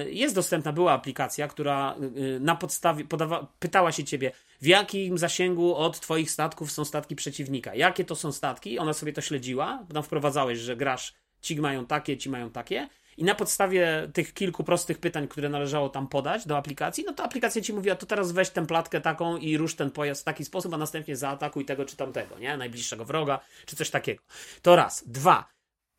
[0.04, 5.18] y, jest dostępna, była aplikacja, która y, na podstawie, podawa, pytała się ciebie, w jakim
[5.18, 9.86] zasięgu od twoich statków są statki przeciwnika, jakie to są statki, ona sobie to śledziła,
[9.94, 14.64] tam wprowadzałeś, że grasz, ci mają takie, ci mają takie, i na podstawie tych kilku
[14.64, 18.32] prostych pytań, które należało tam podać do aplikacji, no to aplikacja ci mówiła, to teraz
[18.32, 21.84] weź tę platkę taką i rusz ten pojazd w taki sposób, a następnie zaatakuj tego
[21.84, 22.56] czy tamtego, nie?
[22.56, 24.22] Najbliższego wroga, czy coś takiego.
[24.62, 25.04] To raz.
[25.06, 25.48] Dwa.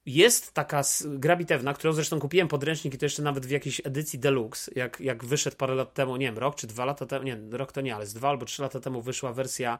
[0.06, 4.20] Jest taka gra bitewna, którą zresztą kupiłem podręcznik i to jeszcze nawet w jakiejś edycji
[4.20, 7.38] deluxe, jak, jak wyszedł parę lat temu, nie wiem, rok czy dwa lata temu, nie,
[7.52, 9.80] rok to nie, ale z dwa albo trzy lata temu wyszła wersja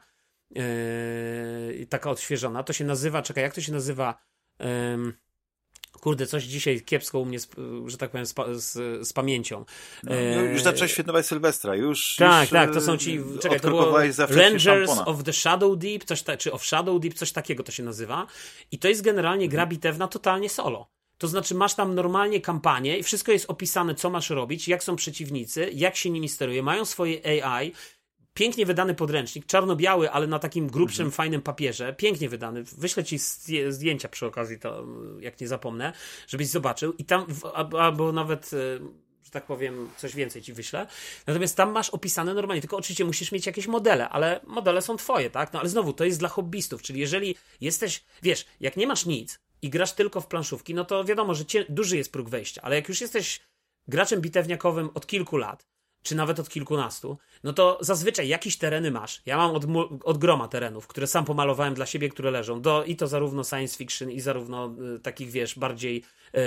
[0.50, 2.62] yy, taka odświeżona.
[2.62, 4.18] To się nazywa, czekaj, jak to się nazywa?
[4.92, 5.12] Ym,
[6.00, 7.38] Kurde, coś dzisiaj kiepsko u mnie,
[7.86, 9.64] że tak powiem, z, z, z pamięcią.
[10.02, 12.16] No, E, już zacząłeś świętować Sylwestra, już.
[12.16, 13.20] tak, już, tak, e, to są ci.
[13.40, 17.32] Czekaj, to było Rangers of the Shadow Deep, coś ta, czy of Shadow Deep, coś
[17.32, 18.26] takiego to się nazywa.
[18.72, 20.88] I to jest generalnie gra bitewna totalnie solo.
[21.18, 24.96] To znaczy, masz tam normalnie kampanię i wszystko jest opisane, co masz robić, jak są
[24.96, 27.72] przeciwnicy, jak się nimi steruje, mają swoje AI.
[28.38, 31.12] Pięknie wydany podręcznik, czarno-biały, ale na takim grubszym, Mhm.
[31.12, 31.92] fajnym papierze.
[31.94, 32.62] Pięknie wydany.
[32.62, 34.86] Wyślę ci zdję- zdjęcia przy okazji, to
[35.20, 35.92] jak nie zapomnę,
[36.28, 36.92] żebyś zobaczył.
[36.92, 37.26] I tam,
[37.78, 38.78] albo nawet, e,
[39.24, 40.86] że tak powiem, coś więcej ci wyślę.
[41.26, 45.30] Natomiast tam masz opisane normalnie, tylko oczywiście musisz mieć jakieś modele, ale modele są twoje,
[45.30, 45.52] tak?
[45.52, 49.38] No ale znowu, to jest dla hobbystów, czyli jeżeli jesteś, wiesz, jak nie masz nic
[49.62, 52.88] i grasz tylko w planszówki, no to wiadomo, że duży jest próg wejścia, ale jak
[52.88, 53.40] już jesteś
[53.88, 55.66] graczem bitewniakowym od kilku lat,
[56.02, 59.22] czy nawet od kilkunastu, no to zazwyczaj jakieś tereny masz.
[59.26, 59.64] Ja mam od,
[60.04, 62.60] od groma terenów, które sam pomalowałem dla siebie, które leżą.
[62.60, 66.02] Do, I to zarówno science fiction, i zarówno y, takich, wiesz, bardziej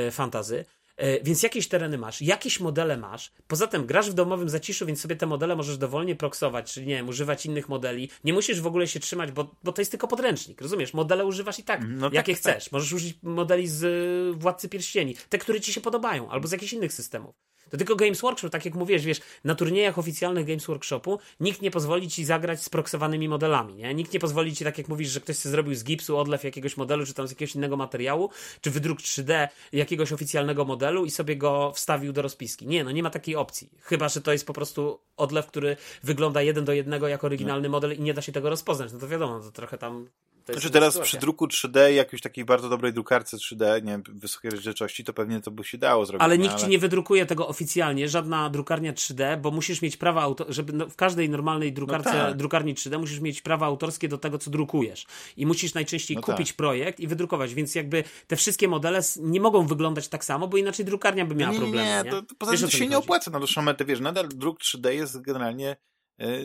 [0.07, 0.65] y, fantazy.
[0.97, 3.31] E, więc jakieś tereny masz, jakieś modele masz.
[3.47, 6.95] Poza tym grasz w domowym zaciszu, więc sobie te modele możesz dowolnie proksować, czyli nie
[6.95, 8.09] wiem, używać innych modeli.
[8.23, 10.93] Nie musisz w ogóle się trzymać, bo, bo to jest tylko podręcznik, rozumiesz?
[10.93, 12.63] Modele używasz i tak, no tak jakie tak, chcesz.
[12.63, 12.73] Tak.
[12.73, 16.73] Możesz użyć modeli z y, Władcy Pierścieni, te, które ci się podobają, albo z jakichś
[16.73, 17.35] innych systemów.
[17.71, 21.71] To tylko Games Workshop, tak jak mówisz, wiesz, na turniejach oficjalnych Games Workshopu nikt nie
[21.71, 23.93] pozwoli ci zagrać z proksowanymi modelami, nie?
[23.93, 26.77] Nikt nie pozwoli ci, tak jak mówisz, że ktoś sobie zrobił z gipsu odlew jakiegoś
[26.77, 28.29] modelu, czy tam z jakiegoś innego materiału,
[28.61, 32.67] czy wydruk 3D jakiegoś oficjalnego modelu i sobie go wstawił do rozpiski.
[32.67, 33.69] Nie, no nie ma takiej opcji.
[33.81, 37.71] Chyba, że to jest po prostu odlew, który wygląda jeden do jednego jak oryginalny no.
[37.71, 38.93] model i nie da się tego rozpoznać.
[38.93, 40.07] No to wiadomo, to trochę tam
[40.53, 45.03] znaczy teraz przy druku 3D, jakiejś takiej bardzo dobrej drukarce 3D, nie wiem, wysokiej rozdzielczości,
[45.03, 46.23] to pewnie to by się dało zrobić.
[46.23, 46.63] Ale nikt ale...
[46.63, 50.45] ci nie wydrukuje tego oficjalnie, żadna drukarnia 3D, bo musisz mieć prawa, auto...
[50.49, 52.37] żeby no, w każdej normalnej drukarce, no tak.
[52.37, 55.05] drukarni 3D musisz mieć prawa autorskie do tego, co drukujesz.
[55.37, 56.57] I musisz najczęściej no kupić tak.
[56.57, 60.85] projekt i wydrukować, więc jakby te wszystkie modele nie mogą wyglądać tak samo, bo inaczej
[60.85, 61.87] drukarnia by miała nie, problemy.
[61.87, 64.27] Nie, nie, to, to poza tym to się nie opłaca na dłuższą metę, wiesz, nadal
[64.27, 65.75] druk 3D jest generalnie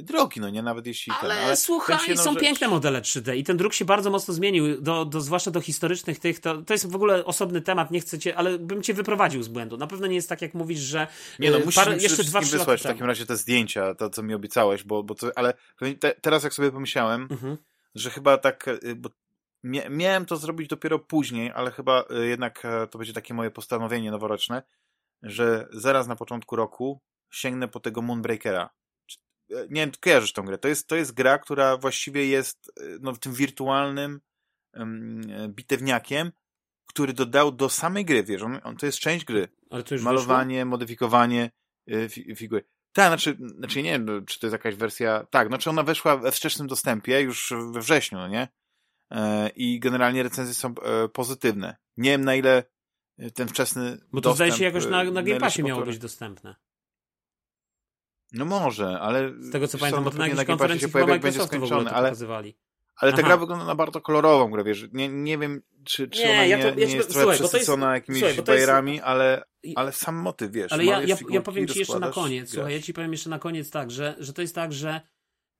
[0.03, 1.13] drogi, no nie, nawet jeśli...
[1.21, 4.81] Ale, ten, ale słuchaj, są piękne modele 3D i ten druk się bardzo mocno zmienił,
[4.81, 8.19] do, do, zwłaszcza do historycznych tych, to, to jest w ogóle osobny temat, nie chcę
[8.19, 9.77] cię, ale bym cię wyprowadził z błędu.
[9.77, 11.07] Na pewno nie jest tak, jak mówisz, że
[11.39, 14.23] Nie no, e, musisz parę, jeszcze dwa, wysłać w takim razie te zdjęcia, to co
[14.23, 15.55] mi obiecałeś, bo, bo to, ale
[16.01, 17.57] te, teraz jak sobie pomyślałem, mhm.
[17.95, 19.09] że chyba tak, e, bo
[19.91, 24.63] miałem to zrobić dopiero później, ale chyba jednak to będzie takie moje postanowienie noworoczne,
[25.23, 27.01] że zaraz na początku roku
[27.31, 28.86] sięgnę po tego Moonbreakera E,
[29.51, 30.59] nie wiem, kojarzysz tą grę.
[30.59, 34.21] To jest, to jest gra, która właściwie jest e, no, tym wirtualnym
[34.75, 36.33] um, bitewniakiem,
[36.87, 39.49] który dodał do samej gry, wiesz, on, on to jest część gry.
[40.03, 40.71] Malowanie, wyszło?
[40.71, 41.51] modyfikowanie
[41.91, 42.65] y, figury.
[42.93, 46.33] Tak, znaczy, znaczy nie wiem, czy to jest jakaś wersja, tak, znaczy ona weszła we
[46.33, 48.49] wczesnym dostępie już we wrześniu, no nie?
[49.11, 51.77] E, I generalnie recenzje są e, pozytywne.
[51.97, 52.65] Nie wiem na ile
[53.35, 56.55] ten wczesny Bo to zdaje się jakoś na, na Game Passie miało być dostępne.
[58.33, 59.33] No może, ale...
[59.39, 62.09] Z tego co pamiętam, bo to na jakiejś konferencji się pojawia, jak będzie skończony, ale,
[62.09, 62.57] pokazywali.
[62.97, 63.27] Ale ta Aha.
[63.27, 66.59] gra wygląda na bardzo kolorową grę, wiesz, nie, nie wiem, czy, czy nie, ona ja
[66.59, 69.93] to, nie, ja nie jest trochę słuchaj, przesycona jest, jakimiś słuchaj, bajerami, jest, ale, ale
[69.93, 70.73] sam motyw, wiesz.
[70.73, 73.39] Ale ja, ja, ja powiem ci jeszcze na koniec, słuchaj, ja ci powiem jeszcze na
[73.39, 75.01] koniec tak, że, że to jest tak, że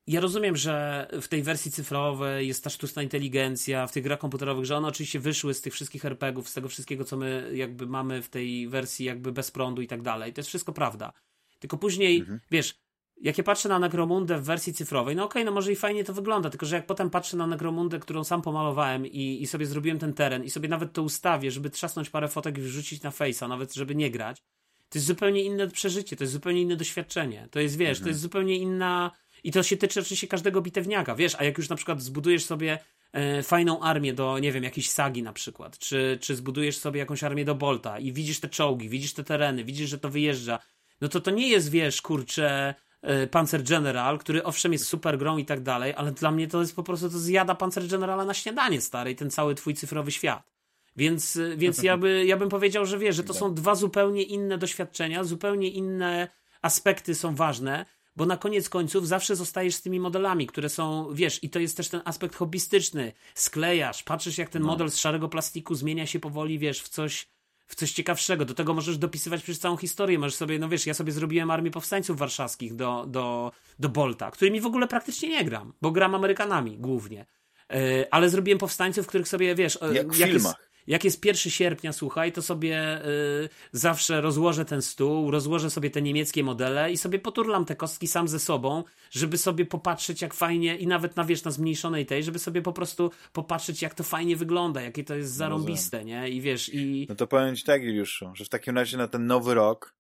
[0.07, 4.65] ja rozumiem, że w tej wersji cyfrowej jest ta sztuczna inteligencja, w tych grach komputerowych,
[4.65, 8.23] że one oczywiście wyszły z tych wszystkich RPGów, z tego wszystkiego, co my jakby mamy
[8.23, 10.33] w tej wersji jakby bez prądu i tak dalej.
[10.33, 11.13] To jest wszystko prawda.
[11.59, 12.41] Tylko później, mhm.
[12.51, 12.75] wiesz,
[13.21, 16.05] jak ja patrzę na Necromundę w wersji cyfrowej, no okej, okay, no może i fajnie
[16.05, 19.67] to wygląda, tylko że jak potem patrzę na Necromundę, którą sam pomalowałem i, i sobie
[19.67, 23.11] zrobiłem ten teren i sobie nawet to ustawię, żeby trzasnąć parę fotek i wrzucić na
[23.11, 24.43] Face'a, nawet żeby nie grać,
[24.89, 27.49] to jest zupełnie inne przeżycie, to jest zupełnie inne doświadczenie.
[27.51, 28.05] To jest, wiesz, mhm.
[28.05, 29.11] to jest zupełnie inna...
[29.45, 32.79] I to się tyczy oczywiście każdego bitewniaka, wiesz, a jak już na przykład zbudujesz sobie
[33.13, 37.25] e, fajną armię do, nie wiem, jakiejś sagi na przykład, czy, czy zbudujesz sobie jakąś
[37.25, 40.59] armię do Bolta i widzisz te czołgi, widzisz te tereny, widzisz, że to wyjeżdża,
[41.01, 45.37] no to to nie jest, wiesz, kurczę, e, Panzer General, który owszem jest super grą
[45.37, 48.35] i tak dalej, ale dla mnie to jest po prostu, to zjada Panzer Generala na
[48.35, 50.57] śniadanie stary i ten cały twój cyfrowy świat.
[50.97, 54.23] Więc, e, więc ja, by, ja bym powiedział, że wiesz, że to są dwa zupełnie
[54.23, 56.29] inne doświadczenia, zupełnie inne
[56.63, 57.87] aspekty są ważne,
[58.17, 61.77] bo na koniec końców zawsze zostajesz z tymi modelami, które są, wiesz, i to jest
[61.77, 63.13] też ten aspekt hobbystyczny.
[63.35, 64.69] Sklejasz, patrzysz jak ten no.
[64.69, 67.29] model z szarego plastiku zmienia się powoli, wiesz, w coś
[67.67, 68.45] w coś ciekawszego.
[68.45, 70.19] Do tego możesz dopisywać przez całą historię.
[70.19, 74.61] Możesz sobie, no wiesz, ja sobie zrobiłem Armię Powstańców Warszawskich do, do, do Bolta, którymi
[74.61, 77.27] w ogóle praktycznie nie gram, bo gram Amerykanami głównie.
[77.71, 77.79] Yy,
[78.11, 79.79] ale zrobiłem powstańców, których sobie, wiesz...
[79.83, 80.59] E, jak w filmach.
[80.59, 85.91] Jest, jak jest 1 sierpnia, słuchaj, to sobie y, zawsze rozłożę ten stół, rozłożę sobie
[85.91, 90.35] te niemieckie modele i sobie poturlam te kostki sam ze sobą, żeby sobie popatrzeć, jak
[90.35, 94.05] fajnie, i nawet na wiesz, na zmniejszonej tej, żeby sobie po prostu popatrzeć, jak to
[94.05, 96.29] fajnie wygląda, jakie to jest zarąbiste, nie?
[96.29, 97.07] I wiesz, i.
[97.09, 99.97] No to powiem ci tak, Juliuszu, że w takim razie na ten nowy rok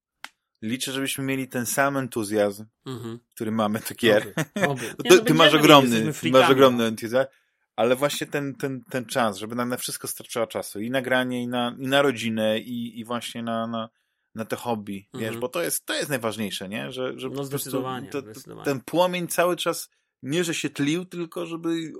[0.62, 3.18] liczę, żebyśmy mieli ten sam entuzjazm, mhm.
[3.34, 4.32] który mamy do gier.
[4.54, 4.82] Oby, oby.
[5.04, 7.28] Nie, ty, no ty masz ogromny, masz ogromny entuzjazm
[7.76, 10.80] ale właśnie ten, ten, ten czas, żeby nam na wszystko starczyła czasu.
[10.80, 13.88] I na granie, i na, i na rodzinę, i, i właśnie na, na,
[14.34, 15.24] na te hobby, mhm.
[15.24, 16.92] wiesz, bo to jest, to jest najważniejsze, nie?
[16.92, 18.64] Że, że no zdecydowanie, to, zdecydowanie.
[18.64, 19.90] Ten płomień cały czas
[20.22, 21.92] nie, że się tlił, tylko żeby...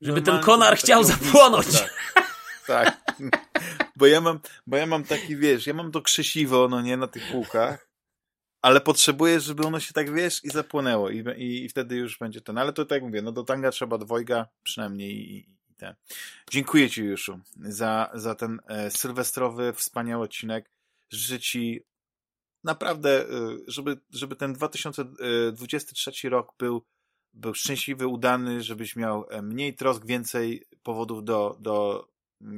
[0.00, 1.66] Żeby ten konar chciał zapłonąć.
[1.72, 2.26] Tak,
[2.66, 2.96] tak.
[3.96, 7.06] Bo ja mam, bo ja mam taki, wiesz, ja mam to krzesiwo, no nie, na
[7.06, 7.85] tych półkach
[8.62, 12.40] ale potrzebujesz, żeby ono się tak, wiesz, i zapłonęło i, i, i wtedy już będzie
[12.40, 12.58] ten.
[12.58, 15.36] Ale to tak jak mówię, no do tanga trzeba dwojga przynajmniej i,
[15.70, 15.96] i te.
[16.50, 20.70] Dziękuję Ci, Juszu, za, za ten e, sylwestrowy, wspaniały odcinek.
[21.10, 21.82] Życzę Ci
[22.64, 23.28] naprawdę, y,
[23.66, 26.82] żeby, żeby ten 2023 rok był,
[27.34, 32.06] był szczęśliwy, udany, żebyś miał e, mniej trosk, więcej powodów do, do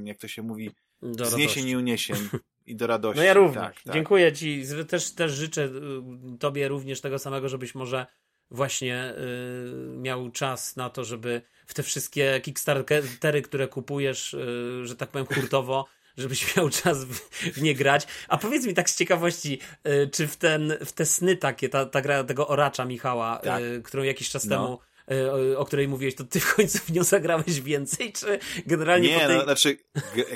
[0.04, 0.70] jak to się mówi,
[1.02, 2.16] do zniesień i uniesień
[2.68, 3.18] i do radości.
[3.18, 3.64] No ja również.
[3.64, 3.94] Tak, tak.
[3.94, 4.62] Dziękuję Ci.
[4.88, 8.06] Też, też życzę y, Tobie również tego samego, żebyś może
[8.50, 14.96] właśnie y, miał czas na to, żeby w te wszystkie Kickstartery, które kupujesz, y, że
[14.96, 15.86] tak powiem hurtowo,
[16.18, 18.06] żebyś miał czas w, w, nie grać.
[18.28, 21.86] A powiedz mi tak z ciekawości, y, czy w, ten, w te sny takie, ta,
[21.86, 23.62] ta gra tego oracza Michała, tak.
[23.62, 24.56] y, którą jakiś czas no.
[24.56, 24.78] temu
[25.08, 29.26] o, o, której mówiłeś, to ty w końcu w nią zagrałeś więcej, czy generalnie Nie,
[29.26, 29.36] tej...
[29.36, 29.76] no, znaczy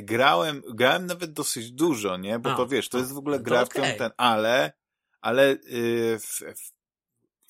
[0.03, 2.39] grałem, grałem nawet dosyć dużo, nie?
[2.39, 3.93] Bo a, to wiesz, to jest w ogóle no gra, okay.
[3.93, 4.73] ten, ale,
[5.21, 6.73] ale yy, w, w,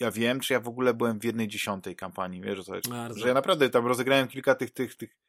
[0.01, 2.81] ja wiem, czy ja w ogóle byłem w jednej dziesiątej kampanii, wiesz, że,
[3.17, 5.23] że ja naprawdę tam rozegrałem kilka tych, tych, tych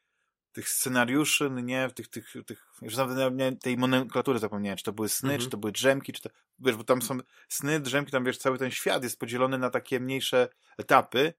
[0.54, 4.92] tych scenariuszy, no nie, tych, tych, tych, już nawet nie, tej nomenklatury zapomniałem, czy to
[4.92, 7.18] były sny, czy to były drzemki, czy to, wiesz, bo tam są
[7.48, 10.48] sny, drzemki, tam wiesz, cały ten świat jest podzielony na takie mniejsze
[10.78, 11.34] etapy,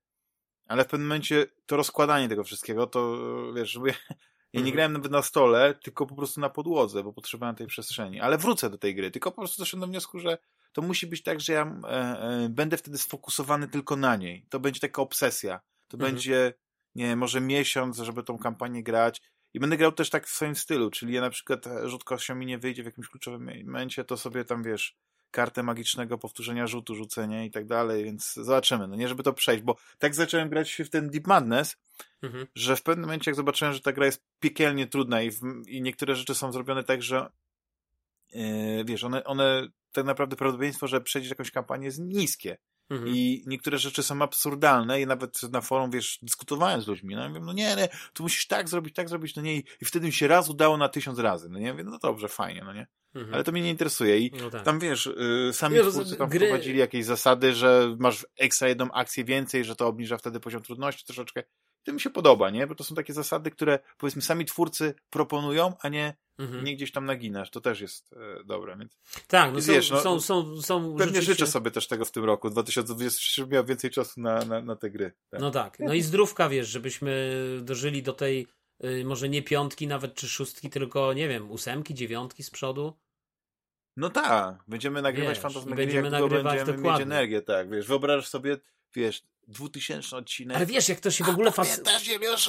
[0.68, 3.18] ale w pewnym momencie to rozkładanie tego wszystkiego, to
[3.54, 3.94] wiesz, żeby
[4.54, 8.20] ja, nie grałem nawet na stole, tylko po prostu na podłodze, bo potrzebowałem tej przestrzeni.
[8.20, 10.38] Ale wrócę do tej gry, tylko po prostu doszedłem do wniosku, że
[10.72, 14.46] to musi być tak, że ja e, e, będę wtedy sfokusowany tylko na niej.
[14.50, 15.60] To będzie taka obsesja.
[15.88, 16.14] To mhm.
[16.14, 16.54] będzie
[16.96, 19.22] nie może miesiąc, żeby tą kampanię grać.
[19.54, 22.36] I będę grał też tak w swoim stylu, czyli ja na przykład e, rzut kością
[22.36, 24.98] mi nie wyjdzie w jakimś kluczowym momencie, to sobie tam, wiesz,
[25.36, 28.88] kartę magicznego powtórzenia rzutu, rzucenie i tak dalej, więc zobaczymy.
[28.88, 31.78] No nie, żeby to przejść, bo tak zacząłem grać w ten Deep Madness,
[32.22, 32.48] mhm.
[32.56, 35.82] że w pewnym momencie jak zobaczyłem, że ta gra jest piekielnie trudna i, w, i
[35.82, 37.30] niektóre rzeczy są zrobione tak, że
[38.34, 42.58] yy, wiesz, one, one tak naprawdę prawdopodobieństwo, że przejdziesz jakąś kampanię jest niskie.
[42.90, 43.16] Mhm.
[43.16, 47.30] I niektóre rzeczy są absurdalne i nawet na forum, wiesz, dyskutowałem z ludźmi, no ja
[47.30, 50.14] mówię, no nie, nie, tu musisz tak zrobić, tak zrobić, no nie, i wtedy mi
[50.14, 53.34] się raz udało na tysiąc razy, no nie, mówię, no dobrze, fajnie, no nie, mhm.
[53.34, 54.64] ale to mnie nie interesuje i no tak.
[54.64, 56.40] tam, wiesz, y, sami wiesz, twórcy tam gry...
[56.40, 61.06] wprowadzili jakieś zasady, że masz ekstra jedną akcję więcej, że to obniża wtedy poziom trudności
[61.06, 61.44] troszeczkę,
[61.86, 65.74] to mi się podoba, nie, bo to są takie zasady, które, powiedzmy, sami twórcy proponują,
[65.82, 66.64] a nie mhm.
[66.64, 68.78] nie gdzieś tam naginasz, to też jest e, dobre.
[68.78, 68.98] Więc...
[69.28, 71.34] Tak, no, wiesz, są, no, są, są, są Pewnie rzeczywiście...
[71.34, 74.76] życzę sobie też tego w tym roku, 2023, żeby miał więcej czasu na, na, na
[74.76, 75.12] te gry.
[75.30, 75.42] Tak.
[75.42, 78.48] No tak, no i zdrówka, wiesz, żebyśmy dożyli do tej
[78.84, 82.94] y, może nie piątki nawet, czy szóstki, tylko, nie wiem, ósemki, dziewiątki z przodu.
[83.98, 87.06] No tak, będziemy nagrywać Fantasmagierii, będziemy jak nagrywać będziemy dokładnie.
[87.06, 88.58] mieć energię, tak, wiesz, wyobrażasz sobie,
[88.96, 90.58] wiesz, 2000 odcinek.
[90.58, 91.92] Ale wiesz, jak to się w ogóle fascynuje.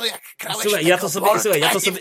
[0.04, 2.00] Jak grałeś słuchaj, ja to sobie, słuchaj, ja to sobie,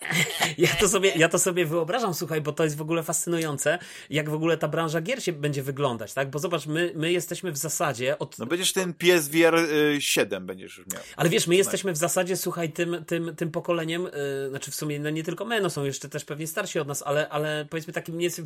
[0.58, 3.78] ja to sobie, ja to sobie wyobrażam, słuchaj, bo to jest w ogóle fascynujące,
[4.10, 6.30] jak w ogóle ta branża gier się będzie wyglądać, tak?
[6.30, 8.38] Bo zobacz, my, my jesteśmy w zasadzie od...
[8.38, 9.58] No będziesz ten PSVR
[9.98, 11.02] 7 będziesz już miał.
[11.16, 15.00] Ale wiesz, my jesteśmy w zasadzie, słuchaj, tym, tym, tym pokoleniem, yy, znaczy w sumie
[15.00, 17.92] no nie tylko my, no są jeszcze też pewnie starsi od nas, ale, ale powiedzmy
[17.92, 18.40] takim nie w,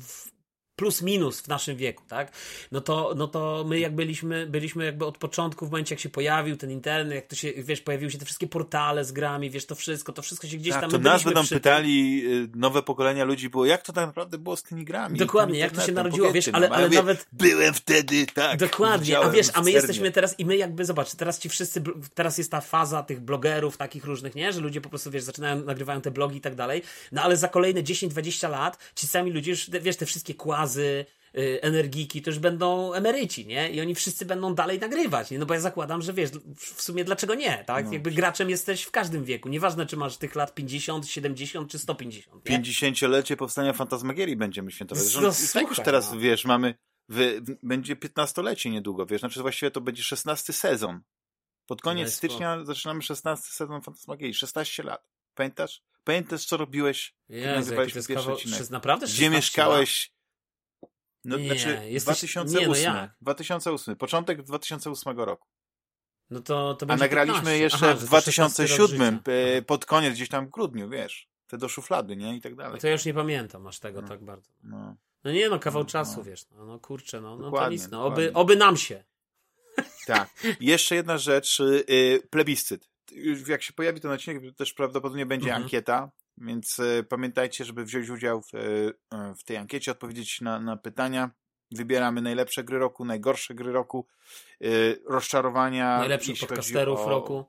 [0.00, 0.39] w
[0.80, 2.32] plus minus w naszym wieku, tak?
[2.72, 6.08] No to, no to my jak byliśmy, byliśmy jakby od początku, w momencie jak się
[6.08, 9.66] pojawił ten internet, jak to się, wiesz, pojawiły się te wszystkie portale z grami, wiesz,
[9.66, 10.90] to wszystko, to wszystko się gdzieś tak, tam...
[10.90, 14.62] to nas będą pytali, y, nowe pokolenia ludzi było, jak to tak naprawdę było z
[14.62, 15.18] tymi grami?
[15.18, 17.26] Dokładnie, jak to się narodziło, wiesz, ale, ale nawet...
[17.32, 18.58] Byłem wtedy, tak.
[18.58, 21.82] Dokładnie, a wiesz, a my jesteśmy teraz i my jakby, zobacz, teraz ci wszyscy,
[22.14, 24.52] teraz jest ta faza tych blogerów takich różnych, nie?
[24.52, 26.82] Że ludzie po prostu, wiesz, zaczynają, nagrywają te blogi i tak dalej,
[27.12, 31.62] no ale za kolejne 10-20 lat ci sami ludzie już, wiesz, te wszystkie kłazy, Y,
[31.62, 33.70] energiki, to już będą emeryci, nie?
[33.70, 35.38] I oni wszyscy będą dalej nagrywać, nie?
[35.38, 37.86] No bo ja zakładam, że wiesz, w sumie dlaczego nie, tak?
[37.86, 37.92] No.
[37.92, 42.50] Jakby graczem jesteś w każdym wieku, nieważne czy masz tych lat 50, 70 czy 150,
[42.50, 42.60] nie?
[42.60, 45.14] 50-lecie powstania Fantasmagierii będziemy świętować.
[45.14, 46.18] No, tak już teraz, no.
[46.18, 46.74] wiesz, mamy,
[47.08, 51.00] wy, będzie 15-lecie niedługo, wiesz, znaczy właściwie to będzie 16 sezon.
[51.66, 55.06] Pod koniec stycznia zaczynamy 16 sezon Fantasmagierii, 16 lat.
[55.34, 55.82] Pamiętasz?
[56.04, 57.14] Pamiętasz, co robiłeś?
[57.28, 58.34] Jezu, nagrywałeś pierwszy kawał...
[58.34, 58.70] odcinek?
[58.70, 60.12] Naprawdę Gdzie mieszkałeś?
[61.24, 62.02] No, nie, znaczy jesteś...
[62.02, 65.48] 2008, nie, no 2008, początek 2008 roku.
[66.30, 67.58] No to, to A nagraliśmy 15.
[67.58, 72.16] jeszcze Aha, w 2007, e, pod koniec, gdzieś tam w grudniu, wiesz, te do szuflady,
[72.16, 72.36] nie?
[72.36, 72.72] I tak dalej.
[72.72, 74.08] No to ja już nie pamiętam aż tego no.
[74.08, 74.50] tak bardzo.
[74.62, 74.96] No.
[75.24, 76.24] no nie no, kawał no, czasu, no.
[76.24, 79.04] wiesz, no, no kurczę, no, no to nic, no, oby, oby nam się.
[80.06, 80.30] Tak.
[80.60, 82.90] Jeszcze jedna rzecz, yy, plebiscyt.
[83.46, 85.62] Jak się pojawi ten odcinek, też prawdopodobnie będzie mhm.
[85.62, 86.10] ankieta
[86.40, 91.30] więc e, pamiętajcie, żeby wziąć udział w, e, w tej ankiecie, odpowiedzieć na, na pytania.
[91.70, 94.06] Wybieramy najlepsze gry roku, najgorsze gry roku,
[94.60, 94.66] e,
[95.06, 95.98] rozczarowania.
[95.98, 97.08] Najlepszych podcasterów o...
[97.08, 97.44] roku.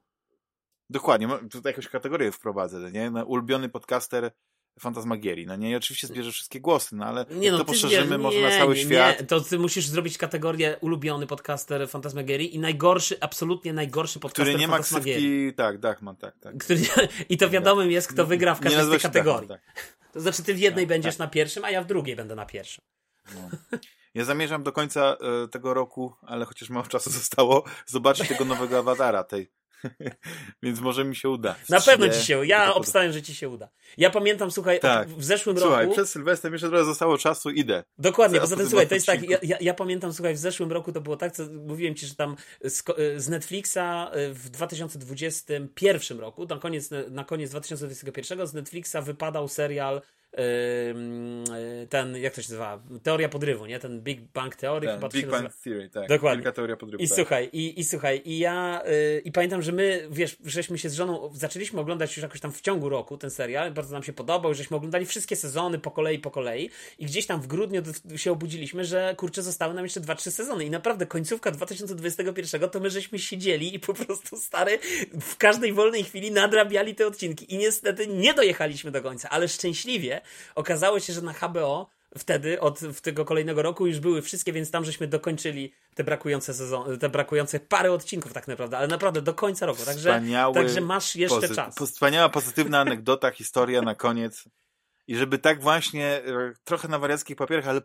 [0.89, 3.11] Dokładnie, tutaj jakąś kategorię wprowadzę, nie?
[3.25, 4.31] Ulubiony podcaster
[4.79, 5.45] Fantasmagierii.
[5.45, 8.43] No nie, I oczywiście zbierze wszystkie głosy, no ale nie, no, to poszerzymy może nie,
[8.43, 9.19] na cały nie, świat.
[9.19, 14.59] Nie, to ty musisz zrobić kategorię ulubiony podcaster Fantasmagierii i najgorszy, absolutnie najgorszy podcaster Który
[14.59, 16.57] nie ma ksywki, tak, Dachman, tak, tak.
[16.57, 16.79] Który,
[17.29, 19.47] I to wiadomym jest, kto wygra w każdej z tych kategorii.
[19.47, 19.95] Dachman, tak.
[20.13, 21.19] To znaczy ty w jednej tak, będziesz tak.
[21.19, 22.83] na pierwszym, a ja w drugiej będę na pierwszym.
[23.35, 23.49] No.
[24.13, 28.79] Ja zamierzam do końca e, tego roku, ale chociaż mało czasu zostało, zobaczyć tego nowego
[28.79, 29.51] awatara tej.
[30.63, 31.55] Więc może mi się uda.
[31.69, 33.69] Na pewno ci się, ja obstawiam, że ci się uda.
[33.97, 35.09] Ja pamiętam, słuchaj, tak.
[35.09, 35.95] w zeszłym słuchaj, roku...
[35.95, 37.83] przed Sylwestrem jeszcze trochę zostało czasu, idę.
[37.97, 41.01] Dokładnie, poza tym, słuchaj, to jest tak, ja, ja, pamiętam, słuchaj, w zeszłym roku to
[41.01, 42.83] było tak, co mówiłem ci, że tam z,
[43.17, 50.01] z Netflixa e, w 2021 roku, na koniec, na koniec 2021 z Netflixa wypadał serial
[51.89, 52.83] ten, jak to się nazywa?
[53.03, 53.79] Teoria podrywu, nie?
[53.79, 56.07] Ten Big Bang Theory ten, chyba Big Bang Theory, tak.
[56.09, 56.51] Dokładnie.
[56.51, 57.03] Teoria podrywu.
[57.03, 57.15] I tak.
[57.15, 60.93] słuchaj, i, i słuchaj, i ja yy, i pamiętam, że my, wiesz, żeśmy się z
[60.93, 64.53] żoną, zaczęliśmy oglądać już jakoś tam w ciągu roku ten serial, bardzo nam się podobał,
[64.53, 67.81] żeśmy oglądali wszystkie sezony po kolei, po kolei i gdzieś tam w grudniu
[68.15, 72.89] się obudziliśmy, że kurczę, zostały nam jeszcze 2-3 sezony i naprawdę końcówka 2021 to my
[72.89, 74.79] żeśmy siedzieli i po prostu stary
[75.21, 80.20] w każdej wolnej chwili nadrabiali te odcinki i niestety nie dojechaliśmy do końca, ale szczęśliwie
[80.55, 84.85] okazało się, że na HBO wtedy, od tego kolejnego roku już były wszystkie, więc tam
[84.85, 89.65] żeśmy dokończyli te brakujące sezon, te brakujące parę odcinków tak naprawdę, ale naprawdę do końca
[89.65, 91.75] roku, także, Wspaniały, także masz jeszcze czas.
[91.75, 94.43] Wspaniała, pozytywna anegdota, historia na koniec.
[95.07, 97.81] I żeby tak właśnie e, trochę na wariackich papierach, ale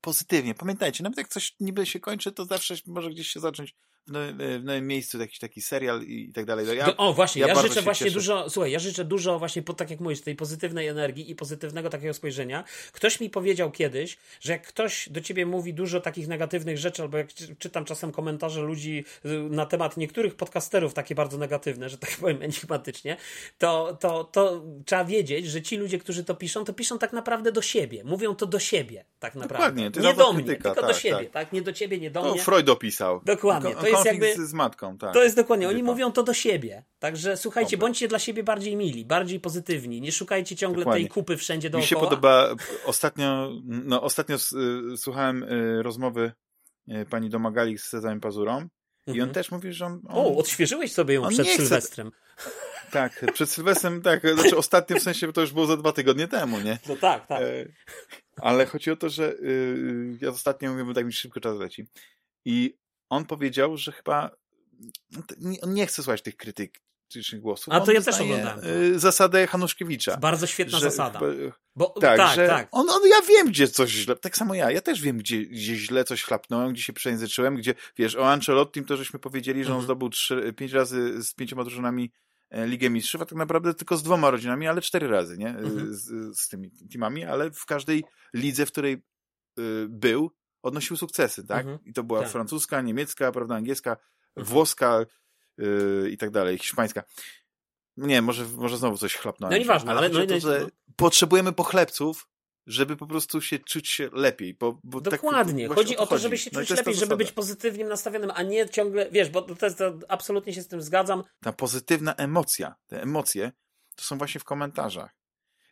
[0.00, 0.54] pozytywnie.
[0.54, 3.74] Pamiętajcie, nawet jak coś niby się kończy, to zawsze może gdzieś się zacząć
[4.06, 6.78] w nowym, w nowym miejscu jakiś taki serial i, i tak dalej.
[6.78, 8.14] Ja, Do, o, właśnie, ja ja, życzę właśnie cieszę.
[8.14, 11.90] dużo, słuchaj, ja życzę dużo właśnie, po, tak jak mówisz, tej pozytywnej energii i pozytywnego
[11.90, 12.64] takiego spojrzenia.
[12.92, 17.18] Ktoś mi powiedział kiedyś, że jak ktoś do ciebie mówi dużo takich negatywnych rzeczy, albo
[17.18, 21.98] jak czy- czytam czasem komentarze ludzi y, na temat niektórych podcasterów, takie bardzo negatywne, że
[21.98, 23.16] tak powiem enigmatycznie,
[23.58, 27.52] to, to, to trzeba wiedzieć, że ci ludzie, którzy to piszą, to piszą tak naprawdę
[27.52, 28.04] do siebie.
[28.04, 29.56] Mówią to do siebie, tak naprawdę.
[29.66, 31.30] Dokładnie, nie do mnie, tylko do tak, siebie, tak.
[31.32, 31.52] tak.
[31.52, 32.42] Nie do ciebie, nie do To mnie.
[32.42, 33.20] Freud opisał.
[33.24, 35.12] Dokładnie, to jest jakby- z matką, tak.
[35.14, 35.92] To jest dokładnie, oni Chyba.
[35.92, 36.84] mówią to do siebie.
[36.98, 40.00] Także słuchajcie, bądźcie dla siebie bardziej mili, bardziej pozytywni.
[40.00, 41.04] Nie szukajcie ciągle Dokładnie.
[41.04, 41.86] tej kupy wszędzie Mi dookoła.
[41.88, 42.48] się podoba,
[42.84, 46.32] ostatnio, no ostatnio y, słuchałem y, rozmowy
[46.88, 48.68] y, pani Domagali z Cezarem Pazurą
[49.06, 49.30] i on Mhm.
[49.30, 52.10] też mówi, że on, on O, odświeżyłeś sobie ją on przed nie chce- Sylwestrem.
[52.92, 56.28] tak, przed Sylwestrem, tak, znaczy ostatnio w sensie, bo to już było za dwa tygodnie
[56.28, 56.78] temu, nie?
[56.88, 57.42] No tak, tak.
[57.42, 57.66] E,
[58.36, 61.86] ale chodzi o to, że y, ja ostatnio mówię, bo tak mi szybko czas leci
[62.44, 62.74] i
[63.10, 64.30] on powiedział, że chyba
[65.40, 67.74] no on nie chce słuchać tych krytycznych głosów.
[67.74, 70.16] A to on ja też oglądałem y, Zasadę Hanuszkiewicza.
[70.16, 71.18] Bardzo świetna że zasada.
[71.18, 72.68] chyba- Bo, Tak, tak, że tak.
[72.72, 75.76] On, on, ja wiem, gdzie coś źle, tak samo ja, ja też wiem, gdzie, gdzie
[75.76, 79.76] źle coś chlapnąłem, gdzie się przejęzyczyłem, gdzie, wiesz, o Ancelottim to żeśmy powiedzieli, że on
[79.76, 79.84] Mhm.
[79.84, 82.12] zdobył trzy, pięć razy z pięcioma drużynami
[82.50, 85.48] e, Ligę Mistrzów, a tak naprawdę tylko z dwoma rodzinami, ale cztery razy, nie?
[85.48, 85.94] E, Mhm.
[85.94, 88.04] Z, z tymi teamami, ale w każdej
[88.34, 88.94] lidze, w której
[89.58, 90.30] y, był,
[90.62, 91.60] odnosił sukcesy, tak?
[91.60, 91.78] Mhm.
[91.84, 92.30] I to była Tak.
[92.30, 93.90] francuska, niemiecka, prawda, angielska,
[94.36, 94.46] Mhm.
[94.54, 95.06] włoska
[95.60, 97.02] y, i tak dalej, hiszpańska.
[97.96, 99.52] Nie, może, może znowu coś chlapnąłem.
[99.52, 100.68] No nieważne, ale- o no, to, że no.
[100.96, 102.28] potrzebujemy pochlebców,
[102.66, 104.54] żeby po prostu się czuć lepiej.
[104.54, 105.68] Bo, bo Dokładnie.
[105.68, 107.16] Tak, chodzi o to, żeby się No czuć lepiej, żeby zasada.
[107.16, 110.82] być pozytywnym nastawionym, a nie ciągle, wiesz, bo to jest, to absolutnie się z tym
[110.82, 111.24] zgadzam.
[111.42, 113.52] Ta pozytywna emocja, te emocje,
[113.96, 115.10] to są właśnie w komentarzach.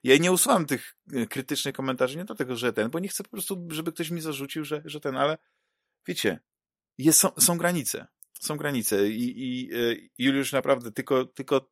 [0.03, 3.31] Ja nie usuwam tych y, krytycznych komentarzy, nie dlatego, że ten, bo nie chcę po
[3.31, 5.39] prostu, żeby ktoś mi zarzucił, że, że ten, ale
[6.07, 6.41] wiecie,
[6.99, 8.07] jest, są, są granice.
[8.39, 11.69] Są granice i, i y, Juliusz naprawdę tylko, tylko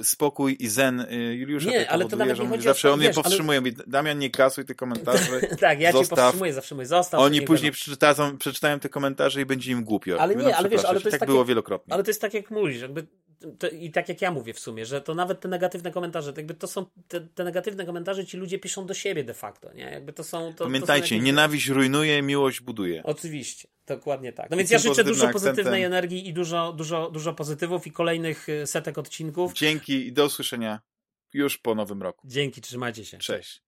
[0.00, 2.92] y, spokój i zen y, Juliusza Nie, ale to nawet nie chodzi o zawsze to,
[2.92, 6.18] on mnie wiesz, ale- powstrzymuje, mówi, Damian nie kasuj tych komentarzy, tak, ja cię Zostaw.
[6.18, 7.20] powstrzymuję, zawsze mówię, zostaw.
[7.20, 10.20] oni później przeczytają, przeczytają te komentarze i będzie im głupio.
[10.20, 11.94] Ale nie, będą ale wiesz, ale to jest tak takie- było wielokrotnie.
[11.94, 13.06] Ale to jest tak, jak mówisz, jakby
[13.58, 16.40] to, i tak jak ja mówię w sumie, że to nawet te negatywne komentarze, to
[16.40, 19.84] jakby to są, te, te negatywne komentarze ci ludzie piszą do siebie de facto, nie?
[19.84, 20.54] Jakby to są...
[20.54, 21.26] To, Pamiętajcie, to są jakieś...
[21.26, 23.02] nienawiść rujnuje, miłość buduje.
[23.04, 24.50] Oczywiście, dokładnie tak.
[24.50, 28.48] No więc ja życzę dużo akcentem- pozytywnej energii i dużo, dużo, dużo pozytywów i kolejnych
[28.48, 29.52] y, setek odcinków.
[29.52, 30.80] Dzięki i do usłyszenia
[31.32, 32.28] już po nowym roku.
[32.28, 33.18] Dzięki, trzymajcie się.
[33.18, 33.62] Cześć.